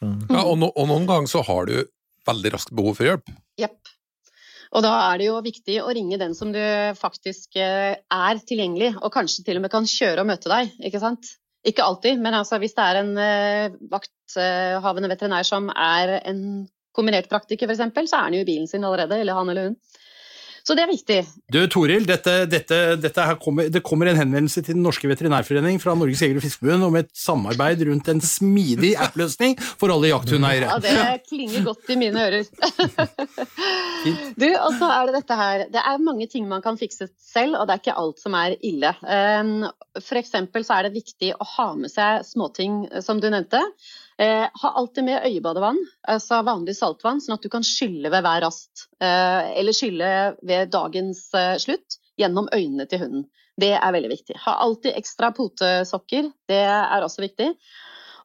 Ja, 0.00 0.44
og, 0.44 0.54
no, 0.60 0.70
og 0.70 0.86
noen 0.92 1.08
ganger 1.10 1.28
så 1.32 1.42
har 1.48 1.66
du 1.66 1.80
veldig 2.30 2.54
raskt 2.54 2.76
behov 2.76 2.94
for 3.00 3.08
hjelp. 3.10 3.34
Yep. 3.60 3.96
Og 4.70 4.84
da 4.86 4.94
er 5.10 5.18
det 5.18 5.26
jo 5.26 5.40
viktig 5.42 5.80
å 5.82 5.90
ringe 5.90 6.20
den 6.20 6.36
som 6.38 6.52
du 6.54 6.62
faktisk 6.94 7.58
eh, 7.58 7.98
er 7.98 8.40
tilgjengelig, 8.46 8.92
og 9.02 9.10
kanskje 9.18 9.42
til 9.48 9.58
og 9.58 9.64
med 9.66 9.72
kan 9.72 9.88
kjøre 9.88 10.22
og 10.22 10.30
møte 10.30 10.52
deg, 10.52 10.70
ikke 10.86 11.02
sant? 11.02 11.32
Ikke 11.66 11.84
alltid, 11.84 12.20
men 12.24 12.34
altså 12.38 12.56
hvis 12.60 12.72
det 12.76 12.84
er 12.84 12.98
en 13.02 13.16
eh, 13.20 13.78
vakthavende 13.92 15.10
veterinær 15.12 15.44
som 15.44 15.68
er 15.74 16.16
en 16.24 16.68
kombinert 16.96 17.28
praktiker 17.30 17.68
f.eks., 17.68 17.82
så 18.10 18.16
er 18.16 18.28
han 18.28 18.36
jo 18.38 18.44
i 18.44 18.48
bilen 18.48 18.68
sin 18.70 18.84
allerede, 18.84 19.20
eller 19.20 19.36
han 19.36 19.52
eller 19.52 19.68
hun. 19.68 19.76
Så 20.66 20.76
det 20.76 20.84
er 20.84 20.90
viktig. 20.90 21.18
Du, 21.52 21.58
Toril, 21.72 22.04
dette, 22.08 22.34
dette, 22.50 22.78
dette 23.00 23.26
her 23.26 23.38
kommer, 23.40 23.70
det 23.72 23.82
kommer 23.86 24.10
en 24.10 24.18
henvendelse 24.20 24.62
til 24.62 24.76
Den 24.76 24.84
norske 24.84 25.08
veterinærforening 25.10 25.80
fra 25.82 25.94
Norges 25.98 26.22
Jeger- 26.22 26.40
og 26.40 26.44
Fiskerforbund 26.44 26.88
om 26.90 26.98
et 27.00 27.10
samarbeid 27.16 27.84
rundt 27.88 28.10
en 28.12 28.22
smidig 28.24 28.92
app-løsning 29.00 29.56
for 29.80 29.92
alle 29.94 30.12
jakthundeeiere. 30.12 30.68
Ja, 30.70 30.78
det 30.84 31.28
klinger 31.30 31.64
godt 31.70 31.90
i 31.90 31.98
mine 32.00 32.26
ører. 32.28 32.44
Du, 34.40 34.46
og 34.48 34.72
så 34.78 34.86
er 34.88 35.08
det 35.10 35.18
dette 35.18 35.36
her. 35.36 35.62
Det 35.72 35.80
er 35.80 36.00
mange 36.00 36.24
ting 36.30 36.46
man 36.48 36.62
kan 36.64 36.78
fikse 36.80 37.10
selv, 37.20 37.58
og 37.58 37.66
det 37.68 37.74
er 37.74 37.82
ikke 37.82 37.96
alt 38.00 38.22
som 38.22 38.36
er 38.38 38.54
ille. 38.64 38.94
F.eks. 38.96 40.06
For 40.10 40.20
eksempel 40.20 40.64
så 40.66 40.78
er 40.78 40.86
det 40.86 40.94
viktig 40.94 41.32
å 41.34 41.46
ha 41.56 41.66
med 41.78 41.92
seg 41.92 42.24
småting, 42.26 42.84
som 43.04 43.20
du 43.20 43.28
nevnte. 43.32 43.60
Eh, 44.20 44.46
ha 44.62 44.70
alltid 44.76 45.04
med 45.06 45.24
øyebadevann, 45.24 45.78
altså 46.12 46.42
vanlig 46.44 46.74
saltvann, 46.76 47.22
sånn 47.24 47.38
at 47.38 47.44
du 47.44 47.48
kan 47.52 47.64
skylle 47.64 48.10
ved 48.12 48.20
hver 48.26 48.42
rast. 48.44 48.88
Eh, 49.00 49.52
eller 49.56 49.76
skylle 49.76 50.10
ved 50.44 50.72
dagens 50.74 51.22
eh, 51.32 51.54
slutt 51.62 51.96
gjennom 52.20 52.50
øynene 52.52 52.84
til 52.90 53.00
hunden. 53.00 53.22
Det 53.60 53.72
er 53.78 53.94
veldig 53.94 54.10
viktig. 54.12 54.36
Ha 54.44 54.58
alltid 54.66 54.98
ekstra 54.98 55.32
potesokker, 55.36 56.28
det 56.52 56.60
er 56.68 57.06
også 57.06 57.24
viktig. 57.24 57.48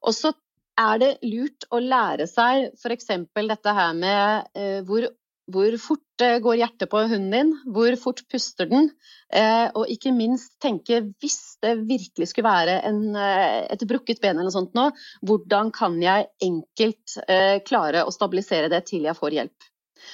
Og 0.03 0.15
så 0.15 0.33
er 0.79 0.99
det 0.99 1.11
lurt 1.23 1.67
å 1.71 1.79
lære 1.79 2.27
seg 2.27 2.73
f.eks. 2.75 3.07
dette 3.31 3.75
her 3.79 3.95
med 3.95 4.51
eh, 4.59 4.81
hvor 4.87 5.07
hvor 5.51 5.75
fort 5.81 6.23
eh, 6.25 6.39
går 6.41 6.57
hjertet 6.61 6.89
på 6.91 7.03
hunden 7.05 7.33
din? 7.33 7.51
Hvor 7.75 7.95
fort 8.01 8.23
puster 8.31 8.69
den? 8.71 8.89
Eh, 9.29 9.67
og 9.77 9.91
ikke 9.91 10.13
minst 10.15 10.55
tenke, 10.63 11.03
hvis 11.21 11.57
det 11.63 11.75
virkelig 11.85 12.31
skulle 12.31 12.49
være 12.49 12.79
en, 12.89 13.03
eh, 13.13 13.61
et 13.75 13.85
brukket 13.87 14.23
ben 14.23 14.35
eller 14.35 14.49
noe 14.49 14.55
sånt 14.55 14.75
nå, 14.77 14.89
hvordan 15.25 15.71
kan 15.75 16.01
jeg 16.01 16.29
enkelt 16.41 17.19
klare 17.67 18.03
å 18.05 18.13
stabilisere 18.13 18.71
det 18.73 18.85
til 18.89 19.05
jeg 19.05 19.17
får 19.17 19.39
hjelp? 19.39 19.71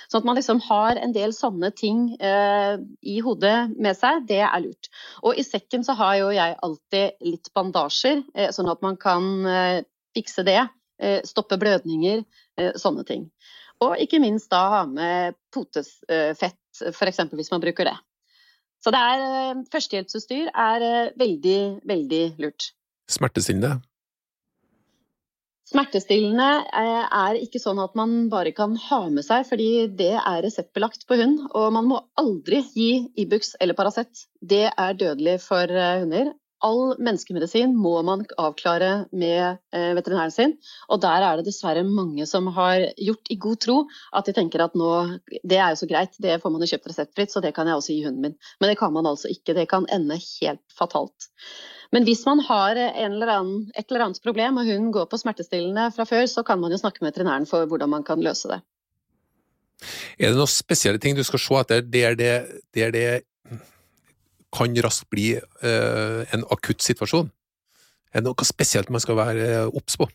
Sånn 0.10 0.22
at 0.22 0.28
man 0.28 0.38
liksom 0.38 0.62
har 0.68 1.00
en 1.00 1.14
del 1.16 1.34
sånne 1.36 1.72
ting 1.78 2.04
eh, 2.22 2.76
i 3.02 3.18
hodet 3.24 3.72
med 3.76 3.98
seg, 3.98 4.26
det 4.30 4.42
er 4.46 4.64
lurt. 4.64 4.92
Og 5.24 5.40
i 5.40 5.46
sekken 5.46 5.86
så 5.88 5.96
har 6.00 6.18
jo 6.22 6.30
jeg 6.36 6.58
alltid 6.68 7.26
litt 7.28 7.52
bandasjer, 7.58 8.24
eh, 8.36 8.52
sånn 8.56 8.72
at 8.72 8.84
man 8.86 9.00
kan 9.02 9.32
eh, 9.48 9.82
fikse 10.18 10.48
det. 10.48 10.62
stoppe 11.26 11.58
blødninger, 11.58 12.20
sånne 12.78 13.02
ting. 13.08 13.24
Og 13.82 13.98
ikke 14.02 14.22
minst 14.22 14.52
da 14.54 14.62
ha 14.76 14.82
med 14.86 15.38
potefett, 15.54 16.60
f.eks. 16.92 17.22
hvis 17.34 17.52
man 17.54 17.64
bruker 17.64 17.90
det. 17.90 17.98
Så 18.82 18.94
det 18.94 19.00
er, 19.00 19.24
eh, 19.30 19.64
førstehjelpsutstyr 19.74 20.50
er 20.50 20.86
eh, 20.86 21.14
veldig, 21.18 21.62
veldig 21.86 22.22
lurt. 22.42 22.72
Smertestillende? 23.12 23.76
Smertestillende 25.72 26.48
eh, 26.82 27.04
er 27.06 27.38
ikke 27.40 27.62
sånn 27.62 27.80
at 27.84 27.94
man 27.96 28.26
bare 28.32 28.54
kan 28.58 28.74
ha 28.90 29.02
med 29.14 29.26
seg, 29.28 29.46
fordi 29.48 29.88
det 30.02 30.16
er 30.18 30.42
reseptbelagt 30.46 31.06
på 31.08 31.20
hund. 31.22 31.46
Og 31.54 31.70
man 31.78 31.90
må 31.92 32.02
aldri 32.22 32.64
gi 32.74 32.92
Ibux 33.22 33.54
eller 33.62 33.78
Paracet. 33.78 34.26
Det 34.42 34.66
er 34.72 34.98
dødelig 34.98 35.38
for 35.46 35.70
hunder 36.02 36.34
all 36.66 36.96
menneskemedisin 37.02 37.74
må 37.78 37.94
man 38.06 38.24
avklare 38.42 38.92
med 39.12 39.58
eh, 39.74 39.92
veterinæren 39.98 40.34
sin. 40.34 40.56
Og 40.90 41.02
der 41.04 41.26
er 41.26 41.40
det 41.40 41.48
dessverre 41.50 41.84
mange 41.88 42.28
som 42.30 42.50
har 42.56 42.88
gjort 42.98 43.34
i 43.34 43.40
god 43.42 43.62
tro 43.66 43.78
at 44.18 44.30
de 44.30 44.36
tenker 44.38 44.64
at 44.64 44.78
nå 44.78 44.92
Det 45.28 45.58
er 45.58 45.74
jo 45.74 45.82
så 45.82 45.90
greit, 45.90 46.16
det 46.22 46.40
får 46.42 46.54
man 46.54 46.64
jo 46.64 46.72
kjøpt 46.74 46.90
reseptfritt, 46.92 47.34
så 47.34 47.44
det 47.44 47.54
kan 47.56 47.68
jeg 47.68 47.80
også 47.80 47.94
gi 47.94 48.06
hunden 48.06 48.28
min. 48.28 48.40
Men 48.60 48.72
det 48.72 48.80
kan 48.80 48.94
man 48.94 49.10
altså 49.10 49.32
ikke. 49.32 49.56
Det 49.58 49.68
kan 49.70 49.88
ende 49.92 50.20
helt 50.22 50.64
fatalt. 50.78 51.30
Men 51.92 52.06
hvis 52.08 52.24
man 52.26 52.40
har 52.48 52.78
eller 52.80 53.28
annen, 53.34 53.66
et 53.76 53.90
eller 53.90 54.06
annet 54.06 54.24
problem 54.24 54.60
og 54.62 54.68
hunden 54.70 54.92
går 54.96 55.10
på 55.12 55.20
smertestillende 55.20 55.90
fra 55.96 56.06
før, 56.08 56.28
så 56.30 56.44
kan 56.48 56.62
man 56.62 56.72
jo 56.72 56.80
snakke 56.80 57.04
med 57.04 57.12
veterinæren 57.12 57.50
for 57.50 57.68
hvordan 57.68 57.92
man 57.92 58.06
kan 58.08 58.24
løse 58.24 58.48
det. 58.48 58.62
Er 60.22 60.32
det 60.32 60.38
noen 60.38 60.52
spesielle 60.52 61.02
ting 61.02 61.18
du 61.18 61.24
skal 61.26 61.42
se 61.42 61.60
etter? 61.64 61.84
Det 61.84 62.04
er 62.06 62.16
det, 62.16 62.34
det, 62.72 62.84
er 62.86 62.96
det 62.96 63.06
kan 64.56 64.76
raskt 64.84 65.10
bli 65.12 65.34
eh, 65.36 66.34
en 66.34 66.44
akutt 66.52 66.84
situasjon. 66.84 67.30
Er 68.12 68.22
det 68.22 68.28
noe 68.28 68.48
spesielt 68.48 68.92
man 68.92 69.04
skal 69.04 69.20
være 69.20 69.46
eh, 69.48 69.70
obs 69.70 69.98
på? 70.00 70.08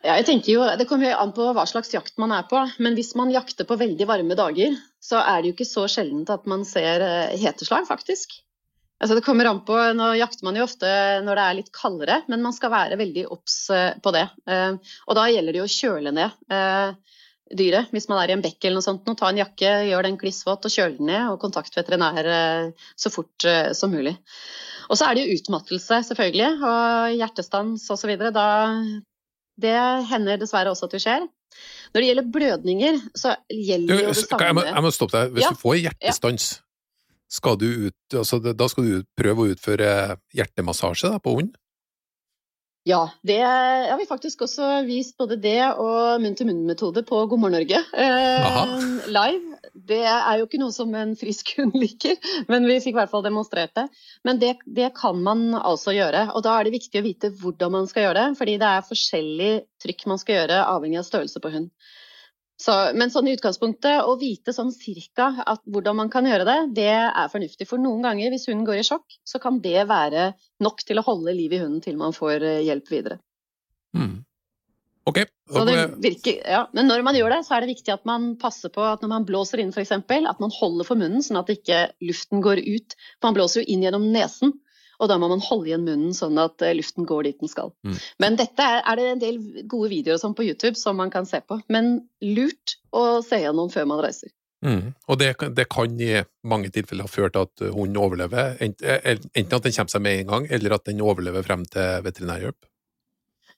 Ja, 0.00 0.14
jeg 0.16 0.24
tenker 0.30 0.52
jo, 0.54 0.62
Det 0.80 0.86
kommer 0.88 1.10
jo 1.10 1.16
an 1.20 1.32
på 1.36 1.50
hva 1.52 1.66
slags 1.68 1.90
jakt 1.92 2.14
man 2.22 2.32
er 2.32 2.46
på. 2.48 2.62
Men 2.80 2.96
hvis 2.96 3.12
man 3.18 3.32
jakter 3.34 3.68
på 3.68 3.78
veldig 3.80 4.06
varme 4.08 4.38
dager, 4.38 4.78
så 5.02 5.20
er 5.20 5.40
det 5.40 5.50
jo 5.50 5.56
ikke 5.58 5.68
så 5.68 5.88
sjeldent 5.90 6.30
at 6.32 6.46
man 6.48 6.64
ser 6.68 7.04
eh, 7.04 7.34
heteslag, 7.40 7.88
faktisk. 7.90 8.38
Altså 9.00 9.16
det 9.16 9.24
kommer 9.24 9.48
an 9.48 9.62
på, 9.64 9.76
Nå 9.96 10.10
jakter 10.18 10.44
man 10.44 10.58
jo 10.58 10.66
ofte 10.66 10.88
når 11.24 11.38
det 11.38 11.44
er 11.44 11.54
litt 11.56 11.70
kaldere, 11.72 12.18
men 12.28 12.42
man 12.44 12.52
skal 12.52 12.72
være 12.74 12.98
veldig 13.00 13.22
obs 13.32 13.54
på 14.04 14.12
det. 14.12 14.26
Og 14.44 15.16
da 15.16 15.24
gjelder 15.32 15.56
det 15.56 15.62
jo 15.62 15.64
å 15.64 15.72
kjøle 15.72 16.12
ned 16.12 16.34
dyret. 17.56 17.90
Hvis 17.94 18.08
man 18.10 18.20
er 18.22 18.30
i 18.30 18.36
en 18.36 18.44
bekk 18.44 18.64
eller 18.64 18.78
noe 18.78 18.86
sånt, 18.86 19.06
nå, 19.06 19.16
ta 19.18 19.30
en 19.30 19.40
jakke, 19.40 19.72
gjør 19.88 20.06
den 20.06 20.18
klissvåt 20.20 20.66
og 20.66 20.74
kjøl 20.74 20.96
den 20.98 21.10
ned, 21.10 21.26
og 21.32 21.40
kontakt 21.42 21.76
veterinær 21.76 22.30
eh, 22.30 22.86
så 22.98 23.12
fort 23.12 23.46
eh, 23.48 23.72
som 23.76 23.92
mulig. 23.94 24.14
Og 24.90 24.98
så 24.98 25.06
er 25.06 25.16
det 25.16 25.26
jo 25.26 25.38
utmattelse, 25.38 26.00
selvfølgelig, 26.08 26.50
og 26.66 27.18
hjertestans 27.18 27.84
osv. 27.94 28.14
Det 29.60 29.76
hender 30.10 30.40
dessverre 30.40 30.72
også 30.72 30.88
at 30.88 30.96
det 30.96 31.02
skjer. 31.04 31.28
Når 31.90 32.02
det 32.02 32.08
gjelder 32.08 32.32
blødninger, 32.34 32.98
så 33.18 33.36
gjelder 33.50 34.04
jo 34.04 34.10
det 34.10 34.18
samme 34.22 34.46
jeg 34.46 34.56
må, 34.58 34.66
jeg 34.66 34.84
må 34.86 34.92
stoppe 34.94 35.18
deg. 35.18 35.32
Hvis 35.36 35.46
ja. 35.46 35.54
du 35.54 35.62
får 35.62 35.78
hjertestans, 35.84 36.50
skal 37.30 37.58
du 37.58 37.66
ut, 37.86 37.98
altså, 38.14 38.40
da 38.42 38.68
skal 38.70 38.86
du 38.86 39.08
prøve 39.18 39.44
å 39.44 39.54
utføre 39.54 39.90
hjertemassasje 40.34 41.12
da, 41.14 41.22
på 41.22 41.36
hund? 41.38 41.52
Ja, 42.88 43.10
det 43.22 43.42
har 43.44 43.98
vi 43.98 44.06
faktisk 44.08 44.46
også 44.46 44.66
vist 44.86 45.18
både 45.20 45.36
det 45.36 45.58
og 45.76 46.22
munn-til-munn-metode 46.22 47.02
på 47.04 47.18
God 47.28 47.42
morgen 47.42 47.58
Norge 47.58 47.76
eh, 47.76 48.86
live. 49.12 49.58
Det 49.74 50.00
er 50.00 50.38
jo 50.40 50.46
ikke 50.46 50.60
noe 50.62 50.72
som 50.72 50.94
en 50.96 51.12
frisk 51.18 51.52
hund 51.58 51.76
liker, 51.76 52.16
men 52.48 52.64
vi 52.64 52.78
fikk 52.80 52.94
i 52.94 53.00
hvert 53.02 53.12
fall 53.12 53.26
demonstrert 53.26 53.74
det. 53.76 53.84
Men 54.24 54.40
det, 54.40 54.54
det, 54.64 54.88
kan 54.96 55.20
man 55.20 55.50
altså 55.58 55.92
gjøre, 55.92 56.30
og 56.32 56.44
da 56.46 56.56
er 56.56 56.66
det 56.66 56.78
viktig 56.78 57.02
å 57.02 57.04
vite 57.04 57.32
hvordan 57.42 57.76
man 57.76 57.90
skal 57.90 58.08
gjøre 58.08 58.22
det. 58.22 58.38
Fordi 58.40 58.56
det 58.62 58.72
er 58.72 58.88
forskjellig 58.88 59.52
trykk 59.84 60.06
man 60.08 60.22
skal 60.22 60.38
gjøre 60.38 60.62
avhengig 60.72 61.02
av 61.02 61.08
størrelse 61.10 61.44
på 61.44 61.52
hund. 61.52 61.68
Så, 62.60 62.74
men 62.92 63.08
sånn 63.08 63.30
i 63.30 63.34
utgangspunktet, 63.38 64.02
å 64.04 64.18
vite 64.20 64.52
sånn 64.52 64.72
cirka 64.74 65.30
at, 65.48 65.62
hvordan 65.64 65.96
man 66.02 66.10
kan 66.12 66.26
gjøre 66.28 66.44
det, 66.44 66.58
det 66.76 66.90
er 66.92 67.30
fornuftig. 67.32 67.64
For 67.70 67.80
noen 67.80 68.04
ganger, 68.04 68.28
hvis 68.34 68.44
hunden 68.50 68.66
går 68.68 68.82
i 68.82 68.84
sjokk, 68.84 69.16
så 69.24 69.40
kan 69.40 69.62
det 69.64 69.86
være 69.88 70.34
nok 70.60 70.84
til 70.84 71.00
å 71.00 71.06
holde 71.06 71.32
liv 71.36 71.54
i 71.56 71.62
hunden 71.62 71.80
til 71.84 71.96
man 72.00 72.12
får 72.16 72.44
eh, 72.44 72.58
hjelp 72.66 72.92
videre. 72.92 73.16
Mm. 73.96 74.18
Ok. 75.08 75.22
Virker, 76.04 76.42
ja. 76.44 76.66
Men 76.76 76.90
når 76.90 77.02
man 77.06 77.16
gjør 77.16 77.32
det, 77.32 77.40
så 77.46 77.56
er 77.56 77.64
det 77.64 77.72
viktig 77.72 77.94
at 77.94 78.04
man 78.08 78.34
passer 78.40 78.72
på 78.74 78.84
at 78.84 79.00
når 79.00 79.14
man 79.14 79.26
blåser 79.28 79.62
inn 79.62 79.72
f.eks., 79.72 79.96
at 79.96 80.42
man 80.44 80.52
holder 80.60 80.86
for 80.86 81.00
munnen 81.00 81.24
sånn 81.24 81.40
at 81.40 81.48
ikke 81.52 81.86
luften 82.04 82.44
går 82.44 82.60
ut. 82.60 82.98
Man 83.24 83.38
blåser 83.38 83.62
jo 83.64 83.72
inn 83.72 83.88
gjennom 83.88 84.04
nesen. 84.12 84.52
Og 85.00 85.08
da 85.08 85.16
må 85.20 85.30
man 85.32 85.42
holde 85.44 85.70
igjen 85.70 85.86
munnen 85.86 86.16
sånn 86.16 86.38
at 86.40 86.60
eh, 86.64 86.74
luften 86.76 87.06
går 87.08 87.28
dit 87.28 87.40
den 87.40 87.50
skal. 87.50 87.72
Mm. 87.86 87.96
Men 88.22 88.36
dette 88.40 88.66
er, 88.66 88.82
er, 88.84 89.00
det 89.00 89.06
en 89.08 89.22
del 89.22 89.38
gode 89.70 89.90
videoer 89.92 90.20
sånn 90.20 90.36
på 90.36 90.44
YouTube 90.46 90.76
som 90.78 91.00
man 91.00 91.12
kan 91.12 91.28
se 91.28 91.40
på. 91.40 91.60
Men 91.72 91.96
lurt 92.24 92.76
å 92.92 93.22
se 93.24 93.40
gjennom 93.42 93.72
før 93.72 93.88
man 93.90 94.02
reiser. 94.04 94.32
Mm. 94.60 94.92
Og 95.08 95.16
det, 95.16 95.30
det, 95.56 95.70
kan 95.72 95.94
i 96.04 96.18
mange 96.44 96.68
tilfeller 96.74 97.08
ha 97.08 97.10
ført 97.10 97.32
til 97.32 97.46
at 97.48 97.62
hunden 97.72 97.96
overlever, 97.96 98.58
eh, 98.60 98.74
enten 98.76 99.56
at 99.56 99.64
den 99.64 99.72
kommer 99.72 99.94
seg 99.94 100.04
med 100.04 100.18
en 100.18 100.34
gang, 100.34 100.50
eller 100.52 100.76
at 100.76 100.84
den 100.90 101.00
overlever 101.00 101.46
frem 101.46 101.64
til 101.64 102.04
veterinærhjelp? 102.04 102.68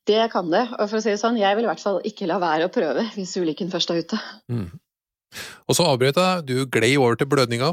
Det 0.07 0.23
kan 0.33 0.51
det. 0.51 0.65
Og 0.79 0.89
for 0.89 0.99
å 0.99 1.03
si 1.03 1.13
det 1.13 1.21
sånn, 1.21 1.39
jeg 1.39 1.59
vil 1.59 1.67
i 1.67 1.71
hvert 1.71 1.83
fall 1.83 2.01
ikke 2.07 2.27
la 2.31 2.39
være 2.43 2.67
å 2.67 2.75
prøve 2.75 3.07
hvis 3.15 3.37
ulykken 3.39 3.71
først 3.71 3.93
er 3.95 4.03
ute. 4.03 4.19
Mm. 4.51 4.71
Og 5.71 5.79
så 5.79 5.87
avbrøt 5.89 6.19
jeg, 6.19 6.47
du 6.49 6.57
glei 6.71 6.95
over 6.99 7.19
til 7.19 7.31
blødninga. 7.31 7.73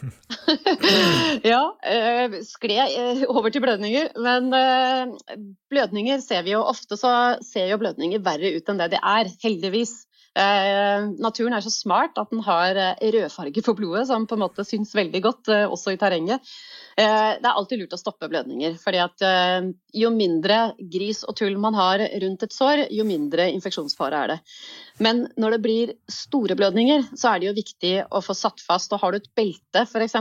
ja, 1.52 1.62
øh, 1.94 2.36
skled 2.46 2.94
øh, 3.00 3.24
over 3.28 3.48
til 3.48 3.62
blødninger. 3.64 4.12
Men 4.18 4.52
øh, 4.54 5.06
blødninger 5.70 6.20
ser 6.24 6.42
vi 6.46 6.54
jo 6.56 6.62
ofte 6.64 6.96
så 7.00 7.38
ser 7.52 7.70
jo 7.70 7.80
blødninger 7.80 8.22
verre 8.24 8.54
ut 8.56 8.70
enn 8.70 8.80
det 8.80 8.92
det 8.96 9.02
er, 9.02 9.34
heldigvis. 9.42 10.06
naturen 11.18 11.56
er 11.56 11.60
så 11.60 11.72
smart 11.74 12.18
at 12.20 12.28
den 12.30 12.40
har 12.46 12.76
rødfarge 13.02 13.62
på 13.66 13.74
blodet, 13.74 14.06
som 14.06 14.28
på 14.30 14.36
en 14.38 14.44
måte 14.44 14.64
syns 14.64 14.94
veldig 14.94 15.22
godt 15.22 15.48
også 15.48 15.90
i 15.90 15.98
terrenget. 15.98 16.38
Det 17.00 17.46
er 17.48 17.56
alltid 17.56 17.80
lurt 17.80 17.94
å 17.96 18.00
stoppe 18.00 18.28
blødninger. 18.28 18.76
fordi 18.82 19.00
at 19.02 19.24
jo 19.96 20.10
mindre 20.14 20.74
gris 20.92 21.22
og 21.24 21.36
tull 21.38 21.56
man 21.60 21.76
har 21.78 22.02
rundt 22.22 22.42
et 22.44 22.54
sår, 22.54 22.86
jo 22.92 23.06
mindre 23.08 23.48
infeksjonsfare 23.54 24.24
er 24.24 24.32
det. 24.34 24.38
Men 25.00 25.22
når 25.40 25.56
det 25.56 25.60
blir 25.64 25.92
store 26.12 26.56
blødninger, 26.58 27.06
så 27.16 27.32
er 27.32 27.40
det 27.40 27.50
jo 27.50 27.58
viktig 27.60 27.94
å 28.10 28.20
få 28.24 28.36
satt 28.36 28.60
fast. 28.60 28.92
Og 28.92 29.00
har 29.00 29.12
du 29.14 29.20
et 29.20 29.30
belte 29.38 29.86
f.eks., 29.86 30.18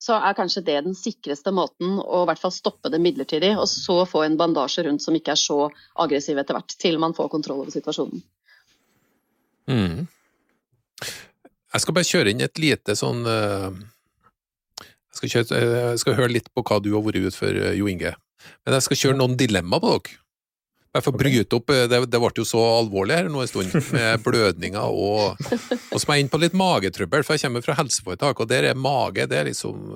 så 0.00 0.16
er 0.16 0.36
kanskje 0.36 0.62
det 0.64 0.78
den 0.86 0.96
sikreste 0.96 1.52
måten 1.52 1.98
å 2.00 2.22
i 2.22 2.28
hvert 2.30 2.40
fall 2.40 2.52
stoppe 2.54 2.88
det 2.92 3.02
midlertidig, 3.04 3.52
og 3.60 3.66
så 3.68 3.98
få 4.08 4.24
en 4.24 4.38
bandasje 4.40 4.86
rundt 4.86 5.04
som 5.04 5.16
ikke 5.16 5.34
er 5.34 5.40
så 5.40 5.58
aggressiv 6.00 6.40
etter 6.40 6.56
hvert, 6.56 6.72
til 6.80 6.96
man 7.02 7.12
får 7.16 7.28
kontroll 7.32 7.60
over 7.66 7.74
situasjonen. 7.74 8.22
Mm. 9.68 10.06
Jeg 11.70 11.84
skal 11.84 11.96
bare 11.96 12.08
kjøre 12.08 12.32
inn 12.32 12.40
et 12.46 12.62
lite 12.62 12.96
sånn 12.98 13.20
uh, 13.28 13.68
skal 15.20 15.32
kjøre, 15.34 15.60
eh, 15.60 15.84
jeg 15.92 16.02
skal, 16.02 16.18
høre 16.18 16.32
litt 16.32 16.50
på 16.54 16.64
hva 16.64 16.80
du 16.82 16.90
har 16.94 17.04
vært 17.04 17.20
ute 17.20 17.36
for, 17.36 17.52
eh, 17.52 17.76
Jo 17.78 17.88
Inge. 17.90 18.14
Men 18.64 18.76
jeg 18.76 18.88
skal 18.88 19.00
kjøre 19.02 19.20
noen 19.20 19.36
dilemmaer 19.40 19.82
på 19.84 19.94
dere. 19.94 20.18
Jeg 20.90 21.04
får 21.06 21.14
bryte 21.14 21.54
opp, 21.60 21.70
eh, 21.70 21.86
det, 21.86 22.00
det, 22.10 22.18
ble 22.18 22.30
jo 22.34 22.46
så 22.48 22.60
alvorlig 22.80 23.18
her 23.20 23.30
nå 23.30 23.44
en 23.44 23.50
stund, 23.50 23.74
med 23.94 24.22
blødninger 24.26 24.80
og 24.80 25.38
Og 25.38 26.00
så 26.00 26.06
må 26.08 26.16
jeg 26.16 26.24
inn 26.24 26.32
på 26.32 26.40
litt 26.42 26.56
magetrøbbel, 26.58 27.22
for 27.22 27.36
jeg 27.36 27.46
kommer 27.46 27.62
fra 27.62 27.78
helseforetak, 27.78 28.40
og 28.40 28.50
der 28.50 28.72
er 28.72 28.78
mage 28.78 29.28
det 29.30 29.38
er 29.38 29.50
liksom 29.50 29.94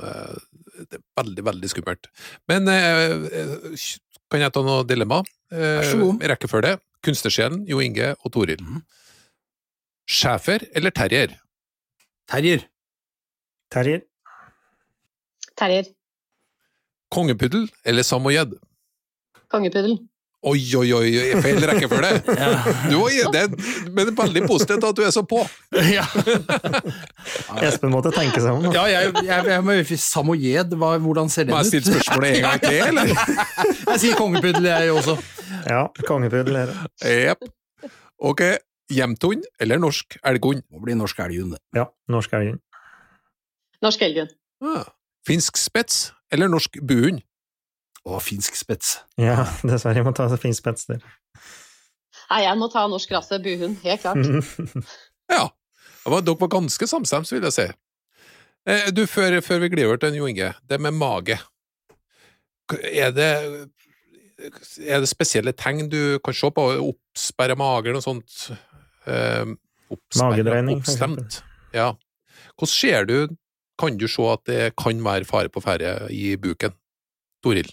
det 0.74 0.98
er 0.98 1.02
veldig, 1.18 1.44
veldig 1.46 1.70
skummelt. 1.70 2.08
Men 2.50 2.66
kan 2.66 4.42
jeg 4.42 4.54
ta 4.54 4.62
noe 4.66 4.82
dilemma? 4.86 5.20
Vær 5.54 5.86
så 5.86 6.00
god. 6.00 6.24
Rekkefølge. 6.34 6.72
Kunstnersjelen, 7.04 7.62
Jo 7.70 7.78
Inge 7.84 8.14
og 8.24 8.32
Toril. 8.34 8.62
Mm. 8.62 8.82
Schæfer 10.10 10.66
eller 10.74 10.90
terrier? 10.90 11.36
Terrier. 12.30 12.66
Terrier. 13.70 14.02
Terrier. 15.58 15.86
Kongepuddel 17.14 17.68
eller 17.86 18.02
samoyed? 18.06 18.56
Kongepuddel. 19.52 19.98
Oi, 20.44 20.60
oi, 20.76 20.90
oi, 20.92 21.10
feil 21.40 21.62
rekkefølge! 21.64 22.18
Du 22.90 22.98
var 23.00 23.30
det, 23.32 23.44
men 23.96 24.10
veldig 24.18 24.42
positivt 24.44 24.84
at 24.84 24.98
du 24.98 25.00
er 25.06 25.12
så 25.14 25.22
på. 25.24 25.38
Ja, 25.94 26.04
Espen 27.64 27.94
måtte 27.94 28.12
tenke 28.12 28.42
seg 28.44 28.50
om. 28.52 28.66
da. 28.66 28.72
ja 28.76 28.82
jeg, 28.92 29.14
jeg, 29.24 29.46
jeg, 29.48 29.86
jeg, 29.88 29.98
Samoyed, 30.04 30.74
hva, 30.80 30.90
hvordan 31.00 31.32
ser 31.32 31.48
Må 31.48 31.62
jeg 31.62 31.70
stille 31.70 31.94
spørsmålet 31.94 32.36
en 32.42 32.44
gang 32.44 32.60
til, 32.66 32.82
eller? 32.90 33.14
Jeg 33.94 34.02
sier 34.02 34.18
kongepuddel, 34.18 34.66
jeg 34.66 34.92
også. 34.92 35.14
Ja, 35.70 35.80
kongepuddel 36.08 36.56
er 36.60 36.72
det. 36.72 37.14
Jepp. 37.28 37.44
Ok, 38.24 38.42
hjemthund 38.92 39.44
eller 39.62 39.80
norsk 39.80 40.18
elghund? 40.26 40.64
Må 40.72 40.82
bli 40.84 40.96
norsk 40.98 41.20
elghund. 41.24 41.54
det. 41.56 41.62
Ja, 41.78 41.86
norsk 42.12 42.36
elghund. 42.36 42.60
Norsk 43.84 44.04
elghund. 44.08 44.34
Ah. 44.64 44.84
Finsk 45.24 45.56
spets 45.60 46.10
eller 46.32 46.50
norsk 46.52 46.76
buhund? 46.84 47.22
Å, 48.04 48.18
finsk 48.20 48.56
spets. 48.58 48.98
Ja, 49.20 49.46
dessverre. 49.64 49.96
Jeg 50.02 50.04
må 50.08 50.12
ta 50.16 50.26
finsk 50.36 50.60
spets 50.60 50.88
der. 50.90 51.04
Nei, 52.30 52.42
jeg 52.44 52.58
må 52.60 52.68
ta 52.72 52.84
norsk 52.90 53.12
rase 53.14 53.38
buhund, 53.44 53.78
helt 53.84 54.04
klart. 54.04 54.84
Ja, 55.32 55.46
dere 56.04 56.34
var 56.36 56.50
ganske 56.52 56.84
samstemt, 56.88 57.30
vil 57.32 57.46
jeg 57.48 57.54
si. 57.56 57.64
Eh, 58.68 58.90
Du, 58.92 59.06
før, 59.08 59.38
før 59.44 59.62
vi 59.62 59.70
glir 59.72 59.86
over 59.88 60.02
til 60.02 60.18
Jo 60.18 60.26
Inge, 60.28 60.50
det 60.68 60.76
med 60.84 60.92
mage. 61.00 61.38
Er 62.84 63.12
det, 63.16 63.30
er 64.84 65.00
det 65.00 65.08
spesielle 65.08 65.54
tegn 65.56 65.88
du 65.92 66.18
kan 66.24 66.36
se 66.36 66.50
på? 66.52 66.66
Oppsperra 66.90 67.56
mage 67.56 67.88
eller 67.88 68.00
noe 68.02 68.04
sånt? 68.04 68.50
Eh, 69.08 69.48
Magedreining, 70.20 70.82
for 70.84 70.92
oppstemt. 70.92 71.40
Ja. 71.76 71.90
Hvordan 72.58 72.72
ser 72.74 73.08
du, 73.08 73.16
kan 73.80 73.96
du 73.98 74.06
se 74.10 74.26
at 74.30 74.44
det 74.50 74.74
kan 74.80 75.00
være 75.04 75.28
fare 75.28 75.52
på 75.52 75.62
ferde 75.64 75.96
i 76.14 76.34
buken? 76.40 76.74
Toril? 77.44 77.72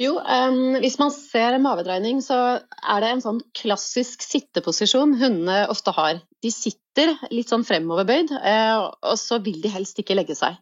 Jo, 0.00 0.14
um, 0.16 0.78
hvis 0.80 0.96
man 0.96 1.12
ser 1.12 1.58
mavedreining, 1.60 2.22
så 2.24 2.36
er 2.62 3.02
det 3.02 3.10
en 3.12 3.22
sånn 3.24 3.40
klassisk 3.56 4.24
sitteposisjon 4.24 5.12
hundene 5.20 5.66
ofte 5.68 5.92
har. 5.92 6.22
De 6.40 6.52
sitter 6.54 7.12
litt 7.28 7.52
sånn 7.52 7.66
fremoverbøyd, 7.68 8.32
eh, 8.32 8.80
og 8.80 9.18
så 9.20 9.42
vil 9.44 9.60
de 9.60 9.72
helst 9.72 10.00
ikke 10.00 10.16
legge 10.16 10.38
seg. 10.38 10.56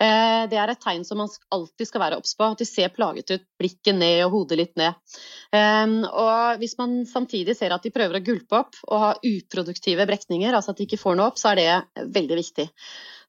Eh, 0.00 0.46
det 0.48 0.56
er 0.56 0.72
et 0.72 0.80
tegn 0.80 1.04
som 1.04 1.20
man 1.20 1.28
alltid 1.52 1.90
skal 1.90 2.00
være 2.06 2.22
obs 2.22 2.32
på, 2.38 2.48
at 2.48 2.62
de 2.62 2.64
ser 2.64 2.88
plaget 2.96 3.34
ut, 3.34 3.44
blikket 3.60 4.00
ned 4.00 4.22
og 4.24 4.32
hodet 4.38 4.60
litt 4.62 4.80
ned. 4.80 4.96
Og 6.08 6.62
hvis 6.62 6.78
man 6.80 7.02
samtidig 7.10 7.58
ser 7.58 7.76
at 7.76 7.84
de 7.84 7.92
prøver 7.92 8.16
å 8.16 8.24
gulpe 8.24 8.62
opp 8.62 8.80
og 8.88 9.04
ha 9.04 9.12
uproduktive 9.20 10.08
brekninger, 10.08 10.56
altså 10.56 10.72
at 10.72 10.80
de 10.80 10.88
ikke 10.88 11.02
får 11.04 11.20
noe 11.20 11.28
opp, 11.28 11.42
så 11.42 11.52
er 11.52 11.60
det 11.60 12.06
veldig 12.16 12.40
viktig. 12.40 12.70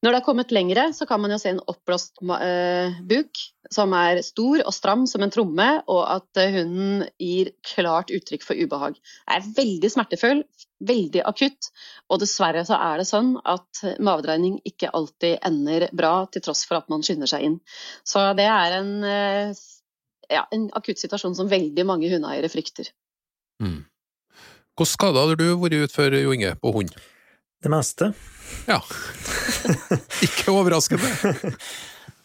Når 0.02 0.10
det 0.10 0.18
har 0.18 0.26
kommet 0.26 0.52
lengre, 0.54 0.88
så 0.98 1.06
kan 1.06 1.22
man 1.22 1.30
jo 1.34 1.38
se 1.38 1.52
en 1.54 1.60
oppblåst 1.70 2.24
eh, 2.42 2.96
buk 3.06 3.38
som 3.72 3.94
er 3.94 4.24
stor 4.26 4.64
og 4.66 4.74
stram 4.74 5.04
som 5.08 5.22
en 5.22 5.34
tromme, 5.34 5.68
og 5.94 6.02
at 6.10 6.40
eh, 6.42 6.56
hunden 6.56 7.04
gir 7.22 7.52
klart 7.70 8.10
uttrykk 8.14 8.48
for 8.48 8.58
ubehag. 8.58 8.98
Det 8.98 9.38
er 9.38 9.52
veldig 9.60 9.92
smertefull, 9.94 10.42
veldig 10.90 11.22
akutt, 11.30 11.70
og 12.10 12.24
dessverre 12.24 12.66
så 12.66 12.80
er 12.82 13.04
det 13.04 13.08
sånn 13.12 13.36
at 13.46 13.84
mavedreining 14.02 14.58
ikke 14.66 14.90
alltid 14.90 15.38
ender 15.46 15.88
bra, 15.94 16.16
til 16.34 16.48
tross 16.50 16.66
for 16.66 16.82
at 16.82 16.90
man 16.90 17.06
skynder 17.06 17.30
seg 17.30 17.46
inn. 17.46 17.62
Så 18.02 18.26
det 18.40 18.50
er 18.50 18.80
en, 18.82 18.92
eh, 19.06 19.54
ja, 20.34 20.48
en 20.50 20.68
akutt 20.82 20.98
situasjon 20.98 21.38
som 21.38 21.52
veldig 21.52 21.86
mange 21.86 22.10
hundeeiere 22.10 22.50
frykter. 22.50 22.90
Mm. 23.62 23.84
Hvilke 24.74 24.96
skader 24.96 25.30
har 25.30 25.38
du 25.38 25.50
vært 25.62 25.78
ute 25.78 25.94
for, 25.94 26.10
Jo 26.18 26.34
Inge, 26.34 26.56
på 26.58 26.74
hund? 26.74 26.98
Det 27.62 27.70
meste. 27.72 28.12
Ja. 28.68 28.80
Ikke 30.26 30.54
overraskende. 30.54 31.08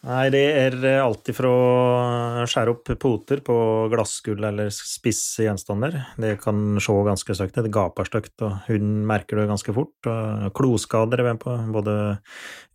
Nei, 0.07 0.27
det 0.31 0.41
er 0.45 0.75
alltid 1.01 1.35
fra 1.35 1.49
å 1.51 2.43
skjære 2.47 2.71
opp 2.71 2.91
poter 3.01 3.41
på 3.43 3.55
glassgull 3.91 4.45
eller 4.49 4.69
spisse 4.73 5.43
gjenstander. 5.43 5.97
Det 6.21 6.35
kan 6.41 6.77
se 6.83 6.95
ganske 7.07 7.35
stygt 7.35 7.57
ut. 7.57 7.65
Det 7.65 7.73
gaper 7.75 8.07
stygt, 8.07 8.35
og 8.45 8.61
hunden 8.69 9.01
merker 9.09 9.41
det 9.41 9.49
ganske 9.49 9.75
fort. 9.75 10.09
Kloskader 10.57 11.21
er 11.21 11.31
vi 11.31 11.35
på. 11.43 11.55
Både 11.75 11.97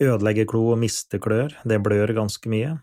ødelegger 0.03 0.51
klo 0.51 0.67
og 0.75 0.81
mister 0.83 1.23
klør. 1.23 1.55
Det 1.65 1.81
blør 1.83 2.13
ganske 2.19 2.53
mye. 2.53 2.77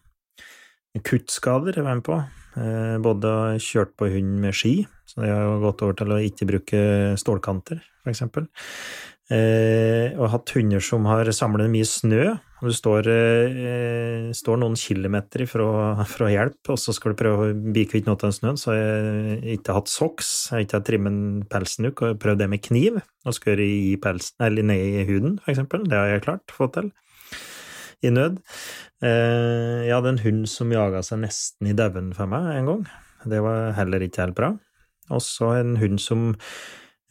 Kuttskader 1.05 1.77
er 1.77 1.85
med 1.85 2.01
på. 2.07 2.17
Eh, 2.57 2.95
Både 3.03 3.59
kjørt 3.61 3.93
på 3.99 4.09
hund 4.15 4.39
med 4.41 4.55
ski, 4.57 4.81
så 5.05 5.21
det 5.23 5.29
har 5.35 5.61
gått 5.61 5.83
over 5.85 5.99
til 5.99 6.15
å 6.15 6.23
ikke 6.25 6.47
bruke 6.49 6.81
stålkanter, 7.21 7.83
for 8.01 8.11
eksempel. 8.11 8.49
Eh, 9.29 10.15
og 10.17 10.31
hatt 10.33 10.51
hunder 10.55 10.81
som 10.81 11.03
har 11.05 11.27
samlet 11.37 11.69
mye 11.69 11.85
snø. 11.85 12.23
og 12.33 12.63
Du 12.65 12.73
står, 12.73 13.07
eh, 13.07 14.31
står 14.33 14.57
noen 14.57 14.75
kilometer 14.75 15.45
fra, 15.45 16.03
fra 16.03 16.29
hjelp, 16.33 16.57
og 16.67 16.79
så 16.81 16.93
skal 16.95 17.13
du 17.13 17.19
prøve 17.21 17.51
å 17.51 17.53
bli 17.53 17.85
kvitt 17.85 18.07
noe 18.07 18.17
av 18.17 18.33
snøen. 18.33 18.57
Så 18.57 18.73
jeg 18.73 19.59
ikke 19.59 19.75
hatt 19.77 19.87
soks, 19.87 20.49
jeg 20.49 20.55
har 20.55 20.65
ikke 20.65 20.79
hatt 20.79 20.89
trimmet 20.89 21.45
ut, 21.45 22.01
og 22.01 22.19
prøvd 22.19 22.39
det 22.39 22.49
med 22.49 22.63
kniv. 22.65 23.01
Og 23.25 23.37
skåret 23.37 23.61
i 23.61 23.95
pelsen, 24.01 24.35
eller 24.41 24.63
ned 24.63 24.81
i 24.81 25.05
huden, 25.05 25.37
for 25.43 25.53
eksempel. 25.53 25.85
Det 25.85 25.93
har 25.93 26.07
jeg 26.07 26.25
klart 26.25 26.47
få 26.49 26.71
til. 26.73 26.91
I 28.01 28.09
nød. 28.09 28.39
Eh, 29.03 29.85
jeg 29.85 29.93
hadde 29.93 30.09
en 30.15 30.23
hund 30.23 30.49
som 30.49 30.71
jaga 30.71 31.03
seg 31.03 31.19
nesten 31.21 31.67
i 31.67 31.75
dauen 31.75 32.13
for 32.15 32.25
meg 32.25 32.55
en 32.55 32.65
gang. 32.65 32.85
Det 33.29 33.41
var 33.43 33.73
heller 33.75 33.99
ikke 33.99 34.25
helt 34.25 34.35
bra. 34.35 34.53
Og 35.11 35.21
så 35.21 35.59
en 35.59 35.75
hund 35.77 35.99
som 35.99 36.33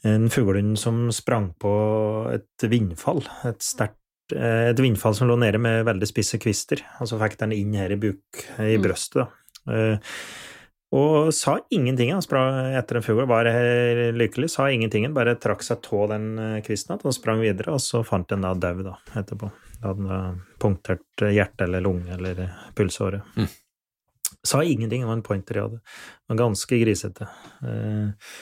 en 0.04 0.28
fuglehund 0.30 0.78
som 0.78 1.08
sprang 1.14 1.52
på 1.58 1.72
et 2.34 2.68
vindfall, 2.70 3.24
et 3.48 3.58
sterkt 3.64 3.96
et 4.30 4.76
vindfall 4.76 5.14
som 5.16 5.26
lå 5.30 5.38
nede 5.40 5.56
med 5.58 5.86
veldig 5.88 6.06
spisse 6.06 6.36
kvister, 6.38 6.82
og 7.00 7.08
så 7.08 7.16
fikk 7.16 7.38
den 7.40 7.54
inn 7.56 7.72
her 7.72 7.94
i 7.94 7.96
buk, 7.96 8.42
i 8.60 8.76
Mm. 8.76 8.82
brøstet, 8.84 9.22
da. 9.24 9.72
Eh, 9.72 9.98
Og 10.90 11.34
sa 11.36 11.58
ingenting, 11.70 12.12
han 12.12 12.22
sprang 12.22 12.74
etter 12.74 12.96
en 12.96 13.02
fugl, 13.02 13.26
var 13.28 13.44
eh, 13.44 14.08
lykkelig, 14.16 14.48
sa 14.48 14.70
ingenting, 14.72 15.04
bare 15.12 15.34
trakk 15.36 15.60
seg 15.62 15.84
av 15.92 16.08
den 16.08 16.38
eh, 16.38 16.62
kvisten 16.64 16.94
igjen 16.94 17.04
og 17.10 17.12
sprang 17.12 17.40
videre, 17.40 17.74
og 17.74 17.80
så 17.84 18.00
fant 18.04 18.26
den 18.28 18.40
da 18.40 18.54
død 18.54 18.84
da, 18.86 18.94
etterpå. 19.20 19.50
Da 19.82 19.88
hadde 19.92 20.06
da 20.08 20.20
punktert 20.58 21.24
eh, 21.26 21.34
hjerte 21.36 21.64
eller 21.66 21.84
lunge 21.84 22.08
eller 22.16 22.40
eh, 22.40 22.54
pulsåre. 22.74 23.20
Mm. 23.36 23.48
Sa 24.44 24.62
ingenting, 24.62 25.02
det 25.02 25.08
var 25.10 25.18
en 25.18 25.22
pointer 25.26 25.54
jeg 25.60 25.66
hadde. 25.68 25.80
Var 26.28 26.36
ganske 26.40 26.80
grisete. 26.80 27.28
Eh, 27.62 28.32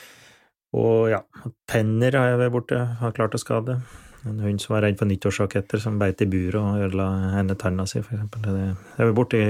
og 0.74 1.10
ja, 1.12 1.22
tenner 1.70 2.18
har 2.18 2.32
jeg 2.32 2.42
vært 2.42 2.56
borte, 2.56 2.82
har 3.00 3.14
klart 3.16 3.36
å 3.36 3.40
skade. 3.42 3.78
En 4.26 4.42
hund 4.42 4.58
som 4.62 4.74
var 4.74 4.82
redd 4.82 4.98
for 4.98 5.06
nyttårsraketter, 5.06 5.78
som 5.82 6.00
beit 6.00 6.22
i 6.24 6.28
buret 6.30 6.58
og 6.58 6.82
ødela 6.88 7.06
henne 7.36 7.54
tanna 7.58 7.86
si, 7.86 8.02
for 8.02 8.16
eksempel. 8.16 8.42
Det, 8.48 8.68
vært 8.98 9.10
var 9.10 9.16
borti 9.20 9.42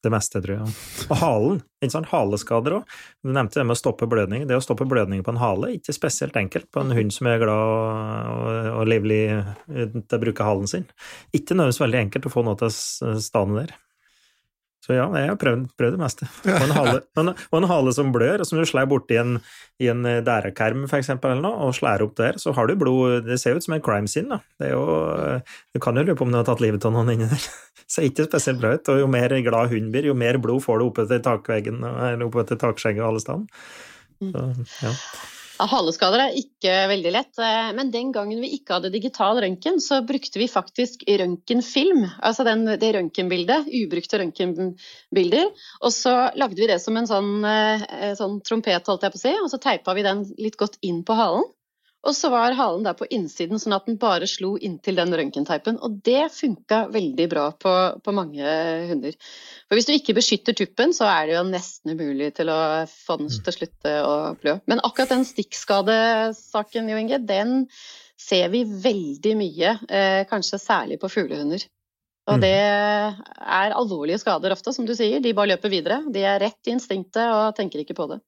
det 0.00 0.12
meste, 0.12 0.40
tror 0.40 0.54
jeg. 0.56 0.74
Og 1.08 1.18
halen, 1.20 1.58
ikke 1.80 1.94
sant, 1.94 2.08
haleskader 2.12 2.78
òg. 2.78 2.94
Du 3.24 3.32
nevnte 3.32 3.60
det 3.60 3.66
med 3.68 3.76
å 3.76 3.80
stoppe 3.80 4.08
blødning. 4.08 4.46
Det 4.48 4.56
å 4.56 4.64
stoppe 4.64 4.88
blødning 4.88 5.24
på 5.24 5.34
en 5.34 5.40
hale, 5.40 5.74
ikke 5.76 5.96
spesielt 5.96 6.36
enkelt 6.40 6.70
på 6.72 6.84
en 6.84 6.94
hund 6.96 7.12
som 7.16 7.28
er 7.28 7.40
glad 7.42 7.60
og, 7.60 7.84
og, 8.32 8.70
og 8.78 8.88
livlig 8.88 9.22
til 9.68 10.16
å 10.16 10.22
bruke 10.22 10.46
halen 10.46 10.70
sin. 10.70 10.88
Ikke 11.36 11.56
nødvendigvis 11.56 11.84
veldig 11.84 12.02
enkelt 12.06 12.28
å 12.28 12.34
få 12.36 12.44
noe 12.46 12.60
til 12.60 12.70
å 12.70 13.16
stane 13.20 13.62
der. 13.62 13.76
Så 14.90 14.96
ja, 14.96 15.04
jeg 15.14 15.28
har 15.30 15.36
prøvd, 15.38 15.68
prøvd 15.78 15.94
det 15.94 16.00
meste. 16.00 16.26
Og 16.42 16.64
en, 16.64 16.72
hale, 16.74 16.94
en, 17.20 17.28
og 17.30 17.56
en 17.60 17.66
hale 17.70 17.92
som 17.94 18.08
blør, 18.10 18.42
og 18.42 18.48
som 18.48 18.58
du 18.58 18.64
slår 18.66 18.88
borti 18.90 19.20
en, 19.20 19.36
i 19.78 19.86
en 19.92 20.02
dærekerm, 20.26 20.88
for 20.90 20.98
eksempel, 20.98 21.44
og 21.46 21.70
slår 21.78 22.02
opp 22.02 22.16
der, 22.18 22.40
så 22.42 22.50
har 22.56 22.66
du 22.66 22.74
blod 22.80 23.28
Det 23.28 23.38
ser 23.38 23.54
ut 23.54 23.62
som 23.62 23.76
en 23.76 23.84
crime 23.86 24.10
scene, 24.10 24.34
da. 24.34 24.40
Det 24.58 24.72
er 24.72 24.74
jo 24.74 25.38
Du 25.70 25.78
kan 25.84 25.94
jo 25.94 26.02
lure 26.08 26.18
på 26.18 26.26
om 26.26 26.34
du 26.34 26.40
har 26.40 26.48
tatt 26.48 26.64
livet 26.64 26.88
av 26.88 26.96
noen 26.96 27.14
inni 27.14 27.30
der. 27.30 27.46
Ser 27.90 28.08
ikke 28.10 28.26
spesielt 28.26 28.58
bra 28.58 28.74
ut. 28.74 28.90
Og 28.90 29.04
jo 29.04 29.10
mer 29.10 29.36
glad 29.46 29.70
hunden 29.70 29.94
blir, 29.94 30.10
jo 30.10 30.18
mer 30.18 30.42
blod 30.42 30.64
får 30.66 30.82
du 30.82 30.88
oppe 30.88 31.06
til 31.06 31.22
takveggen, 31.22 31.84
eller 31.86 32.26
oppe 32.26 32.48
til 32.50 32.58
takskjegget 32.58 33.04
og 33.04 33.12
alle 33.12 33.22
steder. 33.22 33.68
Så, 34.20 34.48
ja. 34.82 34.96
Haleskader 35.68 36.22
er 36.24 36.36
ikke 36.38 36.72
veldig 36.90 37.12
lett, 37.12 37.38
eh, 37.42 37.70
men 37.76 37.92
den 37.92 38.12
gangen 38.14 38.40
vi 38.42 38.52
ikke 38.56 38.78
hadde 38.78 38.92
digital 38.94 39.40
røntgen, 39.42 39.80
så 39.82 40.00
brukte 40.06 40.40
vi 40.40 40.48
faktisk 40.50 41.04
røntgenfilm, 41.06 42.06
altså 42.22 42.46
den, 42.48 42.64
det 42.80 42.92
røntgenbildet, 42.96 43.68
ubrukte 43.82 44.22
røntgenbilder. 44.22 45.50
Og 45.84 45.94
så 45.94 46.14
lagde 46.40 46.60
vi 46.60 46.70
det 46.70 46.80
som 46.82 46.96
en 46.96 47.08
sånn, 47.10 47.32
eh, 47.44 48.12
sånn 48.18 48.40
trompet, 48.46 48.88
holdt 48.88 49.08
jeg 49.08 49.16
på 49.16 49.20
å 49.20 49.24
si, 49.24 49.34
og 49.44 49.50
så 49.52 49.60
teipa 49.62 49.96
vi 49.98 50.06
den 50.06 50.24
litt 50.40 50.60
godt 50.60 50.80
inn 50.86 51.02
på 51.04 51.18
halen. 51.18 51.48
Og 52.00 52.14
så 52.16 52.30
var 52.32 52.54
halen 52.56 52.86
der 52.86 52.94
på 52.96 53.04
innsiden, 53.12 53.60
sånn 53.60 53.74
at 53.76 53.84
den 53.84 53.98
bare 54.00 54.24
slo 54.30 54.54
inntil 54.56 54.96
den 54.96 55.12
røntgenteipen. 55.12 55.76
Og 55.84 55.98
det 56.06 56.30
funka 56.32 56.86
veldig 56.94 57.26
bra 57.28 57.50
på, 57.52 57.72
på 58.00 58.14
mange 58.16 58.54
hunder. 58.88 59.18
For 59.68 59.76
hvis 59.76 59.88
du 59.88 59.92
ikke 59.92 60.16
beskytter 60.16 60.56
tuppen, 60.56 60.94
så 60.96 61.04
er 61.12 61.28
det 61.28 61.34
jo 61.36 61.42
nesten 61.50 61.92
umulig 61.92 62.30
til 62.38 62.48
å 62.48 62.60
få 62.88 63.18
den 63.20 63.28
til 63.34 63.52
å 63.52 63.56
slutte 63.58 63.92
å 64.06 64.14
blø. 64.40 64.56
Men 64.70 64.80
akkurat 64.86 65.12
den 65.12 65.26
stikkskadesaken, 65.28 66.88
Jo 66.88 67.02
Inge, 67.02 67.20
den 67.28 67.68
ser 68.20 68.48
vi 68.52 68.64
veldig 68.64 69.36
mye, 69.36 69.76
eh, 69.88 70.24
kanskje 70.30 70.60
særlig 70.60 71.00
på 71.00 71.12
fuglehunder. 71.12 71.68
Og 72.30 72.36
Mm. 72.36 72.40
det 72.40 72.56
er 72.56 73.76
alvorlige 73.76 74.20
skader 74.20 74.52
ofte, 74.52 74.72
som 74.72 74.86
du 74.86 74.94
sier. 74.94 75.20
De 75.20 75.32
bare 75.36 75.52
løper 75.52 75.72
videre. 75.72 76.00
De 76.12 76.20
er 76.24 76.40
rett 76.40 76.68
i 76.68 76.72
instinktet 76.72 77.28
og 77.28 77.56
tenker 77.56 77.80
ikke 77.80 77.96
på 77.96 78.08
det. 78.08 78.20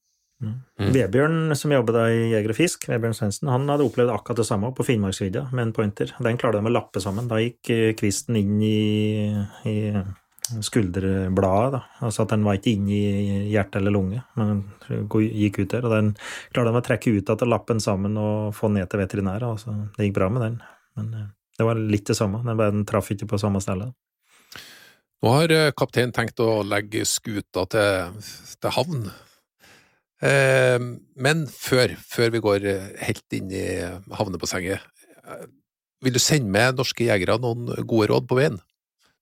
Mm. 0.43 0.89
Vebjørn, 0.95 1.55
som 1.59 1.73
jobbet 1.75 1.95
da 1.95 2.07
i 2.11 2.33
Jeger 2.33 2.53
og 2.55 2.59
Fisk, 2.59 2.89
Vebjørn 2.91 3.15
Svendsen, 3.17 3.51
han 3.53 3.69
hadde 3.71 3.87
opplevd 3.87 4.11
akkurat 4.11 4.41
det 4.43 4.49
samme 4.49 4.73
på 4.75 4.87
Finnmarksvidda 4.87 5.47
med 5.53 5.69
en 5.69 5.77
pointer. 5.77 6.11
Den 6.19 6.41
klarte 6.41 6.59
de 6.59 6.71
å 6.71 6.75
lappe 6.75 7.03
sammen. 7.05 7.31
Da 7.31 7.39
gikk 7.43 7.71
eh, 7.75 7.93
kvisten 7.99 8.39
inn 8.41 8.59
i, 8.67 9.31
i 9.71 9.77
skulderbladet. 10.61 11.73
da. 11.77 11.83
Altså 12.07 12.25
at 12.25 12.35
den 12.35 12.45
var 12.47 12.59
ikke 12.59 12.75
inne 12.75 12.97
i 12.97 13.51
hjerte 13.53 13.81
eller 13.81 13.95
lunge, 13.95 14.23
men 14.39 14.65
den 14.89 15.07
gikk 15.31 15.63
ut 15.63 15.77
der. 15.77 15.87
Og 15.87 15.95
den 15.95 16.13
klarte 16.53 16.73
de 16.73 16.83
å 16.83 16.87
trekke 16.89 17.15
ut 17.15 17.35
igjen 17.35 17.53
lappen 17.53 17.83
sammen 17.83 18.19
og 18.21 18.53
få 18.59 18.73
ned 18.75 18.91
til 18.91 19.03
veterinæret. 19.05 19.49
Altså, 19.49 19.77
det 19.97 20.09
gikk 20.11 20.19
bra 20.19 20.31
med 20.33 20.47
den. 20.49 20.63
Men 20.99 21.13
eh, 21.19 21.29
det 21.59 21.69
var 21.69 21.79
litt 21.79 22.09
det 22.11 22.19
samme, 22.19 22.43
den, 22.47 22.59
den 22.59 22.89
traff 22.89 23.13
ikke 23.15 23.31
på 23.31 23.41
samme 23.41 23.63
stedet. 23.63 23.93
Nå 25.23 25.37
har 25.37 25.53
eh, 25.55 25.75
kapteinen 25.79 26.15
tenkt 26.15 26.41
å 26.43 26.65
legge 26.67 27.05
skuta 27.07 27.69
til, 27.71 28.25
til 28.59 28.75
havn. 28.75 29.05
Eh, 30.23 30.79
men 31.27 31.47
før, 31.51 31.97
før 31.99 32.35
vi 32.35 32.43
går 32.43 32.67
eh, 32.71 32.91
helt 33.09 33.35
inn 33.35 33.51
i 33.51 33.65
havnebassenget, 34.15 34.85
eh, 35.27 35.47
vil 36.03 36.15
du 36.15 36.21
sende 36.23 36.51
med 36.51 36.79
norske 36.79 37.07
jegere 37.09 37.41
noen 37.43 37.71
gode 37.87 38.11
råd 38.13 38.29
på 38.31 38.39
veien? 38.39 38.61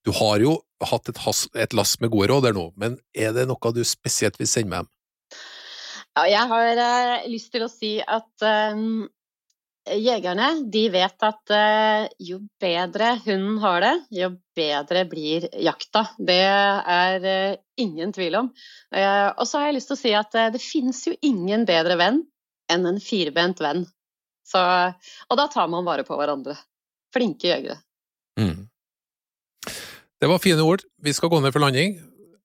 Du 0.04 0.12
har 0.16 0.40
jo 0.40 0.58
hatt 0.84 1.10
et, 1.12 1.20
has, 1.26 1.44
et 1.56 1.76
lass 1.76 1.98
med 2.00 2.12
gode 2.12 2.30
råd 2.32 2.48
der 2.48 2.56
nå, 2.56 2.70
men 2.80 2.96
er 3.12 3.34
det 3.36 3.46
noe 3.48 3.72
du 3.76 3.82
spesielt 3.84 4.38
vil 4.40 4.48
sende 4.48 4.72
med 4.72 4.84
dem? 4.84 4.92
Ja, 6.16 6.24
jeg 6.26 6.48
har 6.50 6.80
uh, 6.80 7.28
lyst 7.30 7.52
til 7.54 7.64
å 7.64 7.70
si 7.70 7.92
at 8.02 8.46
um, 8.74 9.04
jegerne 9.88 10.48
de 10.70 10.82
vet 10.92 11.24
at 11.26 11.52
uh, 11.54 12.08
jo 12.20 12.40
bedre 12.60 13.14
hunden 13.24 13.58
har 13.62 13.80
det, 13.84 13.92
jo 14.20 14.30
bedre 14.56 15.04
blir 15.08 15.46
jakta. 15.64 16.04
Det 16.18 16.40
er 16.44 17.24
uh, 17.24 17.60
ingen 17.80 18.12
tvil 18.12 18.36
om. 18.42 18.50
og 18.92 19.46
så 19.48 19.60
har 19.60 19.70
jeg 19.70 19.78
lyst 19.78 19.88
til 19.88 19.96
å 19.96 20.00
si 20.00 20.10
at 20.18 20.34
det 20.52 20.60
finnes 20.60 20.98
jo 21.06 21.14
ingen 21.24 21.64
bedre 21.64 21.96
venn 21.96 22.18
enn 22.70 22.84
en 22.86 23.00
firbent 23.00 23.62
venn. 23.62 23.86
Så, 24.44 24.60
og 24.60 25.38
da 25.38 25.46
tar 25.48 25.70
man 25.72 25.86
vare 25.86 26.04
på 26.04 26.18
hverandre. 26.18 26.58
Flinke 27.14 27.48
jegere. 27.48 27.78
Mm. 28.36 28.68
Det 30.20 30.28
var 30.28 30.42
fine 30.42 30.60
ord. 30.66 30.84
Vi 31.00 31.14
skal 31.16 31.32
gå 31.32 31.40
ned 31.40 31.54
for 31.54 31.64
landing. 31.64 31.96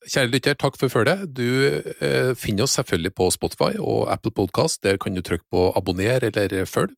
Kjære 0.05 0.29
lytter, 0.29 0.53
takk 0.53 0.75
for 0.77 0.91
følget. 0.91 1.23
Du 1.33 1.45
eh, 1.65 2.35
finner 2.37 2.67
oss 2.67 2.75
selvfølgelig 2.77 3.11
på 3.17 3.29
Spotify 3.33 3.71
og 3.81 4.11
Apple 4.13 4.31
Podcast. 4.37 4.83
Der 4.85 4.99
kan 5.01 5.15
du 5.17 5.23
trykke 5.25 5.47
på 5.49 5.71
abonner 5.77 6.21
eller 6.29 6.65
følg. 6.69 6.93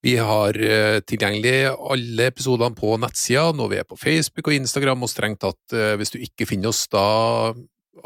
Vi 0.00 0.14
har 0.16 0.56
eh, 0.56 1.00
tilgjengelig 1.04 1.72
alle 1.74 2.28
episodene 2.30 2.76
på 2.76 2.94
nettsida 3.02 3.50
når 3.56 3.72
vi 3.72 3.80
er 3.82 3.88
på 3.88 3.98
Facebook 4.00 4.48
og 4.48 4.56
Instagram, 4.56 5.02
og 5.04 5.10
strengt 5.12 5.42
tatt, 5.42 5.74
eh, 5.74 5.96
hvis 6.00 6.14
du 6.14 6.20
ikke 6.22 6.46
finner 6.48 6.70
oss, 6.70 6.86
da 6.88 7.02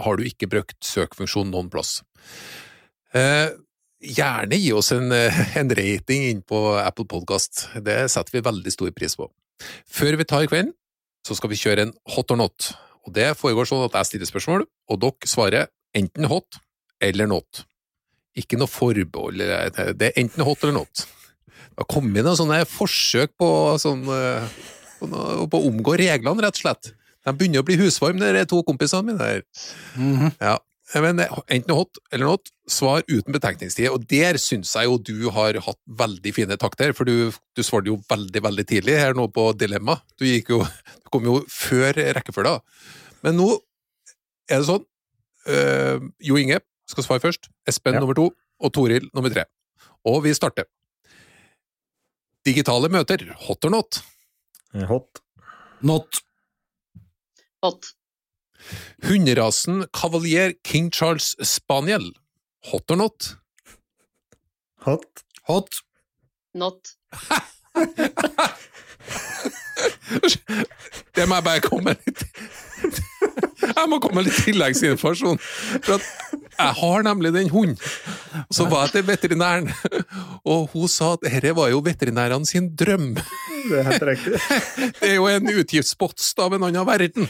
har 0.00 0.16
du 0.18 0.24
ikke 0.26 0.48
brukt 0.50 0.80
søkefunksjonen 0.82 1.52
noen 1.54 1.68
plass. 1.70 2.00
Eh, 3.14 3.52
gjerne 4.02 4.58
gi 4.58 4.72
oss 4.74 4.90
en, 4.96 5.12
en 5.60 5.76
rating 5.78 6.24
inn 6.32 6.40
på 6.42 6.64
Apple 6.80 7.06
Podcast. 7.12 7.68
Det 7.76 8.06
setter 8.10 8.40
vi 8.40 8.46
veldig 8.48 8.74
stor 8.74 8.90
pris 8.96 9.14
på. 9.20 9.28
Før 9.86 10.18
vi 10.18 10.26
tar 10.26 10.48
kvelden, 10.48 10.72
så 11.24 11.36
skal 11.38 11.52
vi 11.52 11.60
kjøre 11.60 11.86
en 11.86 11.94
hot 12.16 12.34
or 12.34 12.40
not. 12.40 12.72
Og 13.04 13.12
Det 13.12 13.30
foregår 13.36 13.68
sånn 13.68 13.84
at 13.86 13.98
jeg 14.00 14.10
stiller 14.10 14.30
spørsmål, 14.30 14.66
og 14.90 15.00
dere 15.02 15.30
svarer 15.30 15.70
enten 15.96 16.28
hot 16.30 16.60
eller 17.04 17.28
not. 17.30 17.64
Ikke 18.34 18.58
noe 18.58 18.70
forbehold, 18.70 19.38
det 19.38 20.08
er 20.08 20.18
enten 20.18 20.44
hot 20.46 20.64
eller 20.64 20.80
not. 20.80 21.04
Det 21.74 21.82
har 21.82 21.90
kommet 21.90 22.24
noen 22.24 22.38
sånne 22.38 22.64
forsøk 22.70 23.34
på, 23.38 23.48
sånn, 23.82 24.04
på, 24.06 25.08
noe, 25.10 25.48
på 25.50 25.60
å 25.60 25.70
omgå 25.70 25.96
reglene, 26.00 26.44
rett 26.44 26.60
og 26.60 26.64
slett. 26.64 26.92
De 27.24 27.32
begynner 27.32 27.64
å 27.64 27.66
bli 27.66 27.78
husvarme, 27.80 28.32
de 28.36 28.44
to 28.48 28.60
kompisene 28.66 29.08
mine 29.08 29.26
her. 29.32 29.42
Mm 29.96 30.16
-hmm. 30.18 30.32
Ja, 30.40 30.58
men 31.00 31.20
enten 31.48 31.74
hot 31.74 31.98
eller 32.12 32.28
not, 32.28 32.50
svar 32.68 33.02
uten 33.08 33.32
betenkningstid. 33.32 33.88
Og 33.88 34.04
der 34.10 34.36
syns 34.36 34.74
jeg 34.76 34.84
jo 34.84 34.98
du 34.98 35.30
har 35.30 35.56
hatt 35.66 35.80
veldig 35.88 36.34
fine 36.34 36.56
takter, 36.60 36.92
for 36.92 37.04
du, 37.04 37.32
du 37.56 37.62
svarte 37.62 37.90
jo 37.90 38.02
veldig, 38.10 38.42
veldig 38.42 38.66
tidlig 38.68 38.98
her 39.00 39.16
nå 39.16 39.26
på 39.32 39.52
Dilemma. 39.58 39.98
Du, 40.18 40.26
gikk 40.28 40.52
jo, 40.52 40.60
du 41.14 41.20
om 41.20 41.28
jo 41.30 41.36
før 41.50 41.96
rekkefølga. 42.16 42.58
Men 43.24 43.38
nå 43.38 43.48
er 44.50 44.60
det 44.60 44.68
sånn 44.68 44.84
øh, 45.48 46.08
Jo 46.24 46.38
Inge 46.40 46.60
skal 46.90 47.06
svare 47.06 47.22
først, 47.22 47.48
Espen 47.68 47.96
ja. 47.96 48.02
nummer 48.02 48.16
to 48.18 48.28
og 48.64 48.72
Toril 48.76 49.08
nummer 49.16 49.32
tre. 49.32 49.46
Og 50.04 50.20
vi 50.26 50.34
starter. 50.36 50.66
Digitale 52.44 52.90
møter, 52.92 53.24
hot 53.46 53.64
or 53.64 53.72
not? 53.72 54.02
Hot. 54.90 55.22
Not. 55.80 56.20
Hot. 57.64 57.94
Hunderasen 59.04 59.86
Cavalier 59.96 60.52
King 60.64 60.90
Charles 60.92 61.34
Spaniel, 61.40 62.12
hot 62.70 62.90
or 62.90 63.00
not? 63.00 63.36
Hot. 64.84 65.24
Hot. 65.48 65.80
Not. 66.54 66.94
det 71.14 71.28
må 71.28 71.38
jeg 71.38 71.46
bare 71.46 71.64
komme 71.64 71.94
litt 71.96 72.24
Jeg 73.64 73.88
må 73.88 73.98
komme 74.02 74.24
litt 74.24 74.36
tilleggsinformasjon. 74.44 75.38
For 75.84 75.96
at 75.96 76.04
jeg 76.54 76.74
har 76.78 77.04
nemlig 77.06 77.32
den 77.34 77.50
hunden. 77.50 77.78
Så 78.52 78.66
var 78.70 78.86
jeg 78.86 78.94
til 78.94 79.06
veterinæren, 79.08 79.70
og 80.52 80.68
hun 80.74 80.90
sa 80.90 81.14
at 81.14 81.24
dette 81.24 81.54
var 81.56 81.70
jo 81.72 81.80
veterinærene 81.84 82.46
sin 82.46 82.70
drøm. 82.78 83.14
Det 83.64 83.78
er 83.80 83.86
helt 83.88 84.06
riktig. 84.10 84.40
Det 85.00 85.08
er 85.08 85.14
jo 85.16 85.28
en 85.30 85.50
utgiftspost 85.54 86.40
av 86.44 86.54
en 86.56 86.66
annen 86.68 86.86
verden. 86.86 87.28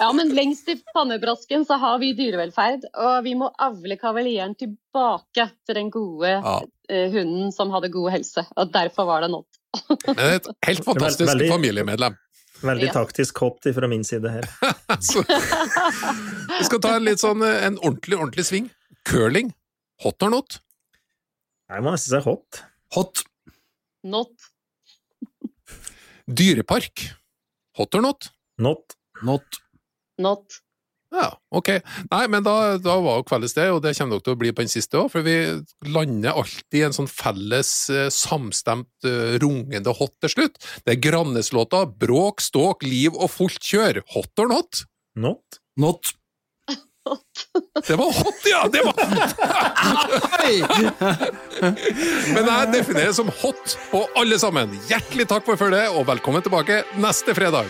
Ja, 0.00 0.10
men 0.14 0.34
lengst 0.36 0.68
i 0.70 0.76
pannebrasken 0.94 1.64
så 1.66 1.78
har 1.80 1.98
vi 2.02 2.12
dyrevelferd, 2.18 2.84
og 2.94 3.24
vi 3.26 3.34
må 3.38 3.50
avle 3.58 3.96
kavalieren 4.00 4.54
tilbake 4.58 5.48
til 5.66 5.78
den 5.80 5.90
gode 5.94 6.36
ja. 6.36 6.58
uh, 6.60 7.06
hunden 7.14 7.50
som 7.54 7.72
hadde 7.74 7.90
god 7.94 8.12
helse. 8.18 8.44
Og 8.56 8.70
derfor 8.74 9.08
var 9.10 9.24
det 9.24 9.32
nådd. 9.32 9.59
Men 10.06 10.26
et 10.36 10.48
helt 10.66 10.84
fantastisk 10.86 11.28
veldig, 11.30 11.48
familiemedlem. 11.52 12.16
Veldig 12.60 12.88
ja. 12.90 12.94
taktisk 12.98 13.38
hot 13.40 13.68
fra 13.74 13.88
min 13.88 14.02
side 14.04 14.32
her. 14.32 14.48
vi 16.58 16.66
skal 16.66 16.82
ta 16.82 16.96
en 16.98 17.06
litt 17.06 17.22
sånn 17.22 17.44
en 17.46 17.78
ordentlig, 17.80 18.18
ordentlig 18.18 18.46
sving. 18.50 18.68
Curling. 19.08 19.54
Hot 20.04 20.26
or 20.26 20.32
not? 20.34 20.58
Jeg 21.70 21.84
må 21.84 21.94
nesten 21.94 22.16
si 22.16 22.24
hot. 22.26 22.62
Hot. 22.96 23.22
Not. 24.02 24.50
Dyrepark. 26.26 27.06
Hot 27.78 27.96
or 27.96 28.04
not? 28.04 28.30
Not. 28.60 28.96
Not. 29.22 29.60
Not. 30.20 30.60
Ja, 31.10 31.26
ok. 31.50 31.68
Nei, 32.12 32.22
men 32.30 32.44
da, 32.46 32.54
da 32.78 32.94
var 33.02 33.18
jo 33.18 33.26
kveldes 33.26 33.56
det, 33.56 33.66
og 33.74 33.80
det 33.82 33.96
kommer 33.98 34.14
dere 34.14 34.24
til 34.28 34.36
å 34.36 34.38
bli 34.38 34.52
på 34.54 34.62
den 34.62 34.70
siste 34.70 35.00
òg, 35.00 35.08
for 35.10 35.26
vi 35.26 35.34
lander 35.90 36.38
alltid 36.38 36.78
i 36.78 36.84
en 36.86 36.94
sånn 36.94 37.10
felles, 37.10 37.72
eh, 37.90 38.06
samstemt, 38.14 38.92
uh, 39.08 39.34
rungende 39.42 39.94
hot 39.98 40.14
til 40.22 40.34
slutt. 40.36 40.62
Det 40.86 40.94
er 40.94 41.02
Grannes-låta 41.02 41.82
'Bråk, 41.90 42.44
ståk, 42.46 42.86
liv 42.86 43.18
og 43.18 43.30
fullt 43.34 43.58
kjør'. 43.58 44.04
Hot 44.14 44.38
or 44.38 44.54
not? 44.54 44.84
Not. 45.18 45.60
Not. 45.76 46.14
Det 47.88 47.96
var 47.98 48.12
hot, 48.14 48.42
ja! 48.46 48.68
Det 48.70 48.82
var 48.86 48.94
hot! 48.94 49.34
Men 52.34 52.44
jeg 52.46 52.72
definerer 52.76 53.10
det 53.10 53.16
som 53.18 53.32
hot 53.42 53.78
på 53.90 54.06
alle 54.14 54.38
sammen. 54.38 54.78
Hjertelig 54.86 55.26
takk 55.32 55.48
for 55.48 55.58
følget, 55.58 55.90
og 55.90 56.06
velkommen 56.06 56.44
tilbake 56.44 56.84
neste 57.02 57.34
fredag. 57.34 57.66